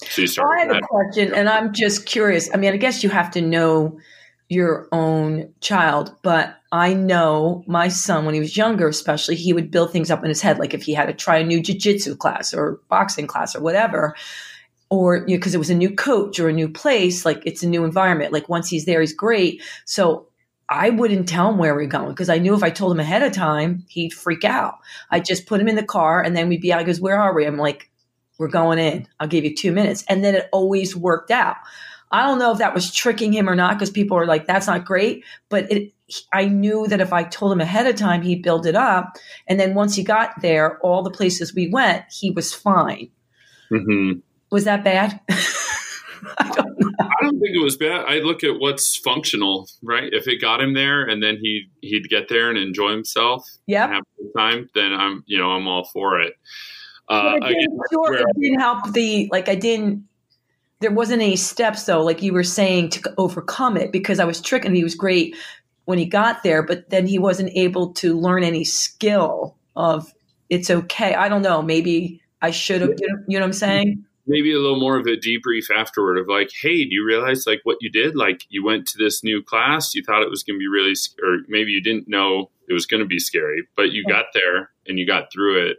so 0.01 0.21
you 0.21 0.27
start. 0.27 0.57
I 0.57 0.65
have 0.65 0.75
a 0.75 0.81
question, 0.81 1.33
and 1.33 1.49
I'm 1.49 1.73
just 1.73 2.05
curious. 2.05 2.49
I 2.53 2.57
mean, 2.57 2.73
I 2.73 2.77
guess 2.77 3.03
you 3.03 3.09
have 3.09 3.31
to 3.31 3.41
know 3.41 3.99
your 4.49 4.87
own 4.91 5.53
child. 5.61 6.13
But 6.23 6.55
I 6.71 6.93
know 6.93 7.63
my 7.67 7.87
son, 7.87 8.25
when 8.25 8.33
he 8.33 8.39
was 8.39 8.57
younger, 8.57 8.87
especially, 8.87 9.35
he 9.35 9.53
would 9.53 9.71
build 9.71 9.91
things 9.91 10.11
up 10.11 10.23
in 10.23 10.29
his 10.29 10.41
head, 10.41 10.59
like 10.59 10.73
if 10.73 10.83
he 10.83 10.93
had 10.93 11.05
to 11.05 11.13
try 11.13 11.37
a 11.37 11.45
new 11.45 11.61
jujitsu 11.61 12.17
class 12.17 12.53
or 12.53 12.81
boxing 12.89 13.27
class 13.27 13.55
or 13.55 13.61
whatever, 13.61 14.15
or 14.89 15.21
because 15.25 15.53
you 15.53 15.57
know, 15.57 15.59
it 15.59 15.59
was 15.59 15.69
a 15.69 15.75
new 15.75 15.95
coach 15.95 16.39
or 16.39 16.49
a 16.49 16.53
new 16.53 16.67
place, 16.67 17.25
like 17.25 17.43
it's 17.45 17.63
a 17.63 17.69
new 17.69 17.85
environment. 17.85 18.33
Like 18.33 18.49
once 18.49 18.67
he's 18.67 18.85
there, 18.85 19.01
he's 19.01 19.13
great. 19.13 19.61
So 19.85 20.27
I 20.67 20.89
wouldn't 20.89 21.29
tell 21.29 21.49
him 21.49 21.57
where 21.57 21.75
we 21.75 21.85
are 21.85 21.87
going 21.87 22.09
because 22.09 22.29
I 22.29 22.39
knew 22.39 22.55
if 22.55 22.63
I 22.63 22.71
told 22.71 22.91
him 22.91 22.99
ahead 22.99 23.21
of 23.21 23.31
time, 23.31 23.85
he'd 23.87 24.13
freak 24.13 24.43
out. 24.43 24.79
I 25.11 25.19
just 25.19 25.45
put 25.45 25.61
him 25.61 25.67
in 25.67 25.75
the 25.75 25.83
car 25.83 26.21
and 26.21 26.35
then 26.35 26.49
we'd 26.49 26.61
be 26.61 26.73
out. 26.73 26.79
He 26.79 26.85
goes, 26.85 27.01
Where 27.01 27.19
are 27.19 27.35
we? 27.35 27.45
I'm 27.45 27.57
like, 27.57 27.91
We're 28.39 28.47
going 28.47 28.79
in. 28.79 29.07
I'll 29.19 29.27
give 29.27 29.43
you 29.43 29.55
two 29.55 29.71
minutes. 29.71 30.03
And 30.09 30.23
then 30.23 30.33
it 30.33 30.49
always 30.51 30.95
worked 30.95 31.29
out. 31.29 31.57
I 32.11 32.25
don't 32.25 32.39
know 32.39 32.51
if 32.51 32.57
that 32.57 32.73
was 32.73 32.91
tricking 32.91 33.33
him 33.33 33.47
or 33.47 33.55
not 33.55 33.75
because 33.75 33.91
people 33.91 34.17
are 34.17 34.25
like, 34.25 34.47
that's 34.47 34.67
not 34.67 34.85
great. 34.85 35.23
But 35.49 35.71
it, 35.71 35.93
I 36.33 36.45
knew 36.45 36.87
that 36.87 37.01
if 37.01 37.13
I 37.13 37.23
told 37.23 37.51
him 37.51 37.61
ahead 37.61 37.85
of 37.85 37.95
time, 37.95 38.21
he'd 38.21 38.41
build 38.41 38.65
it 38.65 38.75
up. 38.75 39.17
And 39.47 39.59
then 39.59 39.75
once 39.75 39.95
he 39.95 40.03
got 40.03 40.41
there, 40.41 40.79
all 40.79 41.03
the 41.03 41.11
places 41.11 41.53
we 41.53 41.69
went, 41.69 42.05
he 42.11 42.31
was 42.31 42.53
fine. 42.53 43.09
Mm-hmm. 43.71 44.19
Was 44.51 44.63
that 44.63 44.83
bad? 44.83 45.19
I, 46.37 46.51
don't. 46.51 46.95
I 46.99 47.15
don't 47.21 47.39
think 47.39 47.55
it 47.55 47.63
was 47.63 47.77
bad. 47.77 48.05
I 48.05 48.19
look 48.19 48.43
at 48.43 48.59
what's 48.59 48.97
functional, 48.97 49.69
right? 49.81 50.11
If 50.11 50.27
it 50.27 50.41
got 50.41 50.61
him 50.61 50.73
there 50.73 51.03
and 51.03 51.23
then 51.23 51.37
he 51.41 51.69
he'd 51.81 52.09
get 52.09 52.27
there 52.27 52.49
and 52.49 52.57
enjoy 52.57 52.91
himself, 52.91 53.47
yeah, 53.67 53.87
have 53.87 54.01
a 54.01 54.23
good 54.23 54.31
time, 54.37 54.69
then 54.75 54.91
I'm 54.91 55.23
you 55.27 55.37
know 55.37 55.51
I'm 55.51 55.67
all 55.67 55.85
for 55.85 56.19
it. 56.19 56.33
Uh, 57.07 57.39
didn't, 57.39 57.79
sure, 57.91 58.15
it 58.15 58.25
didn't 58.39 58.59
help 58.59 58.91
the 58.91 59.29
like 59.31 59.47
I 59.47 59.55
didn't 59.55 60.08
there 60.79 60.91
wasn't 60.91 61.21
any 61.21 61.35
steps 61.35 61.83
though, 61.83 62.03
like 62.03 62.21
you 62.21 62.33
were 62.33 62.43
saying, 62.43 62.89
to 62.91 63.13
overcome 63.17 63.77
it 63.77 63.91
because 63.91 64.19
I 64.19 64.25
was 64.25 64.41
tricking. 64.41 64.73
He 64.73 64.83
was 64.83 64.95
great 64.95 65.35
when 65.85 65.97
he 65.97 66.05
got 66.05 66.43
there, 66.43 66.63
but 66.63 66.89
then 66.89 67.05
he 67.05 67.19
wasn't 67.19 67.51
able 67.55 67.93
to 67.95 68.17
learn 68.17 68.43
any 68.43 68.63
skill 68.63 69.55
of 69.75 70.13
it's 70.49 70.69
okay. 70.69 71.15
I 71.15 71.29
don't 71.29 71.41
know. 71.41 71.61
Maybe 71.61 72.21
I 72.41 72.51
should 72.51 72.81
have. 72.81 72.91
You 73.27 73.37
know 73.37 73.39
what 73.39 73.43
I'm 73.43 73.53
saying? 73.53 74.05
Maybe 74.25 74.53
a 74.53 74.59
little 74.59 74.79
more 74.79 74.97
of 74.97 75.07
a 75.07 75.17
debrief 75.17 75.71
afterward 75.75 76.17
of 76.17 76.27
like, 76.27 76.51
hey, 76.61 76.85
do 76.85 76.93
you 76.93 77.05
realize 77.05 77.45
like 77.47 77.61
what 77.63 77.77
you 77.81 77.89
did? 77.89 78.15
Like 78.15 78.43
you 78.49 78.63
went 78.63 78.87
to 78.89 78.97
this 78.97 79.23
new 79.23 79.41
class, 79.41 79.95
you 79.95 80.03
thought 80.03 80.21
it 80.21 80.29
was 80.29 80.43
going 80.43 80.57
to 80.57 80.59
be 80.59 80.67
really, 80.67 80.93
or 81.23 81.39
maybe 81.47 81.71
you 81.71 81.81
didn't 81.81 82.07
know 82.07 82.51
it 82.67 82.73
was 82.73 82.85
going 82.85 83.01
to 83.01 83.07
be 83.07 83.19
scary, 83.19 83.67
but 83.75 83.91
you 83.91 84.05
got 84.05 84.25
there 84.33 84.69
and 84.87 84.99
you 84.99 85.07
got 85.07 85.33
through 85.33 85.67
it. 85.69 85.77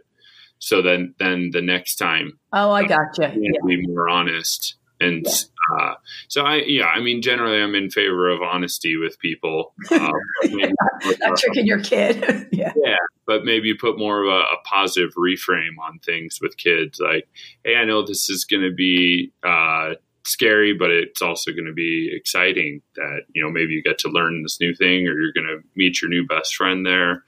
So 0.59 0.81
then, 0.81 1.15
then 1.17 1.51
the 1.51 1.61
next 1.61 1.95
time, 1.95 2.37
oh, 2.51 2.71
I 2.71 2.83
uh, 2.83 2.87
gotcha. 2.87 3.33
Yeah. 3.35 3.51
Be 3.65 3.87
more 3.87 4.09
honest 4.09 4.75
and 5.01 5.25
yeah. 5.25 5.75
uh, 5.77 5.93
so 6.27 6.43
I, 6.43 6.57
yeah, 6.57 6.85
I 6.85 7.01
mean, 7.01 7.21
generally, 7.21 7.61
I'm 7.61 7.75
in 7.75 7.89
favor 7.89 8.29
of 8.29 8.41
honesty 8.41 8.97
with 8.97 9.19
people. 9.19 9.73
Um, 9.91 10.11
not, 10.43 11.19
not 11.19 11.37
tricking 11.37 11.67
your 11.67 11.81
kid. 11.81 12.47
yeah. 12.51 12.73
Yeah. 12.75 12.95
But 13.27 13.45
maybe 13.45 13.73
put 13.75 13.99
more 13.99 14.23
of 14.23 14.27
a, 14.27 14.39
a, 14.39 14.57
positive 14.65 15.13
reframe 15.15 15.77
on 15.81 15.99
things 15.99 16.39
with 16.41 16.57
kids. 16.57 16.99
Like, 16.99 17.27
hey, 17.63 17.75
I 17.75 17.85
know 17.85 18.05
this 18.05 18.29
is 18.29 18.45
going 18.45 18.63
to 18.63 18.73
be 18.73 19.31
uh, 19.43 19.95
scary, 20.25 20.73
but 20.73 20.89
it's 20.89 21.21
also 21.21 21.51
going 21.51 21.65
to 21.65 21.73
be 21.73 22.11
exciting 22.13 22.81
that, 22.95 23.21
you 23.33 23.43
know, 23.43 23.51
maybe 23.51 23.73
you 23.73 23.83
get 23.83 23.99
to 23.99 24.09
learn 24.09 24.41
this 24.43 24.59
new 24.59 24.73
thing 24.73 25.07
or 25.07 25.19
you're 25.19 25.33
going 25.33 25.47
to 25.47 25.59
meet 25.75 26.01
your 26.01 26.09
new 26.09 26.25
best 26.25 26.55
friend 26.55 26.85
there. 26.85 27.23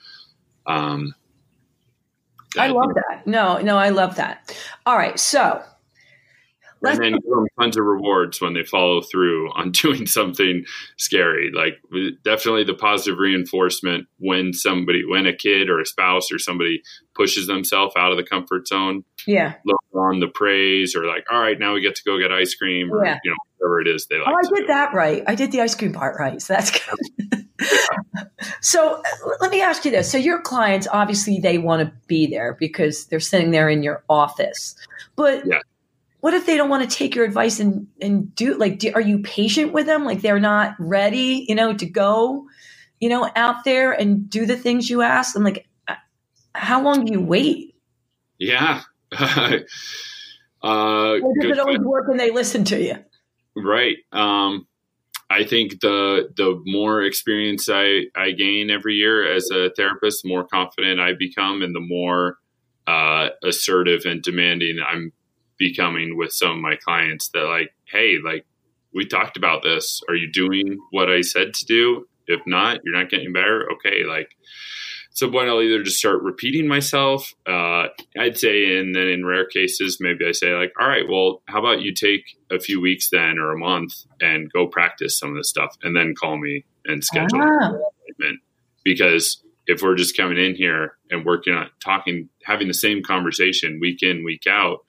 Um, 0.66 1.14
I 2.58 2.68
love 2.68 2.94
that. 2.96 3.28
No, 3.28 3.60
no, 3.60 3.78
I 3.78 3.90
love 3.90 4.16
that. 4.16 4.56
All 4.86 4.98
right. 4.98 5.20
So, 5.20 5.64
and 6.84 7.00
then 7.00 7.12
give 7.14 7.30
them 7.30 7.48
tons 7.60 7.78
of 7.78 7.86
rewards 7.86 8.42
when 8.42 8.54
they 8.54 8.64
follow 8.64 9.02
through 9.02 9.52
on 9.54 9.72
doing 9.84 10.06
something 10.06 10.66
scary. 10.98 11.52
Like 11.54 11.76
definitely 12.24 12.64
the 12.64 12.74
positive 12.74 13.20
reinforcement 13.20 14.08
when 14.20 14.54
somebody, 14.54 15.04
when 15.06 15.26
a 15.26 15.36
kid 15.36 15.70
or 15.70 15.80
a 15.80 15.86
spouse 15.86 16.32
or 16.32 16.40
somebody 16.40 16.82
pushes 17.16 17.48
themselves 17.48 17.96
out 17.96 18.12
of 18.12 18.18
the 18.18 18.24
comfort 18.24 18.68
zone. 18.68 19.04
Yeah. 19.26 19.56
Look 19.66 19.80
on 19.94 20.20
the 20.20 20.28
praise 20.28 20.96
or 20.96 21.06
like, 21.06 21.26
all 21.32 21.40
right, 21.40 21.58
now 21.58 21.74
we 21.74 21.82
get 21.82 21.96
to 21.96 22.02
go 22.06 22.20
get 22.20 22.32
ice 22.32 22.56
cream 22.56 22.92
or, 22.92 23.06
yeah. 23.06 23.20
you 23.24 23.32
know, 23.32 23.38
whatever 23.58 23.82
it 23.82 23.88
is 23.88 24.08
they 24.08 24.18
oh, 24.18 24.24
like. 24.24 24.34
Oh, 24.34 24.38
I 24.38 24.42
did 24.42 24.62
do. 24.64 24.68
that 24.68 24.94
right. 24.94 25.24
I 25.28 25.36
did 25.36 25.52
the 25.52 25.62
ice 25.62 25.76
cream 25.76 25.94
part 25.94 26.20
right. 26.20 26.42
So 26.42 26.54
that's 26.54 26.72
good. 26.72 27.48
so 28.62 28.98
uh, 28.98 29.30
let 29.40 29.52
me 29.52 29.62
ask 29.62 29.86
you 29.86 29.92
this. 29.92 30.12
So 30.12 30.18
your 30.18 30.42
clients, 30.42 30.88
obviously 30.92 31.40
they 31.40 31.60
want 31.60 31.88
to 31.88 31.94
be 32.08 32.28
there 32.28 32.58
because 32.60 33.06
they're 33.06 33.22
sitting 33.22 33.52
there 33.52 33.70
in 33.70 33.84
your 33.84 34.04
office, 34.10 34.76
but 35.16 35.46
yeah 35.46 35.60
what 36.24 36.34
if 36.34 36.46
they 36.46 36.56
don't 36.56 36.70
want 36.70 36.90
to 36.90 36.98
take 36.98 37.16
your 37.16 37.26
advice 37.26 37.60
and 37.60 37.88
and 38.02 38.34
do 38.34 38.56
like 38.56 38.80
do, 38.80 38.94
are 38.96 39.02
you 39.02 39.20
patient 39.20 39.74
with 39.74 39.88
them? 39.88 40.06
Like 40.06 40.22
they're 40.22 40.40
not 40.40 40.74
ready 40.80 41.46
you 41.50 41.54
know 41.54 41.74
to 41.74 41.86
go 41.86 42.48
you 43.02 43.10
know 43.10 43.30
out 43.36 43.66
there 43.66 43.92
and 43.92 44.30
do 44.30 44.46
the 44.46 44.56
things 44.56 44.90
you 44.90 45.02
ask? 45.02 45.36
And 45.36 45.44
like 45.44 45.68
uh, 45.86 45.96
how 46.56 46.82
long 46.82 47.04
do 47.04 47.12
you 47.12 47.22
wait? 47.22 47.76
Yeah. 48.40 48.82
Uh, 50.66 51.20
or 51.22 51.34
does 51.42 51.52
it 51.52 51.60
always 51.60 51.80
work 51.80 52.08
when 52.08 52.16
they 52.16 52.32
listen 52.32 52.64
to 52.64 52.82
you? 52.82 52.96
Right 53.54 53.98
um 54.14 54.66
I 55.30 55.44
think 55.44 55.82
the 55.82 56.32
the 56.38 56.62
more 56.66 57.04
experience 57.04 57.68
I, 57.70 58.04
I 58.16 58.32
gain 58.32 58.70
every 58.70 58.94
year 58.94 59.30
as 59.30 59.52
a 59.52 59.72
therapist, 59.72 60.24
the 60.24 60.30
more 60.30 60.46
confident 60.48 61.02
I 61.02 61.16
become, 61.20 61.62
and 61.62 61.76
the 61.76 61.82
more 61.82 62.38
uh, 62.88 63.32
assertive 63.44 64.06
and 64.06 64.22
demanding 64.22 64.78
I'm 64.80 65.12
becoming 65.64 66.18
with 66.18 66.34
some 66.34 66.52
of 66.52 66.58
my 66.58 66.76
clients 66.76 67.30
that 67.30 67.46
like, 67.46 67.74
hey, 67.86 68.18
like 68.24 68.46
we 68.94 69.06
talked 69.06 69.38
about 69.38 69.64
this. 69.64 70.02
Are 70.10 70.16
you 70.16 70.30
doing 70.32 70.78
what 70.92 71.10
I 71.10 71.22
said 71.22 71.54
to 71.54 71.66
do? 71.66 72.06
If 72.28 72.42
not, 72.46 72.80
you're 72.84 72.98
not 72.98 73.10
getting 73.10 73.32
better. 73.32 73.70
Okay, 73.74 74.04
like 74.04 74.36
some 75.14 75.32
point 75.32 75.48
I'll 75.48 75.62
either 75.62 75.84
just 75.84 76.00
start 76.00 76.22
repeating 76.22 76.68
myself. 76.68 77.34
Uh, 77.48 77.88
I'd 78.20 78.38
say, 78.38 78.78
and 78.78 78.96
then 78.96 79.08
in 79.08 79.26
rare 79.26 79.46
cases, 79.46 80.00
maybe 80.00 80.26
I 80.28 80.32
say 80.32 80.54
like, 80.54 80.74
all 80.80 80.88
right, 80.88 81.08
well, 81.08 81.42
how 81.48 81.60
about 81.60 81.82
you 81.82 81.94
take 81.94 82.38
a 82.52 82.60
few 82.60 82.82
weeks 82.82 83.10
then 83.10 83.38
or 83.38 83.52
a 83.52 83.58
month 83.58 83.94
and 84.20 84.52
go 84.52 84.68
practice 84.68 85.18
some 85.18 85.30
of 85.30 85.38
this 85.38 85.50
stuff, 85.50 85.78
and 85.82 85.96
then 85.96 86.16
call 86.20 86.38
me 86.38 86.66
and 86.86 87.04
schedule 87.04 87.42
ah. 87.42 87.70
an 87.70 87.76
appointment 87.76 88.40
because 88.84 89.42
if 89.66 89.82
we're 89.82 89.96
just 89.96 90.18
coming 90.18 90.38
in 90.38 90.56
here 90.56 90.98
and 91.10 91.26
working 91.26 91.54
on 91.54 91.70
talking, 91.84 92.30
having 92.44 92.68
the 92.68 92.74
same 92.74 93.02
conversation 93.02 93.80
week 93.80 94.04
in, 94.04 94.24
week 94.24 94.46
out, 94.48 94.80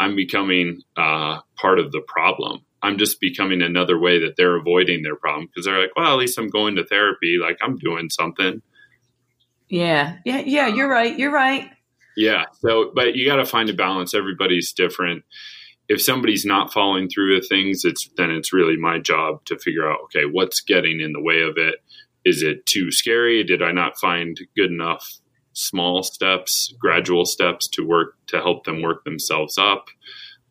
I'm 0.00 0.16
becoming 0.16 0.80
uh, 0.96 1.40
part 1.56 1.78
of 1.78 1.92
the 1.92 2.00
problem. 2.08 2.64
I'm 2.82 2.96
just 2.96 3.20
becoming 3.20 3.60
another 3.60 3.98
way 3.98 4.18
that 4.20 4.36
they're 4.36 4.56
avoiding 4.56 5.02
their 5.02 5.14
problem 5.14 5.46
because 5.46 5.66
they're 5.66 5.78
like, 5.78 5.94
well, 5.94 6.10
at 6.10 6.18
least 6.18 6.38
I'm 6.38 6.48
going 6.48 6.76
to 6.76 6.86
therapy. 6.86 7.36
Like 7.40 7.58
I'm 7.62 7.76
doing 7.76 8.08
something. 8.08 8.62
Yeah. 9.68 10.16
Yeah. 10.24 10.40
Yeah. 10.40 10.68
You're 10.68 10.88
right. 10.88 11.16
You're 11.16 11.30
right. 11.30 11.70
Yeah. 12.16 12.44
So, 12.60 12.90
but 12.94 13.14
you 13.14 13.26
got 13.26 13.36
to 13.36 13.44
find 13.44 13.68
a 13.68 13.74
balance. 13.74 14.14
Everybody's 14.14 14.72
different. 14.72 15.22
If 15.90 16.00
somebody's 16.00 16.46
not 16.46 16.72
following 16.72 17.08
through 17.10 17.34
with 17.34 17.48
things, 17.48 17.84
it's 17.84 18.08
then 18.16 18.30
it's 18.30 18.54
really 18.54 18.76
my 18.76 18.98
job 18.98 19.44
to 19.46 19.58
figure 19.58 19.90
out, 19.90 19.98
okay, 20.04 20.24
what's 20.24 20.62
getting 20.62 21.00
in 21.00 21.12
the 21.12 21.20
way 21.20 21.42
of 21.42 21.58
it? 21.58 21.76
Is 22.24 22.42
it 22.42 22.64
too 22.64 22.90
scary? 22.90 23.44
Did 23.44 23.62
I 23.62 23.72
not 23.72 23.98
find 23.98 24.40
good 24.56 24.70
enough 24.70 25.20
small 25.52 26.02
steps, 26.02 26.72
gradual 26.78 27.24
steps 27.24 27.68
to 27.68 27.86
work 27.86 28.14
to 28.28 28.40
help 28.40 28.64
them 28.64 28.82
work 28.82 29.04
themselves 29.04 29.58
up. 29.58 29.86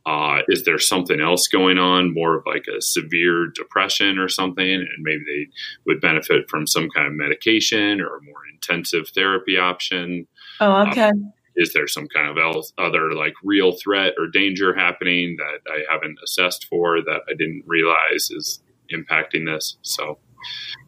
Uh, 0.05 0.39
is 0.47 0.63
there 0.63 0.79
something 0.79 1.19
else 1.19 1.47
going 1.47 1.77
on, 1.77 2.13
more 2.13 2.37
of 2.37 2.43
like 2.45 2.65
a 2.67 2.81
severe 2.81 3.47
depression 3.53 4.17
or 4.17 4.27
something, 4.27 4.65
and 4.65 4.87
maybe 5.01 5.23
they 5.25 5.47
would 5.85 6.01
benefit 6.01 6.49
from 6.49 6.65
some 6.65 6.89
kind 6.89 7.07
of 7.07 7.13
medication 7.13 8.01
or 8.01 8.17
a 8.17 8.23
more 8.23 8.41
intensive 8.53 9.09
therapy 9.09 9.57
option? 9.57 10.25
Oh, 10.59 10.87
okay. 10.87 11.09
Um, 11.09 11.33
is 11.55 11.73
there 11.73 11.87
some 11.87 12.07
kind 12.07 12.29
of 12.29 12.37
else, 12.37 12.71
other 12.77 13.11
like 13.11 13.33
real 13.43 13.73
threat 13.73 14.13
or 14.17 14.27
danger 14.27 14.73
happening 14.73 15.35
that 15.37 15.69
I 15.69 15.91
haven't 15.91 16.17
assessed 16.23 16.65
for 16.65 17.01
that 17.01 17.21
I 17.29 17.33
didn't 17.37 17.63
realize 17.67 18.31
is 18.31 18.63
impacting 18.93 19.45
this? 19.45 19.77
So, 19.81 20.19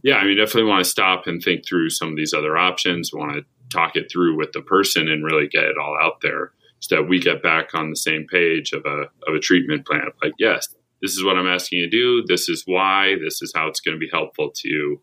yeah, 0.01 0.15
I 0.15 0.23
mean, 0.23 0.37
definitely 0.37 0.69
want 0.69 0.83
to 0.83 0.89
stop 0.89 1.27
and 1.27 1.43
think 1.43 1.67
through 1.67 1.89
some 1.89 2.09
of 2.09 2.15
these 2.15 2.33
other 2.33 2.57
options. 2.57 3.11
Want 3.13 3.33
to 3.33 3.45
talk 3.71 3.95
it 3.95 4.11
through 4.11 4.37
with 4.37 4.51
the 4.51 4.61
person 4.61 5.07
and 5.07 5.23
really 5.23 5.47
get 5.47 5.63
it 5.63 5.77
all 5.77 5.97
out 6.01 6.21
there 6.21 6.51
so 6.79 6.95
that 6.95 7.03
we 7.03 7.19
get 7.19 7.41
back 7.41 7.73
on 7.73 7.89
the 7.89 7.95
same 7.95 8.25
page 8.27 8.73
of 8.73 8.85
a 8.85 9.03
of 9.27 9.35
a 9.35 9.39
treatment 9.39 9.85
plan. 9.85 10.05
Like, 10.21 10.33
yes, 10.37 10.67
this 11.01 11.11
is 11.11 11.23
what 11.23 11.37
I'm 11.37 11.47
asking 11.47 11.79
you 11.79 11.89
to 11.89 11.91
do. 11.91 12.23
This 12.27 12.49
is 12.49 12.63
why. 12.65 13.15
This 13.23 13.41
is 13.41 13.51
how 13.55 13.67
it's 13.67 13.79
going 13.79 13.95
to 13.95 13.99
be 13.99 14.09
helpful 14.11 14.51
to 14.53 14.69
you. 14.69 15.01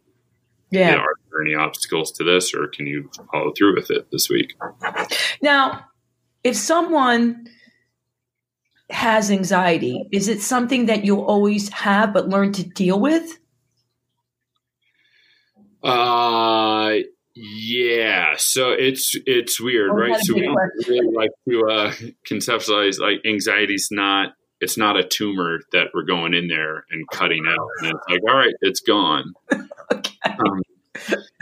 Yeah. 0.70 0.90
You 0.90 0.96
know, 0.96 1.02
are 1.02 1.14
there 1.30 1.42
any 1.42 1.54
obstacles 1.54 2.12
to 2.12 2.24
this, 2.24 2.52
or 2.52 2.68
can 2.68 2.86
you 2.86 3.10
follow 3.32 3.52
through 3.56 3.74
with 3.74 3.90
it 3.90 4.10
this 4.12 4.28
week? 4.28 4.54
Now, 5.40 5.86
if 6.44 6.56
someone 6.56 7.46
has 8.90 9.30
anxiety, 9.30 10.08
is 10.12 10.28
it 10.28 10.42
something 10.42 10.86
that 10.86 11.04
you'll 11.04 11.24
always 11.24 11.68
have 11.70 12.12
but 12.12 12.28
learn 12.28 12.52
to 12.52 12.64
deal 12.64 13.00
with? 13.00 13.38
Uh 15.82 16.98
yeah, 17.40 18.34
so 18.36 18.70
it's 18.72 19.14
it's 19.26 19.60
weird, 19.60 19.92
right? 19.94 20.18
So 20.20 20.34
we 20.34 20.48
really 20.88 21.14
like 21.14 21.30
to 21.48 21.66
uh, 21.68 21.92
conceptualize 22.28 22.98
like 22.98 23.20
anxiety's 23.24 23.88
not 23.92 24.32
it's 24.60 24.76
not 24.76 24.96
a 24.96 25.04
tumor 25.04 25.60
that 25.72 25.88
we're 25.94 26.02
going 26.02 26.34
in 26.34 26.48
there 26.48 26.84
and 26.90 27.06
cutting 27.12 27.44
out, 27.46 27.68
and 27.80 27.92
it's 27.92 28.04
like 28.10 28.20
all 28.28 28.36
right, 28.36 28.54
it's 28.60 28.80
gone. 28.80 29.32
Okay. 29.90 30.12
Um, 30.24 30.60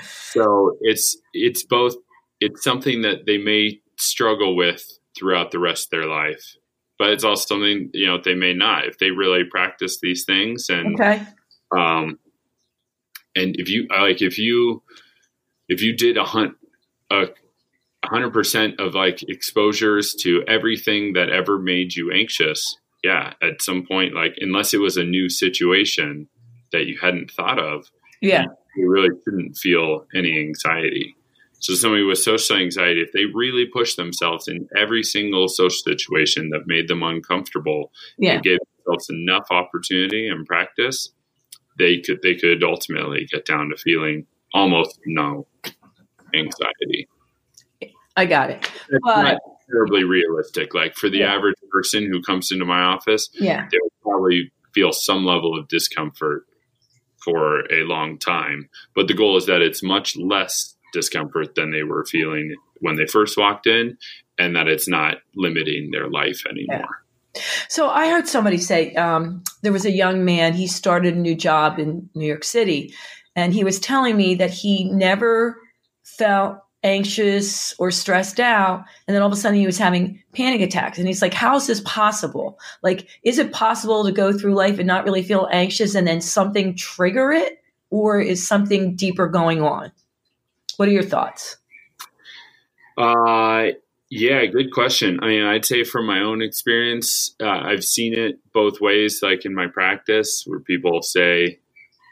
so 0.04 0.76
it's 0.82 1.16
it's 1.32 1.64
both 1.64 1.94
it's 2.40 2.62
something 2.62 3.02
that 3.02 3.26
they 3.26 3.38
may 3.38 3.80
struggle 3.98 4.54
with 4.54 4.84
throughout 5.18 5.50
the 5.50 5.58
rest 5.58 5.86
of 5.86 5.90
their 5.90 6.06
life, 6.08 6.54
but 6.96 7.08
it's 7.10 7.24
also 7.24 7.56
something 7.56 7.90
you 7.92 8.06
know 8.06 8.18
they 8.22 8.34
may 8.34 8.52
not 8.52 8.86
if 8.86 8.98
they 8.98 9.10
really 9.10 9.42
practice 9.50 9.98
these 10.00 10.24
things 10.24 10.68
and 10.68 10.94
Okay. 10.94 11.22
um, 11.76 12.20
and 13.34 13.56
if 13.58 13.68
you 13.68 13.88
like 13.90 14.22
if 14.22 14.38
you 14.38 14.82
if 15.68 15.82
you 15.82 15.96
did 15.96 16.16
a 16.16 16.24
hunt 16.24 16.54
a 17.10 17.26
hundred 18.04 18.32
percent 18.32 18.78
of 18.80 18.94
like 18.94 19.22
exposures 19.28 20.14
to 20.14 20.42
everything 20.46 21.12
that 21.14 21.28
ever 21.30 21.58
made 21.58 21.94
you 21.94 22.12
anxious 22.12 22.76
yeah 23.02 23.32
at 23.42 23.60
some 23.62 23.84
point 23.86 24.14
like 24.14 24.34
unless 24.40 24.72
it 24.74 24.80
was 24.80 24.96
a 24.96 25.04
new 25.04 25.28
situation 25.28 26.28
that 26.72 26.86
you 26.86 26.98
hadn't 27.00 27.30
thought 27.30 27.58
of 27.58 27.86
Yeah. 28.22 28.44
you 28.76 28.88
really 28.90 29.08
shouldn't 29.24 29.56
feel 29.56 30.06
any 30.14 30.38
anxiety 30.38 31.14
so 31.58 31.74
somebody 31.74 32.04
with 32.04 32.18
social 32.18 32.56
anxiety 32.56 33.00
if 33.00 33.12
they 33.12 33.24
really 33.24 33.66
push 33.66 33.94
themselves 33.94 34.46
in 34.46 34.68
every 34.76 35.02
single 35.02 35.48
social 35.48 35.70
situation 35.70 36.50
that 36.50 36.66
made 36.66 36.86
them 36.88 37.02
uncomfortable 37.02 37.90
Yeah. 38.18 38.34
and 38.34 38.42
gave 38.42 38.58
themselves 38.84 39.08
enough 39.10 39.46
opportunity 39.50 40.28
and 40.28 40.46
practice, 40.46 41.12
they 41.78 42.00
could 42.00 42.20
they 42.22 42.34
could 42.34 42.62
ultimately 42.62 43.26
get 43.32 43.46
down 43.46 43.70
to 43.70 43.76
feeling 43.76 44.26
almost 44.52 45.00
no 45.06 45.46
anxiety. 46.34 47.08
I 48.16 48.24
got 48.26 48.50
it. 48.50 48.70
It's 48.88 48.98
But- 49.04 49.22
not 49.22 49.38
terribly 49.70 50.04
realistic. 50.04 50.74
Like 50.74 50.94
for 50.94 51.08
the 51.08 51.18
Yeah. 51.18 51.34
average 51.34 51.56
person 51.70 52.06
who 52.10 52.22
comes 52.22 52.50
into 52.52 52.64
my 52.64 52.80
office, 52.82 53.28
Yeah. 53.34 53.66
they 53.70 53.78
will 53.82 53.92
probably 54.02 54.50
feel 54.74 54.92
some 54.92 55.24
level 55.24 55.58
of 55.58 55.68
discomfort 55.68 56.46
for 57.22 57.60
a 57.72 57.82
long 57.84 58.18
time. 58.18 58.68
But 58.94 59.08
the 59.08 59.14
goal 59.14 59.36
is 59.36 59.46
that 59.46 59.60
it's 59.60 59.82
much 59.82 60.16
less 60.16 60.76
discomfort 60.92 61.54
than 61.56 61.70
they 61.72 61.82
were 61.82 62.04
feeling 62.04 62.54
when 62.80 62.96
they 62.96 63.06
first 63.06 63.36
walked 63.36 63.66
in, 63.66 63.98
and 64.38 64.54
that 64.54 64.68
it's 64.68 64.86
not 64.88 65.18
limiting 65.34 65.90
their 65.90 66.08
life 66.08 66.42
anymore. 66.48 67.02
So 67.68 67.88
I 67.88 68.08
heard 68.08 68.28
somebody 68.28 68.56
say 68.58 68.94
um, 68.94 69.42
there 69.62 69.72
was 69.72 69.84
a 69.84 69.90
young 69.90 70.24
man. 70.24 70.54
He 70.54 70.66
started 70.66 71.14
a 71.14 71.18
new 71.18 71.34
job 71.34 71.78
in 71.78 72.08
New 72.14 72.26
York 72.26 72.44
City, 72.44 72.94
and 73.34 73.52
he 73.52 73.64
was 73.64 73.80
telling 73.80 74.16
me 74.16 74.34
that 74.36 74.50
he 74.50 74.84
never 74.84 75.58
felt 76.06 76.58
anxious 76.84 77.74
or 77.78 77.90
stressed 77.90 78.38
out, 78.38 78.84
and 79.06 79.14
then 79.14 79.20
all 79.20 79.26
of 79.26 79.32
a 79.32 79.36
sudden 79.36 79.58
he 79.58 79.66
was 79.66 79.78
having 79.78 80.22
panic 80.32 80.60
attacks. 80.60 80.98
And 80.98 81.06
he's 81.08 81.20
like, 81.20 81.34
"How 81.34 81.56
is 81.56 81.66
this 81.66 81.80
possible? 81.80 82.58
Like, 82.82 83.08
is 83.24 83.38
it 83.38 83.52
possible 83.52 84.04
to 84.04 84.12
go 84.12 84.32
through 84.32 84.54
life 84.54 84.78
and 84.78 84.86
not 84.86 85.04
really 85.04 85.22
feel 85.22 85.48
anxious, 85.50 85.94
and 85.94 86.06
then 86.06 86.20
something 86.20 86.76
trigger 86.76 87.32
it, 87.32 87.58
or 87.90 88.20
is 88.20 88.46
something 88.46 88.94
deeper 88.94 89.26
going 89.26 89.62
on?" 89.62 89.90
What 90.76 90.88
are 90.88 90.92
your 90.92 91.02
thoughts? 91.02 91.56
Uh, 92.96 93.72
yeah, 94.08 94.46
good 94.46 94.72
question. 94.72 95.18
I 95.22 95.26
mean, 95.26 95.42
I'd 95.42 95.64
say 95.64 95.82
from 95.82 96.06
my 96.06 96.20
own 96.20 96.40
experience, 96.40 97.34
uh, 97.42 97.48
I've 97.48 97.84
seen 97.84 98.14
it 98.14 98.38
both 98.52 98.80
ways, 98.80 99.20
like 99.22 99.44
in 99.44 99.54
my 99.54 99.66
practice, 99.66 100.44
where 100.46 100.60
people 100.60 101.02
say 101.02 101.58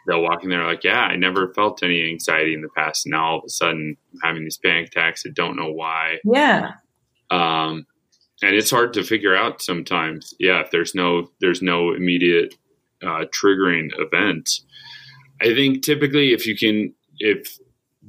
they'll 0.06 0.22
walk 0.22 0.44
in 0.44 0.50
there 0.50 0.66
like, 0.66 0.84
yeah, 0.84 1.00
I 1.00 1.16
never 1.16 1.52
felt 1.54 1.82
any 1.82 2.08
anxiety 2.08 2.54
in 2.54 2.62
the 2.62 2.68
past. 2.76 3.06
Now 3.06 3.24
all 3.24 3.38
of 3.38 3.44
a 3.46 3.50
sudden 3.50 3.96
I'm 4.12 4.20
having 4.22 4.44
these 4.44 4.58
panic 4.58 4.88
attacks. 4.88 5.24
I 5.26 5.30
don't 5.34 5.56
know 5.56 5.72
why. 5.72 6.18
Yeah, 6.24 6.72
Um, 7.30 7.86
and 8.42 8.54
it's 8.54 8.70
hard 8.70 8.92
to 8.94 9.02
figure 9.02 9.34
out 9.34 9.62
sometimes. 9.62 10.34
Yeah, 10.38 10.60
if 10.60 10.70
there's 10.70 10.94
no 10.94 11.30
there's 11.40 11.62
no 11.62 11.92
immediate 11.94 12.54
uh, 13.02 13.24
triggering 13.32 13.88
event. 13.98 14.50
I 15.40 15.54
think 15.54 15.82
typically 15.82 16.32
if 16.32 16.46
you 16.46 16.56
can 16.56 16.94
if 17.18 17.58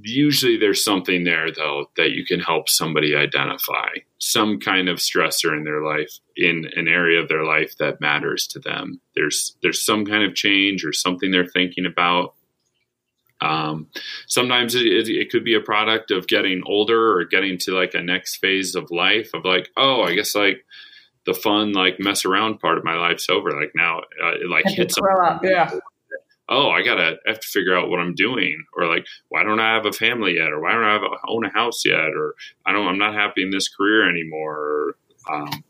usually 0.02 0.58
there's 0.58 0.84
something 0.84 1.24
there 1.24 1.52
though 1.52 1.90
that 1.98 2.12
you 2.12 2.26
can 2.26 2.40
help 2.40 2.70
somebody 2.70 3.16
identify 3.16 3.90
some 4.20 4.60
kind 4.60 4.90
of 4.90 4.98
stressor 4.98 5.56
in 5.56 5.64
their 5.64 5.82
life 5.82 6.20
in 6.36 6.66
an 6.76 6.88
area 6.88 7.22
of 7.22 7.30
their 7.30 7.44
life 7.44 7.78
that 7.78 8.02
matters 8.02 8.48
to 8.48 8.60
them 8.60 9.00
there's 9.16 9.56
there's 9.62 9.86
some 9.86 10.06
kind 10.06 10.24
of 10.24 10.36
change 10.36 10.86
or 10.86 10.94
something 10.94 11.32
they're 11.32 11.46
thinking 11.46 11.86
about 11.86 12.34
um, 13.42 13.88
sometimes 14.28 14.76
it, 14.76 14.88
it, 14.88 15.10
it 15.10 15.30
could 15.30 15.44
be 15.44 15.56
a 15.56 15.62
product 15.62 16.10
of 16.10 16.26
getting 16.26 16.64
older 16.66 17.18
or 17.18 17.26
getting 17.26 17.58
to 17.60 17.74
like 17.74 17.94
a 17.94 18.02
next 18.02 18.38
phase 18.38 18.76
of 18.76 18.92
life 18.92 19.32
of 19.34 19.46
like 19.46 19.70
oh 19.78 20.02
i 20.02 20.14
guess 20.14 20.36
like 20.36 20.66
the 21.26 21.34
fun 21.34 21.74
like 21.74 22.00
mess 22.00 22.24
around 22.26 22.60
part 22.60 22.78
of 22.78 22.84
my 22.84 22.96
life's 22.96 23.30
over 23.30 23.52
like 23.60 23.72
now 23.76 24.00
uh, 24.24 24.34
it 24.34 24.50
like 24.50 24.64
Have 24.66 24.76
to 24.76 24.82
hits 24.82 24.96
grow 24.96 25.26
up. 25.26 25.42
Yeah. 25.44 25.72
Oh, 26.50 26.70
I 26.70 26.84
gotta 26.84 27.18
have 27.26 27.40
to 27.40 27.48
figure 27.48 27.78
out 27.78 27.90
what 27.90 28.00
I'm 28.00 28.16
doing, 28.16 28.64
or 28.76 28.88
like, 28.88 29.06
why 29.30 29.44
don't 29.44 29.60
I 29.60 29.74
have 29.74 29.86
a 29.86 29.92
family 29.92 30.36
yet, 30.36 30.52
or 30.52 30.62
why 30.62 30.74
don't 30.74 30.84
I 30.84 30.94
have 30.94 31.04
a, 31.04 31.18
own 31.28 31.46
a 31.46 31.50
house 31.50 31.84
yet, 31.86 32.10
or 32.16 32.36
I 32.66 32.72
don't 32.72 32.88
I'm 32.88 32.98
not 32.98 33.14
happy 33.14 33.42
in 33.42 33.50
this 33.50 33.70
career 33.70 34.10
anymore. 34.10 34.96
Um, 35.32 35.64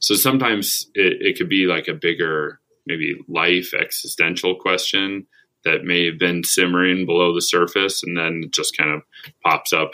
so 0.00 0.14
sometimes 0.14 0.90
it, 0.94 1.18
it 1.20 1.38
could 1.38 1.48
be 1.48 1.66
like 1.66 1.86
a 1.88 1.94
bigger 1.94 2.60
maybe 2.86 3.16
life 3.28 3.72
existential 3.74 4.56
question 4.56 5.26
that 5.64 5.84
may 5.84 6.06
have 6.06 6.18
been 6.18 6.42
simmering 6.42 7.06
below 7.06 7.34
the 7.34 7.42
surface, 7.42 8.02
and 8.02 8.16
then 8.16 8.42
it 8.44 8.52
just 8.52 8.76
kind 8.76 8.90
of 8.90 9.02
pops 9.44 9.72
up 9.72 9.92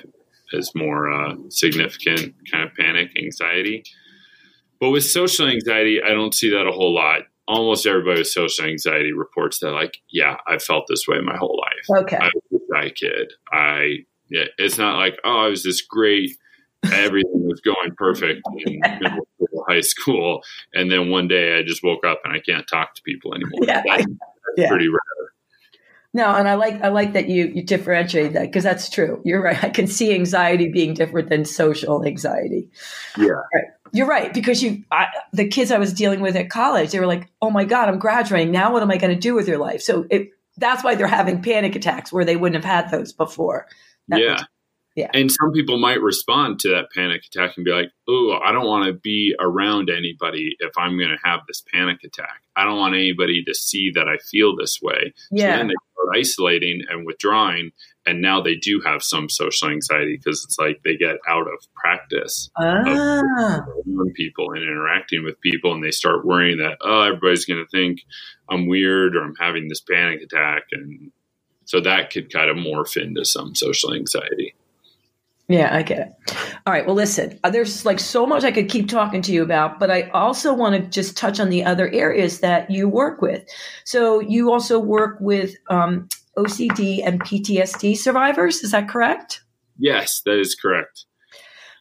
as 0.57 0.75
more 0.75 1.13
uh, 1.13 1.35
significant 1.49 2.35
kind 2.51 2.65
of 2.65 2.75
panic 2.75 3.11
anxiety. 3.19 3.83
But 4.81 4.91
with 4.91 5.05
social 5.05 5.49
anxiety, 5.49 6.01
I 6.03 6.11
don't 6.11 6.35
see 6.35 6.51
that 6.51 6.67
a 6.67 6.73
whole 6.73 6.95
lot 6.95 7.23
almost 7.49 7.87
everybody 7.87 8.21
with 8.21 8.29
social 8.29 8.65
anxiety 8.65 9.13
reports 9.13 9.59
that 9.61 9.71
like 9.71 9.99
yeah 10.11 10.37
i 10.47 10.59
felt 10.59 10.85
this 10.89 11.07
way 11.09 11.21
my 11.21 11.37
whole 11.37 11.61
life 11.61 12.01
Okay. 12.03 12.17
i 12.17 12.31
was 12.51 12.61
a 12.61 12.75
shy 12.75 12.91
kid 12.91 13.33
i 13.53 13.99
yeah, 14.29 14.45
it's 14.59 14.77
not 14.79 14.99
like 14.99 15.19
oh 15.25 15.45
i 15.45 15.49
was 15.49 15.63
this 15.63 15.81
great 15.83 16.37
everything 16.93 17.47
was 17.47 17.61
going 17.61 17.95
perfect 17.97 18.43
in 18.67 18.81
middle 19.01 19.27
school 19.37 19.65
high 19.69 19.81
school 19.81 20.43
and 20.75 20.91
then 20.91 21.09
one 21.11 21.29
day 21.29 21.59
i 21.59 21.63
just 21.63 21.83
woke 21.85 22.05
up 22.05 22.21
and 22.25 22.35
i 22.35 22.41
can't 22.41 22.67
talk 22.69 22.95
to 22.95 23.03
people 23.03 23.35
anymore 23.35 23.61
Yeah, 23.63 23.83
that's, 23.87 24.05
that's 24.07 24.19
yeah. 24.57 24.69
pretty 24.69 24.89
rare 24.89 24.99
No, 26.15 26.35
and 26.35 26.49
I 26.49 26.55
like 26.55 26.81
I 26.83 26.89
like 26.89 27.13
that 27.13 27.29
you 27.29 27.47
you 27.55 27.63
differentiate 27.63 28.33
that 28.33 28.47
because 28.47 28.65
that's 28.65 28.89
true. 28.89 29.21
You're 29.23 29.43
right. 29.43 29.63
I 29.63 29.69
can 29.69 29.87
see 29.87 30.15
anxiety 30.15 30.71
being 30.73 30.95
different 30.95 31.29
than 31.29 31.45
social 31.45 32.07
anxiety. 32.07 32.71
yeah 33.19 33.43
You're 33.97 34.07
right 34.07 34.33
because 34.33 34.63
you 34.63 34.85
I, 34.91 35.07
the 35.33 35.49
kids 35.49 35.71
I 35.71 35.79
was 35.79 35.93
dealing 35.93 36.21
with 36.21 36.37
at 36.37 36.51
college, 36.51 36.91
they 36.91 37.01
were 37.01 37.07
like, 37.07 37.29
"Oh 37.41 37.51
my 37.51 37.65
god, 37.65 37.89
I'm 37.89 37.99
graduating. 37.99 38.53
Now 38.53 38.73
what 38.73 38.83
am 38.83 38.91
I 38.91 38.97
going 38.97 39.15
to 39.15 39.21
do 39.21 39.35
with 39.35 39.49
your 39.49 39.59
life?" 39.59 39.81
So 39.83 40.07
it, 40.11 40.31
that's 40.57 40.85
why 40.85 40.95
they're 40.95 41.07
having 41.07 41.43
panic 41.43 41.75
attacks 41.77 42.13
where 42.13 42.25
they 42.25 42.37
wouldn't 42.37 42.63
have 42.63 42.71
had 42.71 42.91
those 42.91 43.13
before. 43.13 43.67
That 44.09 44.21
yeah 44.21 44.29
makes- 44.33 44.45
yeah. 44.97 45.11
and 45.13 45.31
some 45.31 45.53
people 45.53 45.79
might 45.79 46.01
respond 46.01 46.59
to 46.61 46.71
that 46.71 46.91
panic 46.93 47.23
attack 47.27 47.57
and 47.57 47.65
be 47.65 47.71
like 47.71 47.91
oh 48.09 48.39
i 48.45 48.51
don't 48.51 48.67
want 48.67 48.87
to 48.87 48.95
be 48.95 49.35
around 49.39 49.91
anybody 49.91 50.57
if 50.59 50.73
i'm 50.77 50.99
going 50.99 51.11
to 51.11 51.19
have 51.23 51.41
this 51.47 51.63
panic 51.73 51.99
attack 52.03 52.43
i 52.57 52.65
don't 52.65 52.79
want 52.79 52.95
anybody 52.95 53.45
to 53.45 53.55
see 53.55 53.91
that 53.95 54.09
i 54.09 54.17
feel 54.31 54.57
this 54.57 54.81
way 54.83 55.13
So 55.17 55.37
yeah, 55.37 55.59
then 55.59 55.69
they 55.69 55.75
start 55.93 56.17
isolating 56.17 56.83
and 56.89 57.07
withdrawing 57.07 57.71
and 58.07 58.23
now 58.23 58.41
they 58.41 58.55
do 58.55 58.81
have 58.85 59.03
some 59.03 59.29
social 59.29 59.69
anxiety 59.69 60.17
because 60.17 60.45
it's 60.45 60.59
like 60.59 60.81
they 60.85 60.97
get 60.97 61.17
out 61.29 61.47
of 61.47 61.67
practice 61.75 62.49
ah. 62.57 63.61
of 63.61 64.15
people 64.15 64.53
and 64.53 64.63
interacting 64.63 65.25
with 65.25 65.41
people 65.41 65.73
and 65.75 65.83
they 65.83 65.91
start 65.91 66.25
worrying 66.25 66.59
that 66.59 66.79
oh 66.83 67.03
everybody's 67.03 67.45
going 67.45 67.63
to 67.63 67.71
think 67.71 68.01
i'm 68.49 68.69
weird 68.69 69.17
or 69.17 69.23
i'm 69.23 69.37
having 69.39 69.69
this 69.69 69.81
panic 69.81 70.23
attack 70.23 70.63
and 70.73 71.11
so 71.65 71.81
that 71.81 72.11
could 72.11 72.33
kind 72.33 72.49
of 72.49 72.57
morph 72.57 72.97
into 73.01 73.25
some 73.25 73.55
social 73.55 73.93
anxiety 73.93 74.55
yeah, 75.49 75.75
I 75.75 75.83
get 75.83 75.99
it. 75.99 76.37
All 76.67 76.73
right. 76.73 76.85
Well, 76.85 76.97
listen, 76.97 77.39
uh, 77.45 77.51
there's 77.51 77.85
like 77.85 78.01
so 78.01 78.27
much 78.27 78.43
I 78.43 78.51
could 78.51 78.69
keep 78.69 78.89
talking 78.89 79.23
to 79.23 79.33
you 79.33 79.45
about, 79.45 79.79
but 79.79 79.93
I 79.93 80.11
also 80.11 80.53
want 80.53 80.75
to 80.75 80.91
just 80.91 81.17
touch 81.17 81.39
on 81.39 81.51
the 81.51 81.65
other 81.65 81.89
areas 81.91 82.41
that 82.41 82.69
you 82.69 82.89
work 82.89 83.23
with. 83.23 83.45
So 83.85 84.19
you 84.19 84.53
also 84.53 84.81
work 84.81 85.19
with 85.21 85.55
um, 85.71 86.09
OCD 86.37 87.03
and 87.05 87.21
PTSD 87.21 87.97
survivors. 87.97 88.63
Is 88.63 88.73
that 88.73 88.89
correct? 88.89 89.43
Yes, 89.79 90.23
that 90.25 90.39
is 90.39 90.55
correct. 90.55 91.05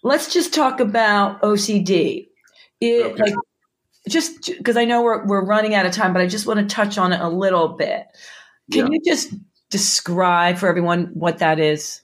Let's 0.04 0.34
just 0.34 0.54
talk 0.54 0.80
about 0.80 1.42
OCD. 1.42 2.28
It, 2.82 3.06
okay. 3.06 3.24
like, 3.24 3.34
just 4.08 4.52
because 4.58 4.78
I 4.78 4.86
know 4.86 5.02
we're, 5.02 5.26
we're 5.26 5.46
running 5.46 5.74
out 5.74 5.86
of 5.86 5.92
time, 5.92 6.14
but 6.14 6.22
I 6.22 6.28
just 6.28 6.46
want 6.46 6.60
to 6.60 6.74
touch 6.74 6.98
on 6.98 7.12
it 7.14 7.22
a 7.22 7.30
little 7.30 7.70
bit. 7.70 8.06
Can 8.72 8.88
yeah. 8.88 8.94
you 8.94 9.02
just 9.06 9.34
describe 9.70 10.58
for 10.58 10.68
everyone 10.68 11.12
what 11.14 11.40
that 11.40 11.60
is? 11.60 12.02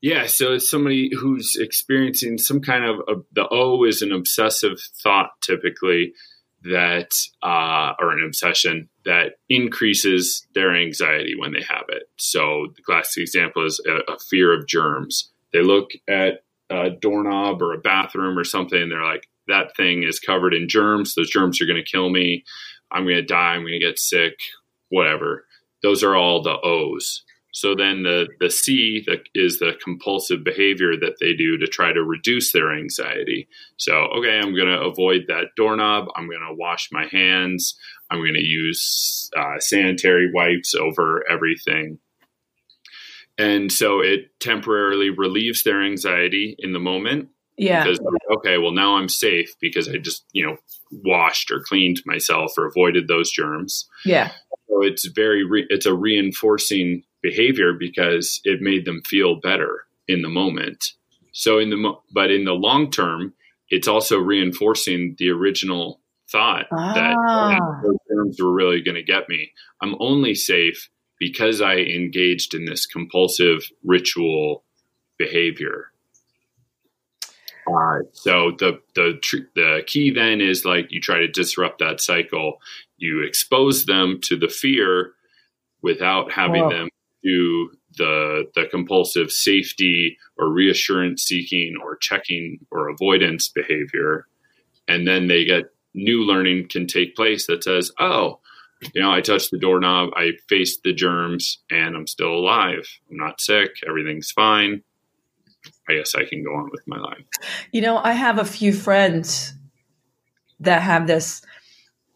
Yeah, 0.00 0.26
so 0.26 0.54
it's 0.54 0.70
somebody 0.70 1.10
who's 1.14 1.56
experiencing 1.60 2.38
some 2.38 2.60
kind 2.60 2.84
of 2.84 3.00
a, 3.06 3.20
the 3.32 3.46
O 3.50 3.84
is 3.84 4.00
an 4.00 4.12
obsessive 4.12 4.80
thought 5.02 5.30
typically 5.42 6.14
that 6.62 7.12
uh, 7.42 7.94
or 7.98 8.12
an 8.12 8.24
obsession 8.24 8.88
that 9.04 9.34
increases 9.48 10.46
their 10.54 10.74
anxiety 10.74 11.34
when 11.36 11.52
they 11.52 11.62
have 11.62 11.86
it. 11.88 12.04
So 12.16 12.66
the 12.76 12.82
classic 12.82 13.22
example 13.22 13.64
is 13.64 13.80
a, 13.86 14.12
a 14.12 14.18
fear 14.28 14.52
of 14.52 14.66
germs. 14.66 15.30
They 15.52 15.62
look 15.62 15.90
at 16.08 16.44
a 16.68 16.90
doorknob 16.90 17.62
or 17.62 17.74
a 17.74 17.78
bathroom 17.78 18.38
or 18.38 18.44
something, 18.44 18.80
and 18.80 18.92
they're 18.92 19.04
like, 19.04 19.26
"That 19.48 19.74
thing 19.76 20.02
is 20.02 20.20
covered 20.20 20.54
in 20.54 20.68
germs. 20.68 21.14
Those 21.14 21.30
germs 21.30 21.60
are 21.60 21.66
going 21.66 21.82
to 21.82 21.90
kill 21.90 22.10
me. 22.10 22.44
I'm 22.92 23.04
going 23.04 23.16
to 23.16 23.22
die. 23.22 23.54
I'm 23.54 23.62
going 23.62 23.72
to 23.72 23.86
get 23.86 23.98
sick. 23.98 24.34
Whatever." 24.90 25.46
Those 25.82 26.04
are 26.04 26.14
all 26.14 26.42
the 26.42 26.60
O's. 26.62 27.24
So 27.52 27.74
then 27.74 28.04
the, 28.04 28.28
the 28.38 28.48
C 28.48 29.02
the, 29.06 29.18
is 29.34 29.58
the 29.58 29.72
compulsive 29.82 30.44
behavior 30.44 30.92
that 31.00 31.16
they 31.20 31.34
do 31.34 31.58
to 31.58 31.66
try 31.66 31.92
to 31.92 32.02
reduce 32.02 32.52
their 32.52 32.72
anxiety. 32.76 33.48
So, 33.76 33.92
okay, 33.92 34.38
I'm 34.38 34.54
going 34.54 34.68
to 34.68 34.80
avoid 34.80 35.22
that 35.26 35.48
doorknob. 35.56 36.08
I'm 36.14 36.28
going 36.28 36.46
to 36.48 36.54
wash 36.54 36.90
my 36.92 37.06
hands. 37.10 37.76
I'm 38.10 38.18
going 38.18 38.34
to 38.34 38.40
use 38.40 39.30
uh, 39.36 39.58
sanitary 39.58 40.30
wipes 40.32 40.74
over 40.74 41.24
everything. 41.28 41.98
And 43.36 43.72
so 43.72 44.00
it 44.00 44.38
temporarily 44.38 45.10
relieves 45.10 45.62
their 45.62 45.82
anxiety 45.82 46.54
in 46.58 46.72
the 46.72 46.78
moment. 46.78 47.30
Yeah. 47.56 47.82
Because, 47.82 48.00
okay, 48.38 48.58
well, 48.58 48.72
now 48.72 48.96
I'm 48.96 49.08
safe 49.08 49.54
because 49.60 49.88
I 49.88 49.96
just, 49.96 50.24
you 50.32 50.46
know, 50.46 50.56
washed 50.90 51.50
or 51.50 51.60
cleaned 51.60 52.00
myself 52.06 52.52
or 52.56 52.66
avoided 52.66 53.08
those 53.08 53.30
germs. 53.30 53.88
Yeah. 54.04 54.30
So 54.68 54.82
it's 54.82 55.06
very, 55.06 55.44
re- 55.44 55.66
it's 55.68 55.86
a 55.86 55.94
reinforcing 55.94 57.02
behavior 57.22 57.72
because 57.72 58.40
it 58.44 58.60
made 58.60 58.84
them 58.84 59.02
feel 59.06 59.36
better 59.36 59.84
in 60.08 60.22
the 60.22 60.28
moment. 60.28 60.92
So 61.32 61.58
in 61.58 61.70
the 61.70 61.94
but 62.12 62.30
in 62.30 62.44
the 62.44 62.52
long 62.52 62.90
term, 62.90 63.34
it's 63.68 63.88
also 63.88 64.18
reinforcing 64.18 65.14
the 65.18 65.30
original 65.30 66.00
thought 66.30 66.66
ah. 66.72 66.94
that 66.94 67.82
those 67.82 67.96
terms 68.08 68.40
were 68.40 68.52
really 68.52 68.80
going 68.80 68.96
to 68.96 69.02
get 69.02 69.28
me. 69.28 69.52
I'm 69.80 69.96
only 70.00 70.34
safe 70.34 70.90
because 71.18 71.60
I 71.60 71.76
engaged 71.76 72.54
in 72.54 72.64
this 72.64 72.86
compulsive 72.86 73.70
ritual 73.84 74.64
behavior. 75.18 75.92
Uh, 77.68 77.98
so 78.12 78.52
the 78.58 78.80
the 78.94 79.18
tr- 79.22 79.48
the 79.54 79.82
key 79.86 80.10
then 80.10 80.40
is 80.40 80.64
like 80.64 80.90
you 80.90 81.00
try 81.00 81.18
to 81.18 81.28
disrupt 81.28 81.78
that 81.78 82.00
cycle. 82.00 82.60
You 82.96 83.22
expose 83.22 83.86
them 83.86 84.18
to 84.24 84.36
the 84.36 84.48
fear 84.48 85.12
without 85.82 86.32
having 86.32 86.64
Whoa. 86.64 86.70
them 86.70 86.88
to 87.24 87.70
the 87.96 88.44
the 88.54 88.66
compulsive 88.70 89.30
safety 89.30 90.16
or 90.38 90.52
reassurance 90.52 91.24
seeking 91.24 91.74
or 91.82 91.96
checking 91.96 92.58
or 92.70 92.88
avoidance 92.88 93.48
behavior. 93.48 94.26
And 94.88 95.06
then 95.06 95.28
they 95.28 95.44
get 95.44 95.64
new 95.94 96.22
learning 96.24 96.68
can 96.68 96.86
take 96.86 97.16
place 97.16 97.46
that 97.48 97.64
says 97.64 97.90
oh 97.98 98.38
you 98.94 99.02
know 99.02 99.10
i 99.10 99.20
touched 99.20 99.50
the 99.50 99.58
doorknob 99.58 100.08
i 100.14 100.30
faced 100.48 100.84
the 100.84 100.92
germs 100.92 101.58
and 101.70 101.96
i'm 101.96 102.06
still 102.06 102.32
alive. 102.32 102.86
I'm 103.10 103.16
not 103.16 103.40
sick. 103.40 103.70
Everything's 103.88 104.30
fine. 104.30 104.82
I 105.88 105.94
guess 105.94 106.14
i 106.14 106.24
can 106.24 106.44
go 106.44 106.54
on 106.54 106.70
with 106.70 106.82
my 106.86 106.98
life. 106.98 107.24
You 107.72 107.80
know 107.80 107.98
i 107.98 108.12
have 108.12 108.38
a 108.38 108.44
few 108.44 108.72
friends 108.72 109.54
that 110.60 110.82
have 110.82 111.06
this 111.06 111.42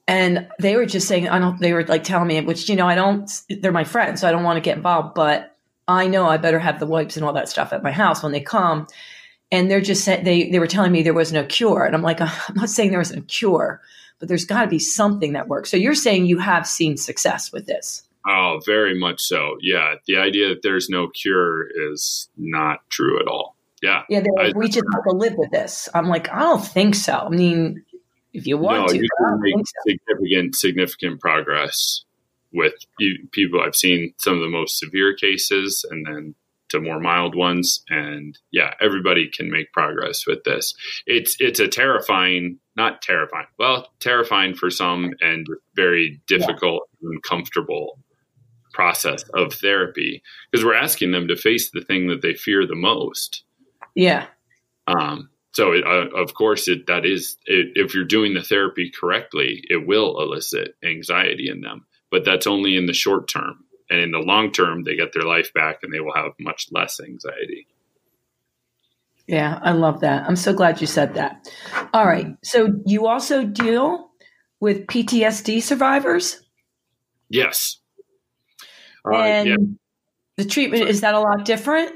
and 0.06 0.48
they 0.58 0.76
were 0.76 0.86
just 0.86 1.08
saying, 1.08 1.28
I 1.28 1.38
don't, 1.38 1.58
they 1.58 1.72
were 1.72 1.84
like 1.84 2.04
telling 2.04 2.28
me, 2.28 2.40
which, 2.42 2.68
you 2.68 2.76
know, 2.76 2.86
I 2.86 2.94
don't, 2.94 3.30
they're 3.48 3.72
my 3.72 3.84
friends, 3.84 4.20
so 4.20 4.28
I 4.28 4.32
don't 4.32 4.44
want 4.44 4.58
to 4.58 4.60
get 4.60 4.76
involved, 4.76 5.14
but 5.14 5.56
I 5.88 6.06
know 6.06 6.26
I 6.26 6.36
better 6.36 6.58
have 6.58 6.78
the 6.78 6.86
wipes 6.86 7.16
and 7.16 7.24
all 7.24 7.32
that 7.32 7.48
stuff 7.48 7.72
at 7.72 7.82
my 7.82 7.90
house 7.90 8.22
when 8.22 8.32
they 8.32 8.40
come. 8.40 8.86
And 9.50 9.70
they're 9.70 9.80
just 9.80 10.04
saying, 10.04 10.24
they, 10.24 10.50
they 10.50 10.58
were 10.58 10.66
telling 10.66 10.92
me 10.92 11.02
there 11.02 11.14
was 11.14 11.32
no 11.32 11.44
cure. 11.44 11.84
And 11.84 11.94
I'm 11.94 12.02
like, 12.02 12.20
I'm 12.20 12.54
not 12.54 12.70
saying 12.70 12.90
there 12.90 12.98
was 12.98 13.12
a 13.12 13.20
cure, 13.22 13.80
but 14.18 14.28
there's 14.28 14.44
got 14.44 14.62
to 14.62 14.68
be 14.68 14.78
something 14.78 15.32
that 15.32 15.48
works. 15.48 15.70
So 15.70 15.76
you're 15.76 15.94
saying 15.94 16.26
you 16.26 16.38
have 16.38 16.66
seen 16.66 16.96
success 16.96 17.52
with 17.52 17.66
this. 17.66 18.02
Oh, 18.26 18.60
very 18.64 18.98
much 18.98 19.20
so. 19.20 19.56
Yeah. 19.60 19.94
The 20.06 20.16
idea 20.16 20.48
that 20.48 20.62
there's 20.62 20.88
no 20.88 21.08
cure 21.08 21.66
is 21.92 22.28
not 22.36 22.80
true 22.88 23.20
at 23.20 23.28
all. 23.28 23.54
Yeah. 23.82 24.02
Yeah. 24.08 24.22
Like, 24.36 24.54
we 24.54 24.68
just 24.68 24.86
have 24.94 25.04
to 25.04 25.14
live 25.14 25.34
with 25.36 25.50
this. 25.50 25.88
I'm 25.94 26.08
like, 26.08 26.30
I 26.30 26.38
don't 26.40 26.64
think 26.64 26.94
so. 26.94 27.12
I 27.12 27.28
mean, 27.28 27.84
if 28.34 28.46
you 28.46 28.58
want 28.58 28.80
no, 28.80 28.86
to. 28.88 28.96
You 28.96 29.08
can 29.18 29.40
make 29.40 29.66
so. 29.66 29.92
significant, 29.92 30.54
significant 30.56 31.20
progress 31.20 32.04
with 32.52 32.74
people. 33.32 33.60
I've 33.60 33.76
seen 33.76 34.14
some 34.18 34.34
of 34.34 34.40
the 34.40 34.48
most 34.48 34.78
severe 34.78 35.14
cases, 35.14 35.84
and 35.90 36.06
then 36.06 36.34
to 36.70 36.80
more 36.80 37.00
mild 37.00 37.34
ones. 37.34 37.82
And 37.88 38.36
yeah, 38.52 38.74
everybody 38.80 39.30
can 39.32 39.50
make 39.50 39.72
progress 39.72 40.26
with 40.26 40.44
this. 40.44 40.74
It's 41.06 41.36
it's 41.38 41.60
a 41.60 41.68
terrifying, 41.68 42.58
not 42.76 43.00
terrifying, 43.00 43.46
well, 43.58 43.88
terrifying 44.00 44.54
for 44.54 44.70
some, 44.70 45.14
and 45.20 45.46
very 45.74 46.20
difficult 46.26 46.88
yeah. 47.00 47.08
and 47.08 47.16
uncomfortable 47.16 47.98
process 48.72 49.22
of 49.34 49.54
therapy 49.54 50.20
because 50.50 50.64
we're 50.64 50.74
asking 50.74 51.12
them 51.12 51.28
to 51.28 51.36
face 51.36 51.70
the 51.70 51.80
thing 51.80 52.08
that 52.08 52.22
they 52.22 52.34
fear 52.34 52.66
the 52.66 52.74
most. 52.74 53.44
Yeah. 53.94 54.26
Um, 54.88 55.30
so 55.54 55.70
it, 55.70 55.84
uh, 55.86 56.08
of 56.16 56.34
course 56.34 56.66
it 56.66 56.88
that 56.88 57.06
is 57.06 57.36
it, 57.46 57.68
if 57.76 57.94
you're 57.94 58.04
doing 58.04 58.34
the 58.34 58.42
therapy 58.42 58.90
correctly 58.90 59.62
it 59.70 59.86
will 59.86 60.20
elicit 60.20 60.74
anxiety 60.84 61.48
in 61.48 61.60
them. 61.60 61.86
But 62.10 62.24
that's 62.24 62.46
only 62.46 62.76
in 62.76 62.86
the 62.86 62.92
short 62.92 63.28
term. 63.28 63.64
And 63.88 64.00
in 64.00 64.10
the 64.10 64.18
long 64.18 64.50
term 64.50 64.82
they 64.82 64.96
get 64.96 65.12
their 65.12 65.22
life 65.22 65.52
back 65.54 65.78
and 65.82 65.94
they 65.94 66.00
will 66.00 66.14
have 66.14 66.32
much 66.40 66.68
less 66.72 67.00
anxiety. 67.00 67.68
Yeah 69.28 69.58
i 69.62 69.70
love 69.70 70.00
that. 70.00 70.24
I'm 70.28 70.36
so 70.36 70.52
glad 70.52 70.80
you 70.80 70.88
said 70.88 71.14
that. 71.14 71.48
All 71.94 72.04
right. 72.04 72.26
So 72.42 72.68
you 72.84 73.06
also 73.06 73.44
deal 73.44 74.10
with 74.60 74.86
ptsd 74.88 75.62
survivors? 75.62 76.42
Yes. 77.30 77.78
Uh, 79.06 79.18
and 79.18 79.48
yeah. 79.48 79.56
the 80.36 80.44
treatment 80.44 80.88
is 80.88 81.02
that 81.02 81.14
a 81.14 81.20
lot 81.20 81.44
different 81.44 81.92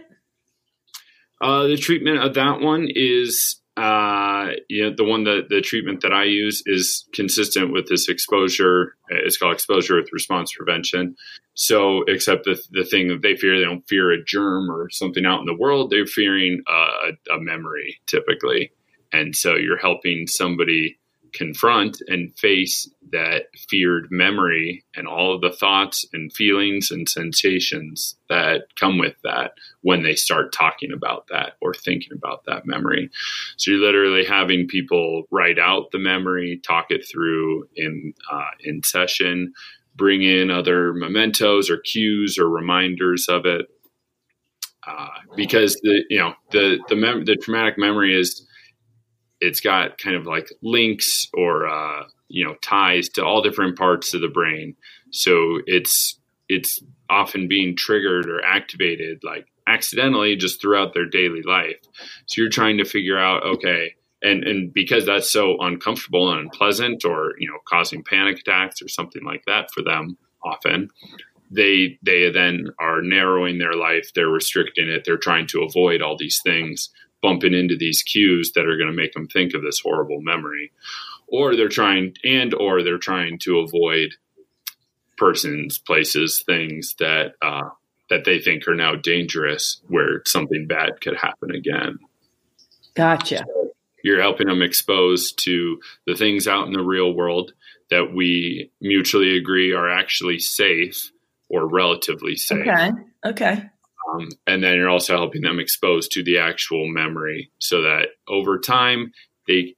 uh, 1.41 1.66
the 1.66 1.76
treatment 1.76 2.18
of 2.18 2.34
that 2.34 2.61
one 2.61 2.89
is, 2.93 3.61
uh, 3.76 4.49
you 4.68 4.84
know, 4.84 4.95
the 4.97 5.05
one 5.05 5.24
that 5.24 5.49
the 5.49 5.61
treatment 5.61 6.01
that 6.01 6.12
I 6.12 6.24
use 6.24 6.62
is 6.66 7.07
consistent 7.12 7.72
with 7.72 7.89
this 7.89 8.09
exposure. 8.09 8.97
It's 9.09 9.39
called 9.39 9.55
exposure 9.55 9.97
with 9.97 10.12
response 10.12 10.53
prevention. 10.57 11.16
So, 11.55 12.03
except 12.09 12.45
the, 12.45 12.61
the 12.70 12.84
thing 12.84 13.09
that 13.09 13.22
they 13.22 13.36
fear, 13.36 13.59
they 13.59 13.64
don't 13.64 13.89
fear 13.89 14.11
a 14.11 14.22
germ 14.24 14.70
or 14.70 14.91
something 14.91 15.24
out 15.24 15.41
in 15.41 15.47
the 15.47 15.57
world. 15.57 15.91
They're 15.91 16.07
fearing 16.07 16.62
a, 16.66 17.34
a 17.34 17.41
memory 17.41 18.01
typically. 18.07 18.72
And 19.12 19.34
so 19.34 19.55
you're 19.55 19.78
helping 19.78 20.26
somebody 20.26 20.99
confront 21.33 22.01
and 22.09 22.37
face 22.39 22.89
that 23.11 23.45
feared 23.68 24.09
memory 24.11 24.85
and 24.95 25.07
all 25.07 25.35
of 25.35 25.41
the 25.41 25.53
thoughts 25.53 26.05
and 26.12 26.33
feelings 26.33 26.91
and 26.91 27.09
sensations 27.09 28.16
that 28.29 28.62
come 28.79 28.99
with 28.99 29.14
that 29.24 29.53
when 29.83 30.03
they 30.03 30.14
start 30.14 30.53
talking 30.53 30.93
about 30.93 31.26
that 31.29 31.53
or 31.61 31.72
thinking 31.74 32.12
about 32.12 32.45
that 32.47 32.66
memory. 32.66 33.11
So 33.57 33.70
you're 33.70 33.81
literally 33.81 34.24
having 34.24 34.68
people 34.68 35.24
write 35.31 35.59
out 35.59 35.91
the 35.91 35.99
memory, 35.99 36.61
talk 36.64 36.87
it 36.91 37.07
through 37.11 37.68
in 37.74 38.14
uh, 38.31 38.51
in 38.61 38.83
session, 38.83 39.53
bring 39.95 40.22
in 40.22 40.51
other 40.51 40.93
mementos 40.93 41.70
or 41.70 41.79
cues 41.79 42.39
or 42.39 42.49
reminders 42.49 43.29
of 43.29 43.47
it. 43.47 43.66
Uh, 44.87 45.09
because 45.37 45.74
the 45.83 46.05
you 46.09 46.18
know 46.18 46.33
the 46.51 46.79
the 46.89 46.97
mem- 46.97 47.24
the 47.24 47.37
traumatic 47.37 47.76
memory 47.76 48.18
is 48.18 48.47
it's 49.41 49.61
got 49.61 49.99
kind 49.99 50.16
of 50.16 50.26
like 50.26 50.51
links 50.62 51.26
or 51.34 51.68
uh, 51.68 52.05
you 52.28 52.45
know 52.45 52.55
ties 52.62 53.09
to 53.11 53.24
all 53.24 53.43
different 53.43 53.78
parts 53.78 54.14
of 54.14 54.20
the 54.20 54.28
brain. 54.28 54.76
So 55.11 55.61
it's 55.66 56.18
it's 56.49 56.80
often 57.11 57.49
being 57.49 57.76
triggered 57.76 58.28
or 58.28 58.45
activated 58.45 59.20
like 59.22 59.47
accidentally 59.66 60.36
just 60.36 60.61
throughout 60.61 60.95
their 60.95 61.07
daily 61.07 61.43
life. 61.43 61.76
So 62.26 62.41
you're 62.41 62.51
trying 62.51 62.78
to 62.78 62.84
figure 62.84 63.18
out, 63.18 63.45
okay, 63.45 63.95
and 64.22 64.45
and 64.45 64.72
because 64.72 65.07
that's 65.07 65.30
so 65.30 65.57
uncomfortable 65.61 66.30
and 66.30 66.41
unpleasant 66.41 67.05
or 67.05 67.34
you 67.39 67.49
know 67.49 67.59
causing 67.68 68.03
panic 68.03 68.41
attacks 68.41 68.82
or 68.82 68.89
something 68.89 69.24
like 69.24 69.45
that 69.47 69.70
for 69.72 69.82
them 69.82 70.16
often 70.45 70.89
they 71.51 71.99
they 72.03 72.30
then 72.30 72.66
are 72.78 73.01
narrowing 73.01 73.59
their 73.59 73.74
life 73.74 74.11
they're 74.14 74.28
restricting 74.28 74.89
it 74.89 75.03
they're 75.05 75.16
trying 75.16 75.47
to 75.47 75.62
avoid 75.62 76.03
all 76.03 76.16
these 76.16 76.41
things 76.45 76.91
bumping 77.23 77.55
into 77.55 77.77
these 77.77 78.03
cues 78.03 78.53
that 78.55 78.66
are 78.66 78.77
going 78.77 78.91
to 78.91 78.97
make 78.97 79.12
them 79.12 79.27
think 79.29 79.55
of 79.55 79.62
this 79.62 79.81
horrible 79.81 80.21
memory. 80.21 80.73
Or 81.27 81.57
they're 81.57 81.69
trying 81.69 82.14
and 82.25 82.55
or 82.55 82.83
they're 82.83 82.99
trying 82.99 83.39
to 83.41 83.59
avoid 83.59 84.14
persons 85.19 85.79
places 85.79 86.43
things 86.47 86.95
that 86.99 87.33
uh, 87.43 87.69
that 88.09 88.25
they 88.25 88.39
think 88.39 88.66
are 88.66 88.75
now 88.75 88.95
dangerous 88.95 89.83
where 89.89 90.23
something 90.25 90.66
bad 90.66 91.01
could 91.01 91.16
happen 91.16 91.55
again. 91.55 91.99
Gotcha. 92.95 93.45
So 93.47 93.73
you're 94.03 94.23
helping 94.23 94.47
them 94.47 94.62
expose 94.62 95.33
to 95.33 95.81
the 96.07 96.14
things 96.14 96.49
out 96.49 96.66
in 96.66 96.73
the 96.73 96.83
real 96.83 97.12
world 97.12 97.53
that 97.91 98.12
we 98.14 98.71
mutually 98.81 99.37
agree 99.37 99.73
are 99.73 99.91
actually 99.91 100.39
safe 100.39 101.11
or 101.51 101.69
relatively 101.69 102.37
safe. 102.37 102.66
Okay 102.66 102.91
okay 103.25 103.62
um, 104.09 104.29
and 104.47 104.63
then 104.63 104.75
you're 104.75 104.89
also 104.89 105.17
helping 105.17 105.43
them 105.43 105.59
expose 105.59 106.09
to 106.09 106.23
the 106.23 106.39
actual 106.39 106.89
memory 106.89 107.51
so 107.59 107.83
that 107.83 108.09
over 108.29 108.59
time 108.59 109.13
they 109.47 109.75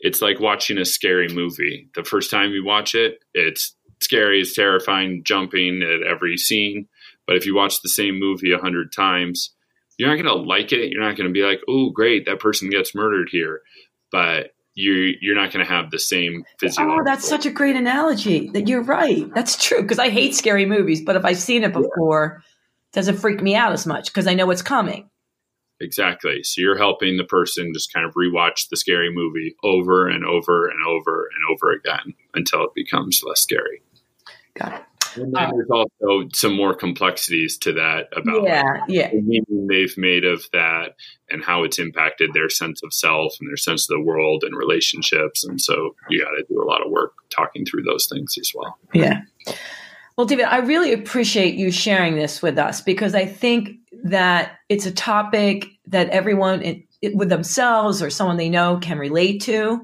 it's 0.00 0.22
like 0.22 0.40
watching 0.40 0.78
a 0.78 0.84
scary 0.84 1.28
movie 1.28 1.88
the 1.94 2.04
first 2.04 2.30
time 2.30 2.50
you 2.50 2.64
watch 2.64 2.94
it 2.94 3.18
it's 3.34 3.76
scary 4.00 4.40
it's 4.40 4.54
terrifying 4.54 5.22
jumping 5.24 5.82
at 5.82 6.06
every 6.06 6.36
scene 6.36 6.86
but 7.26 7.36
if 7.36 7.46
you 7.46 7.54
watch 7.54 7.82
the 7.82 7.88
same 7.88 8.18
movie 8.18 8.52
a 8.52 8.58
hundred 8.58 8.92
times 8.92 9.54
you're 9.98 10.08
not 10.08 10.22
going 10.22 10.26
to 10.26 10.48
like 10.48 10.72
it 10.72 10.90
you're 10.90 11.02
not 11.02 11.16
going 11.16 11.28
to 11.28 11.32
be 11.32 11.42
like 11.42 11.60
oh 11.68 11.90
great 11.90 12.26
that 12.26 12.40
person 12.40 12.70
gets 12.70 12.94
murdered 12.94 13.28
here 13.30 13.60
but 14.10 14.50
you 14.74 15.14
you're 15.20 15.36
not 15.36 15.52
going 15.52 15.64
to 15.64 15.70
have 15.70 15.90
the 15.90 15.98
same 15.98 16.44
physiological. 16.58 17.00
Oh, 17.00 17.04
that's 17.04 17.28
such 17.28 17.46
a 17.46 17.50
great 17.50 17.76
analogy. 17.76 18.50
That 18.50 18.68
you're 18.68 18.82
right. 18.82 19.32
That's 19.34 19.62
true 19.62 19.82
because 19.82 19.98
I 19.98 20.10
hate 20.10 20.34
scary 20.34 20.64
movies, 20.66 21.02
but 21.04 21.16
if 21.16 21.24
I've 21.24 21.38
seen 21.38 21.64
it 21.64 21.72
before, 21.72 22.42
doesn't 22.92 23.18
freak 23.18 23.42
me 23.42 23.54
out 23.54 23.72
as 23.72 23.86
much 23.86 24.06
because 24.06 24.26
I 24.26 24.34
know 24.34 24.46
what's 24.46 24.62
coming. 24.62 25.08
Exactly. 25.80 26.42
So 26.42 26.60
you're 26.60 26.76
helping 26.76 27.16
the 27.16 27.24
person 27.24 27.72
just 27.72 27.92
kind 27.92 28.06
of 28.06 28.14
rewatch 28.14 28.68
the 28.68 28.76
scary 28.76 29.10
movie 29.12 29.56
over 29.64 30.08
and 30.08 30.24
over 30.24 30.68
and 30.68 30.78
over 30.86 31.30
and 31.34 31.42
over 31.50 31.72
again 31.72 32.14
until 32.34 32.64
it 32.64 32.74
becomes 32.74 33.22
less 33.26 33.40
scary. 33.40 33.82
Got 34.54 34.74
it. 34.74 34.82
And 35.16 35.34
then 35.34 35.42
uh, 35.42 35.50
there's 35.52 35.70
also 35.70 36.28
some 36.34 36.54
more 36.54 36.74
complexities 36.74 37.58
to 37.58 37.72
that 37.72 38.08
about 38.16 38.44
yeah, 38.44 38.84
yeah. 38.86 39.10
the 39.10 39.20
meaning 39.20 39.66
they've 39.68 39.96
made 39.96 40.24
of 40.24 40.44
that 40.52 40.94
and 41.28 41.42
how 41.42 41.64
it's 41.64 41.78
impacted 41.78 42.30
their 42.32 42.48
sense 42.48 42.80
of 42.84 42.92
self 42.92 43.34
and 43.40 43.48
their 43.48 43.56
sense 43.56 43.90
of 43.90 43.96
the 43.96 44.04
world 44.04 44.44
and 44.44 44.56
relationships. 44.56 45.42
And 45.42 45.60
so 45.60 45.96
you 46.08 46.22
got 46.22 46.30
to 46.30 46.44
do 46.48 46.62
a 46.62 46.68
lot 46.68 46.84
of 46.84 46.92
work 46.92 47.14
talking 47.30 47.64
through 47.64 47.82
those 47.82 48.06
things 48.06 48.36
as 48.38 48.52
well. 48.54 48.78
Yeah. 48.92 49.22
Well, 50.20 50.26
David, 50.26 50.44
I 50.44 50.58
really 50.58 50.92
appreciate 50.92 51.54
you 51.54 51.70
sharing 51.70 52.14
this 52.14 52.42
with 52.42 52.58
us 52.58 52.82
because 52.82 53.14
I 53.14 53.24
think 53.24 53.78
that 54.04 54.58
it's 54.68 54.84
a 54.84 54.92
topic 54.92 55.64
that 55.86 56.10
everyone 56.10 56.60
it, 56.60 56.82
it, 57.00 57.16
with 57.16 57.30
themselves 57.30 58.02
or 58.02 58.10
someone 58.10 58.36
they 58.36 58.50
know 58.50 58.76
can 58.82 58.98
relate 58.98 59.40
to. 59.44 59.82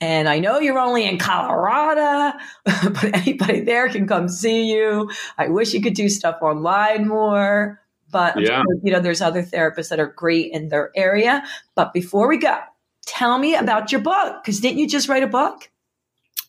And 0.00 0.28
I 0.28 0.40
know 0.40 0.58
you're 0.58 0.76
only 0.76 1.06
in 1.06 1.20
Colorado, 1.20 2.36
but 2.64 3.14
anybody 3.14 3.60
there 3.60 3.88
can 3.88 4.08
come 4.08 4.28
see 4.28 4.72
you. 4.72 5.08
I 5.38 5.46
wish 5.46 5.72
you 5.72 5.80
could 5.80 5.94
do 5.94 6.08
stuff 6.08 6.38
online 6.42 7.06
more, 7.06 7.80
but 8.10 8.40
yeah. 8.40 8.62
sure, 8.62 8.80
you 8.82 8.90
know, 8.90 8.98
there's 8.98 9.22
other 9.22 9.44
therapists 9.44 9.90
that 9.90 10.00
are 10.00 10.08
great 10.08 10.50
in 10.50 10.68
their 10.68 10.90
area. 10.96 11.44
But 11.76 11.92
before 11.92 12.26
we 12.26 12.38
go, 12.38 12.58
tell 13.06 13.38
me 13.38 13.54
about 13.54 13.92
your 13.92 14.00
book 14.00 14.42
because 14.42 14.58
didn't 14.58 14.78
you 14.78 14.88
just 14.88 15.08
write 15.08 15.22
a 15.22 15.28
book? 15.28 15.70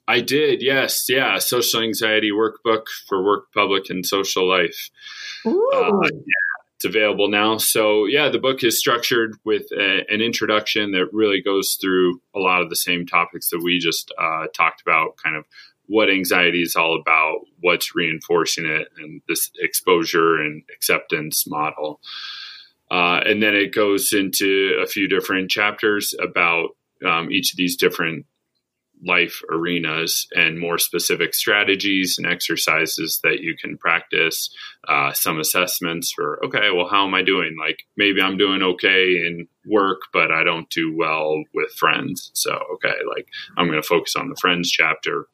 I 0.07 0.21
did, 0.21 0.61
yes, 0.61 1.05
yeah. 1.09 1.37
Social 1.39 1.81
anxiety 1.81 2.31
workbook 2.31 2.83
for 3.07 3.23
work, 3.23 3.51
public, 3.53 3.89
and 3.89 4.05
social 4.05 4.47
life. 4.47 4.89
Uh, 5.45 6.01
yeah, 6.01 6.47
it's 6.77 6.85
available 6.85 7.27
now. 7.27 7.57
So, 7.57 8.05
yeah, 8.05 8.29
the 8.29 8.39
book 8.39 8.63
is 8.63 8.79
structured 8.79 9.35
with 9.43 9.63
a, 9.73 10.05
an 10.09 10.21
introduction 10.21 10.91
that 10.91 11.09
really 11.11 11.41
goes 11.41 11.77
through 11.81 12.21
a 12.33 12.39
lot 12.39 12.61
of 12.61 12.69
the 12.69 12.75
same 12.75 13.05
topics 13.05 13.49
that 13.49 13.61
we 13.63 13.79
just 13.79 14.13
uh, 14.17 14.45
talked 14.55 14.81
about 14.81 15.17
kind 15.17 15.35
of 15.35 15.45
what 15.87 16.09
anxiety 16.09 16.61
is 16.61 16.75
all 16.75 16.99
about, 16.99 17.39
what's 17.61 17.95
reinforcing 17.95 18.65
it, 18.65 18.87
and 18.97 19.21
this 19.27 19.49
exposure 19.59 20.37
and 20.37 20.63
acceptance 20.73 21.45
model. 21.47 21.99
Uh, 22.89 23.21
and 23.25 23.43
then 23.43 23.55
it 23.55 23.73
goes 23.73 24.13
into 24.13 24.77
a 24.81 24.87
few 24.87 25.07
different 25.07 25.49
chapters 25.49 26.13
about 26.21 26.69
um, 27.05 27.29
each 27.31 27.51
of 27.51 27.57
these 27.57 27.75
different 27.75 28.25
life 29.05 29.41
arenas 29.51 30.27
and 30.33 30.59
more 30.59 30.77
specific 30.77 31.33
strategies 31.33 32.17
and 32.17 32.27
exercises 32.27 33.19
that 33.23 33.39
you 33.41 33.55
can 33.59 33.77
practice. 33.77 34.49
Uh, 34.87 35.13
some 35.13 35.39
assessments 35.39 36.11
for, 36.11 36.43
okay, 36.45 36.69
well, 36.73 36.87
how 36.89 37.05
am 37.05 37.13
I 37.13 37.21
doing? 37.21 37.55
Like 37.59 37.79
maybe 37.95 38.21
I'm 38.21 38.37
doing 38.37 38.61
okay 38.63 39.25
in 39.25 39.47
work, 39.65 39.99
but 40.13 40.31
I 40.31 40.43
don't 40.43 40.69
do 40.69 40.95
well 40.95 41.43
with 41.53 41.71
friends. 41.73 42.31
So, 42.33 42.57
okay, 42.75 42.95
like 43.07 43.27
I'm 43.57 43.67
going 43.67 43.81
to 43.81 43.87
focus 43.87 44.15
on 44.15 44.29
the 44.29 44.37
friends 44.39 44.71
chapter. 44.71 45.27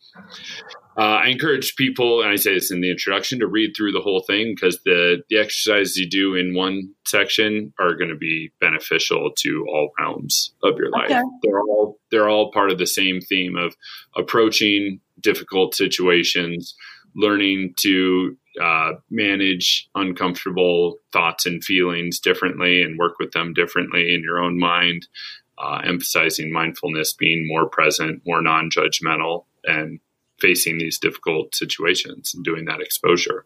Uh, 0.95 1.21
I 1.23 1.27
encourage 1.29 1.75
people, 1.75 2.21
and 2.21 2.29
I 2.29 2.35
say 2.35 2.53
this 2.53 2.71
in 2.71 2.81
the 2.81 2.91
introduction, 2.91 3.39
to 3.39 3.47
read 3.47 3.73
through 3.75 3.93
the 3.93 4.01
whole 4.01 4.21
thing 4.21 4.53
because 4.55 4.79
the 4.85 5.23
the 5.29 5.37
exercises 5.37 5.97
you 5.97 6.07
do 6.07 6.35
in 6.35 6.53
one 6.53 6.93
section 7.05 7.73
are 7.79 7.95
going 7.95 8.09
to 8.09 8.15
be 8.15 8.51
beneficial 8.59 9.31
to 9.37 9.65
all 9.67 9.91
realms 9.99 10.53
of 10.63 10.77
your 10.77 10.89
life. 10.89 11.09
Okay. 11.09 11.21
They're 11.41 11.61
all 11.61 11.99
they're 12.11 12.29
all 12.29 12.51
part 12.51 12.71
of 12.71 12.77
the 12.77 12.85
same 12.85 13.21
theme 13.21 13.55
of 13.55 13.75
approaching 14.15 14.99
difficult 15.19 15.73
situations, 15.73 16.75
learning 17.15 17.73
to 17.79 18.37
uh, 18.61 18.93
manage 19.09 19.89
uncomfortable 19.95 20.97
thoughts 21.11 21.47
and 21.47 21.63
feelings 21.63 22.19
differently, 22.19 22.83
and 22.83 22.99
work 22.99 23.13
with 23.19 23.31
them 23.31 23.53
differently 23.53 24.13
in 24.13 24.21
your 24.21 24.39
own 24.39 24.59
mind. 24.59 25.07
Uh, 25.55 25.81
emphasizing 25.85 26.51
mindfulness, 26.51 27.13
being 27.13 27.47
more 27.47 27.69
present, 27.69 28.21
more 28.25 28.41
non-judgmental, 28.41 29.45
and 29.65 29.99
facing 30.43 30.77
these 30.77 30.99
difficult 30.99 31.55
situations 31.55 32.33
and 32.35 32.43
doing 32.43 32.65
that 32.65 32.81
exposure. 32.81 33.45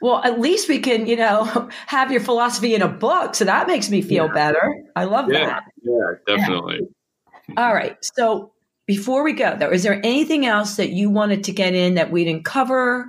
Well, 0.00 0.22
at 0.22 0.38
least 0.38 0.68
we 0.68 0.78
can, 0.78 1.06
you 1.06 1.16
know, 1.16 1.68
have 1.86 2.12
your 2.12 2.20
philosophy 2.20 2.74
in 2.74 2.82
a 2.82 2.88
book. 2.88 3.34
So 3.34 3.44
that 3.44 3.66
makes 3.66 3.90
me 3.90 4.02
feel 4.02 4.26
yeah. 4.26 4.32
better. 4.32 4.74
I 4.94 5.04
love 5.04 5.30
yeah, 5.30 5.46
that. 5.46 5.62
Yeah, 5.82 6.36
definitely. 6.36 6.80
All 7.56 7.74
right. 7.74 7.96
So 8.16 8.52
before 8.86 9.24
we 9.24 9.32
go, 9.32 9.56
though, 9.58 9.70
is 9.70 9.82
there 9.82 10.00
anything 10.04 10.46
else 10.46 10.76
that 10.76 10.90
you 10.90 11.10
wanted 11.10 11.44
to 11.44 11.52
get 11.52 11.74
in 11.74 11.94
that 11.94 12.12
we 12.12 12.24
didn't 12.24 12.44
cover? 12.44 13.06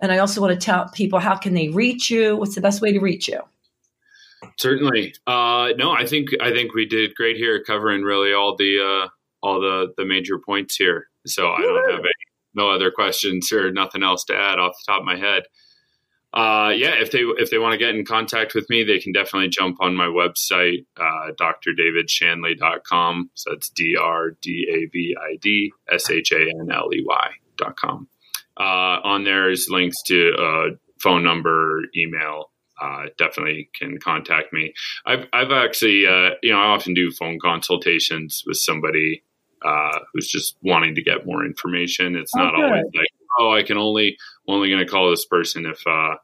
And 0.00 0.12
I 0.12 0.18
also 0.18 0.40
want 0.40 0.52
to 0.52 0.64
tell 0.64 0.88
people 0.90 1.18
how 1.18 1.36
can 1.36 1.54
they 1.54 1.70
reach 1.70 2.10
you? 2.10 2.36
What's 2.36 2.54
the 2.54 2.60
best 2.60 2.80
way 2.80 2.92
to 2.92 3.00
reach 3.00 3.26
you? 3.26 3.40
Certainly. 4.58 5.14
Uh, 5.26 5.70
no, 5.76 5.90
I 5.90 6.06
think 6.06 6.28
I 6.40 6.52
think 6.52 6.72
we 6.72 6.86
did 6.86 7.16
great 7.16 7.36
here, 7.36 7.62
covering 7.64 8.02
really 8.02 8.32
all 8.32 8.54
the 8.56 8.78
uh, 8.78 9.08
all 9.42 9.60
the 9.60 9.92
the 9.96 10.04
major 10.04 10.38
points 10.38 10.76
here. 10.76 11.08
So 11.28 11.50
I 11.50 11.60
don't 11.60 11.90
have 11.90 12.00
any, 12.00 12.08
no 12.54 12.70
other 12.70 12.90
questions 12.90 13.52
or 13.52 13.72
nothing 13.72 14.02
else 14.02 14.24
to 14.24 14.36
add 14.36 14.58
off 14.58 14.72
the 14.72 14.92
top 14.92 15.00
of 15.00 15.06
my 15.06 15.16
head. 15.16 15.44
Uh, 16.34 16.72
yeah, 16.76 16.94
if 17.00 17.10
they 17.10 17.20
if 17.20 17.50
they 17.50 17.58
want 17.58 17.72
to 17.72 17.78
get 17.78 17.94
in 17.94 18.04
contact 18.04 18.54
with 18.54 18.68
me, 18.68 18.84
they 18.84 18.98
can 18.98 19.12
definitely 19.12 19.48
jump 19.48 19.78
on 19.80 19.96
my 19.96 20.04
website, 20.04 20.84
uh, 20.98 21.32
drdavidshanley.com. 21.40 23.30
So 23.34 23.50
that's 23.50 23.70
D 23.70 23.96
R 23.98 24.32
D 24.42 24.66
A 24.70 24.86
V 24.92 25.16
I 25.18 25.36
D 25.40 25.72
S 25.90 26.10
H 26.10 26.32
A 26.32 26.40
N 26.40 26.68
L 26.70 26.90
E 26.92 27.02
Y.com. 27.06 28.08
Uh, 28.60 29.00
on 29.04 29.24
there 29.24 29.50
is 29.50 29.68
links 29.70 30.02
to 30.02 30.32
a 30.38 30.68
phone 31.00 31.22
number, 31.24 31.82
email. 31.96 32.50
Uh, 32.80 33.06
definitely 33.16 33.70
can 33.74 33.98
contact 33.98 34.52
me. 34.52 34.74
I've 35.06 35.24
I've 35.32 35.50
actually 35.50 36.06
uh, 36.06 36.34
you 36.42 36.52
know 36.52 36.60
I 36.60 36.66
often 36.66 36.92
do 36.92 37.10
phone 37.10 37.38
consultations 37.42 38.42
with 38.46 38.58
somebody 38.58 39.24
uh, 39.64 39.98
who's 40.12 40.28
just 40.28 40.56
wanting 40.62 40.94
to 40.94 41.02
get 41.02 41.26
more 41.26 41.44
information. 41.44 42.16
It's 42.16 42.34
not 42.34 42.54
okay. 42.54 42.62
always 42.62 42.84
like, 42.94 43.08
oh, 43.38 43.52
I 43.52 43.62
can 43.62 43.78
only 43.78 44.16
only 44.46 44.70
going 44.70 44.84
to 44.84 44.90
call 44.90 45.10
this 45.10 45.26
person 45.26 45.66
if 45.66 45.86
uh, 45.86 46.16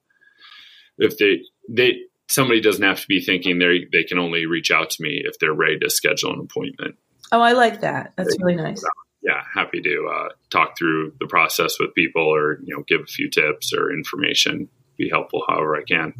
if 0.98 1.18
they 1.18 1.40
they 1.68 1.98
somebody 2.28 2.60
doesn't 2.60 2.82
have 2.82 3.00
to 3.00 3.08
be 3.08 3.20
thinking 3.20 3.58
they 3.58 3.86
they 3.92 4.04
can 4.04 4.18
only 4.18 4.46
reach 4.46 4.70
out 4.70 4.90
to 4.90 5.02
me 5.02 5.22
if 5.24 5.38
they're 5.38 5.52
ready 5.52 5.78
to 5.80 5.90
schedule 5.90 6.32
an 6.32 6.40
appointment. 6.40 6.96
Oh, 7.32 7.40
I 7.40 7.52
like 7.52 7.80
that. 7.80 8.12
That's 8.16 8.36
really 8.40 8.56
nice. 8.56 8.82
Yeah, 9.22 9.42
happy 9.54 9.80
to 9.80 10.10
uh, 10.12 10.28
talk 10.50 10.76
through 10.76 11.14
the 11.18 11.26
process 11.26 11.80
with 11.80 11.94
people, 11.94 12.22
or 12.22 12.58
you 12.62 12.76
know, 12.76 12.84
give 12.86 13.00
a 13.00 13.06
few 13.06 13.30
tips 13.30 13.72
or 13.72 13.90
information. 13.90 14.68
Be 14.96 15.08
helpful 15.08 15.42
however 15.48 15.76
I 15.76 15.82
can. 15.82 16.12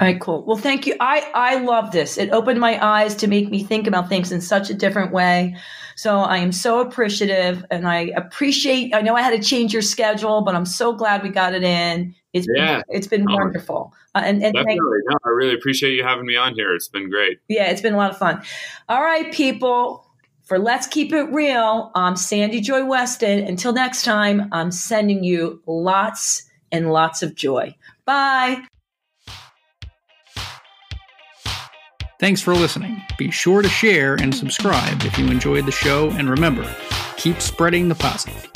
All 0.00 0.08
right, 0.08 0.20
cool. 0.20 0.44
Well, 0.44 0.56
thank 0.56 0.86
you. 0.86 0.96
I 1.00 1.30
I 1.34 1.56
love 1.58 1.92
this. 1.92 2.18
It 2.18 2.30
opened 2.30 2.58
my 2.58 2.84
eyes 2.84 3.14
to 3.16 3.28
make 3.28 3.50
me 3.50 3.62
think 3.62 3.86
about 3.86 4.08
things 4.08 4.32
in 4.32 4.40
such 4.40 4.68
a 4.70 4.74
different 4.74 5.12
way. 5.12 5.54
So 5.94 6.18
I 6.20 6.38
am 6.38 6.50
so 6.50 6.80
appreciative 6.80 7.64
and 7.70 7.86
I 7.86 8.10
appreciate, 8.16 8.94
I 8.94 9.02
know 9.02 9.14
I 9.14 9.20
had 9.20 9.40
to 9.40 9.46
change 9.46 9.74
your 9.74 9.82
schedule, 9.82 10.40
but 10.40 10.54
I'm 10.54 10.64
so 10.64 10.94
glad 10.94 11.22
we 11.22 11.28
got 11.28 11.52
it 11.54 11.62
in 11.62 12.14
It's 12.32 12.46
Yeah. 12.56 12.76
been, 12.76 12.96
it's 12.96 13.06
been 13.06 13.30
Oh. 13.30 13.34
wonderful. 13.36 13.92
Uh, 14.14 14.22
and 14.24 14.42
and 14.42 14.54
thank, 14.54 14.66
Definitely. 14.66 14.98
No, 15.10 15.16
I 15.24 15.28
really 15.28 15.54
appreciate 15.54 15.92
you 15.94 16.02
having 16.02 16.24
me 16.26 16.34
on 16.36 16.54
here. 16.54 16.74
It's 16.74 16.88
been 16.88 17.10
great. 17.10 17.38
yeah, 17.48 17.66
it's 17.70 17.82
been 17.82 17.92
a 17.94 17.98
lot 17.98 18.10
of 18.10 18.16
fun. 18.18 18.42
All 18.88 19.02
right, 19.02 19.30
people. 19.32 20.06
For 20.44 20.58
Let's 20.58 20.86
Keep 20.88 21.12
It 21.12 21.32
Real, 21.32 21.92
I'm 21.94 22.16
Sandy 22.16 22.60
Joy 22.60 22.84
Weston. 22.84 23.38
Until 23.46 23.72
next 23.72 24.02
time, 24.04 24.48
I'm 24.52 24.70
sending 24.72 25.22
you 25.22 25.62
lots 25.66 26.42
and 26.72 26.90
lots 26.92 27.22
of 27.22 27.34
joy. 27.36 27.76
Bye. 28.06 28.62
Thanks 32.22 32.40
for 32.40 32.54
listening. 32.54 33.02
Be 33.18 33.32
sure 33.32 33.62
to 33.62 33.68
share 33.68 34.14
and 34.14 34.32
subscribe 34.32 35.02
if 35.02 35.18
you 35.18 35.26
enjoyed 35.26 35.66
the 35.66 35.72
show, 35.72 36.08
and 36.10 36.30
remember, 36.30 36.72
keep 37.16 37.40
spreading 37.40 37.88
the 37.88 37.96
positive. 37.96 38.48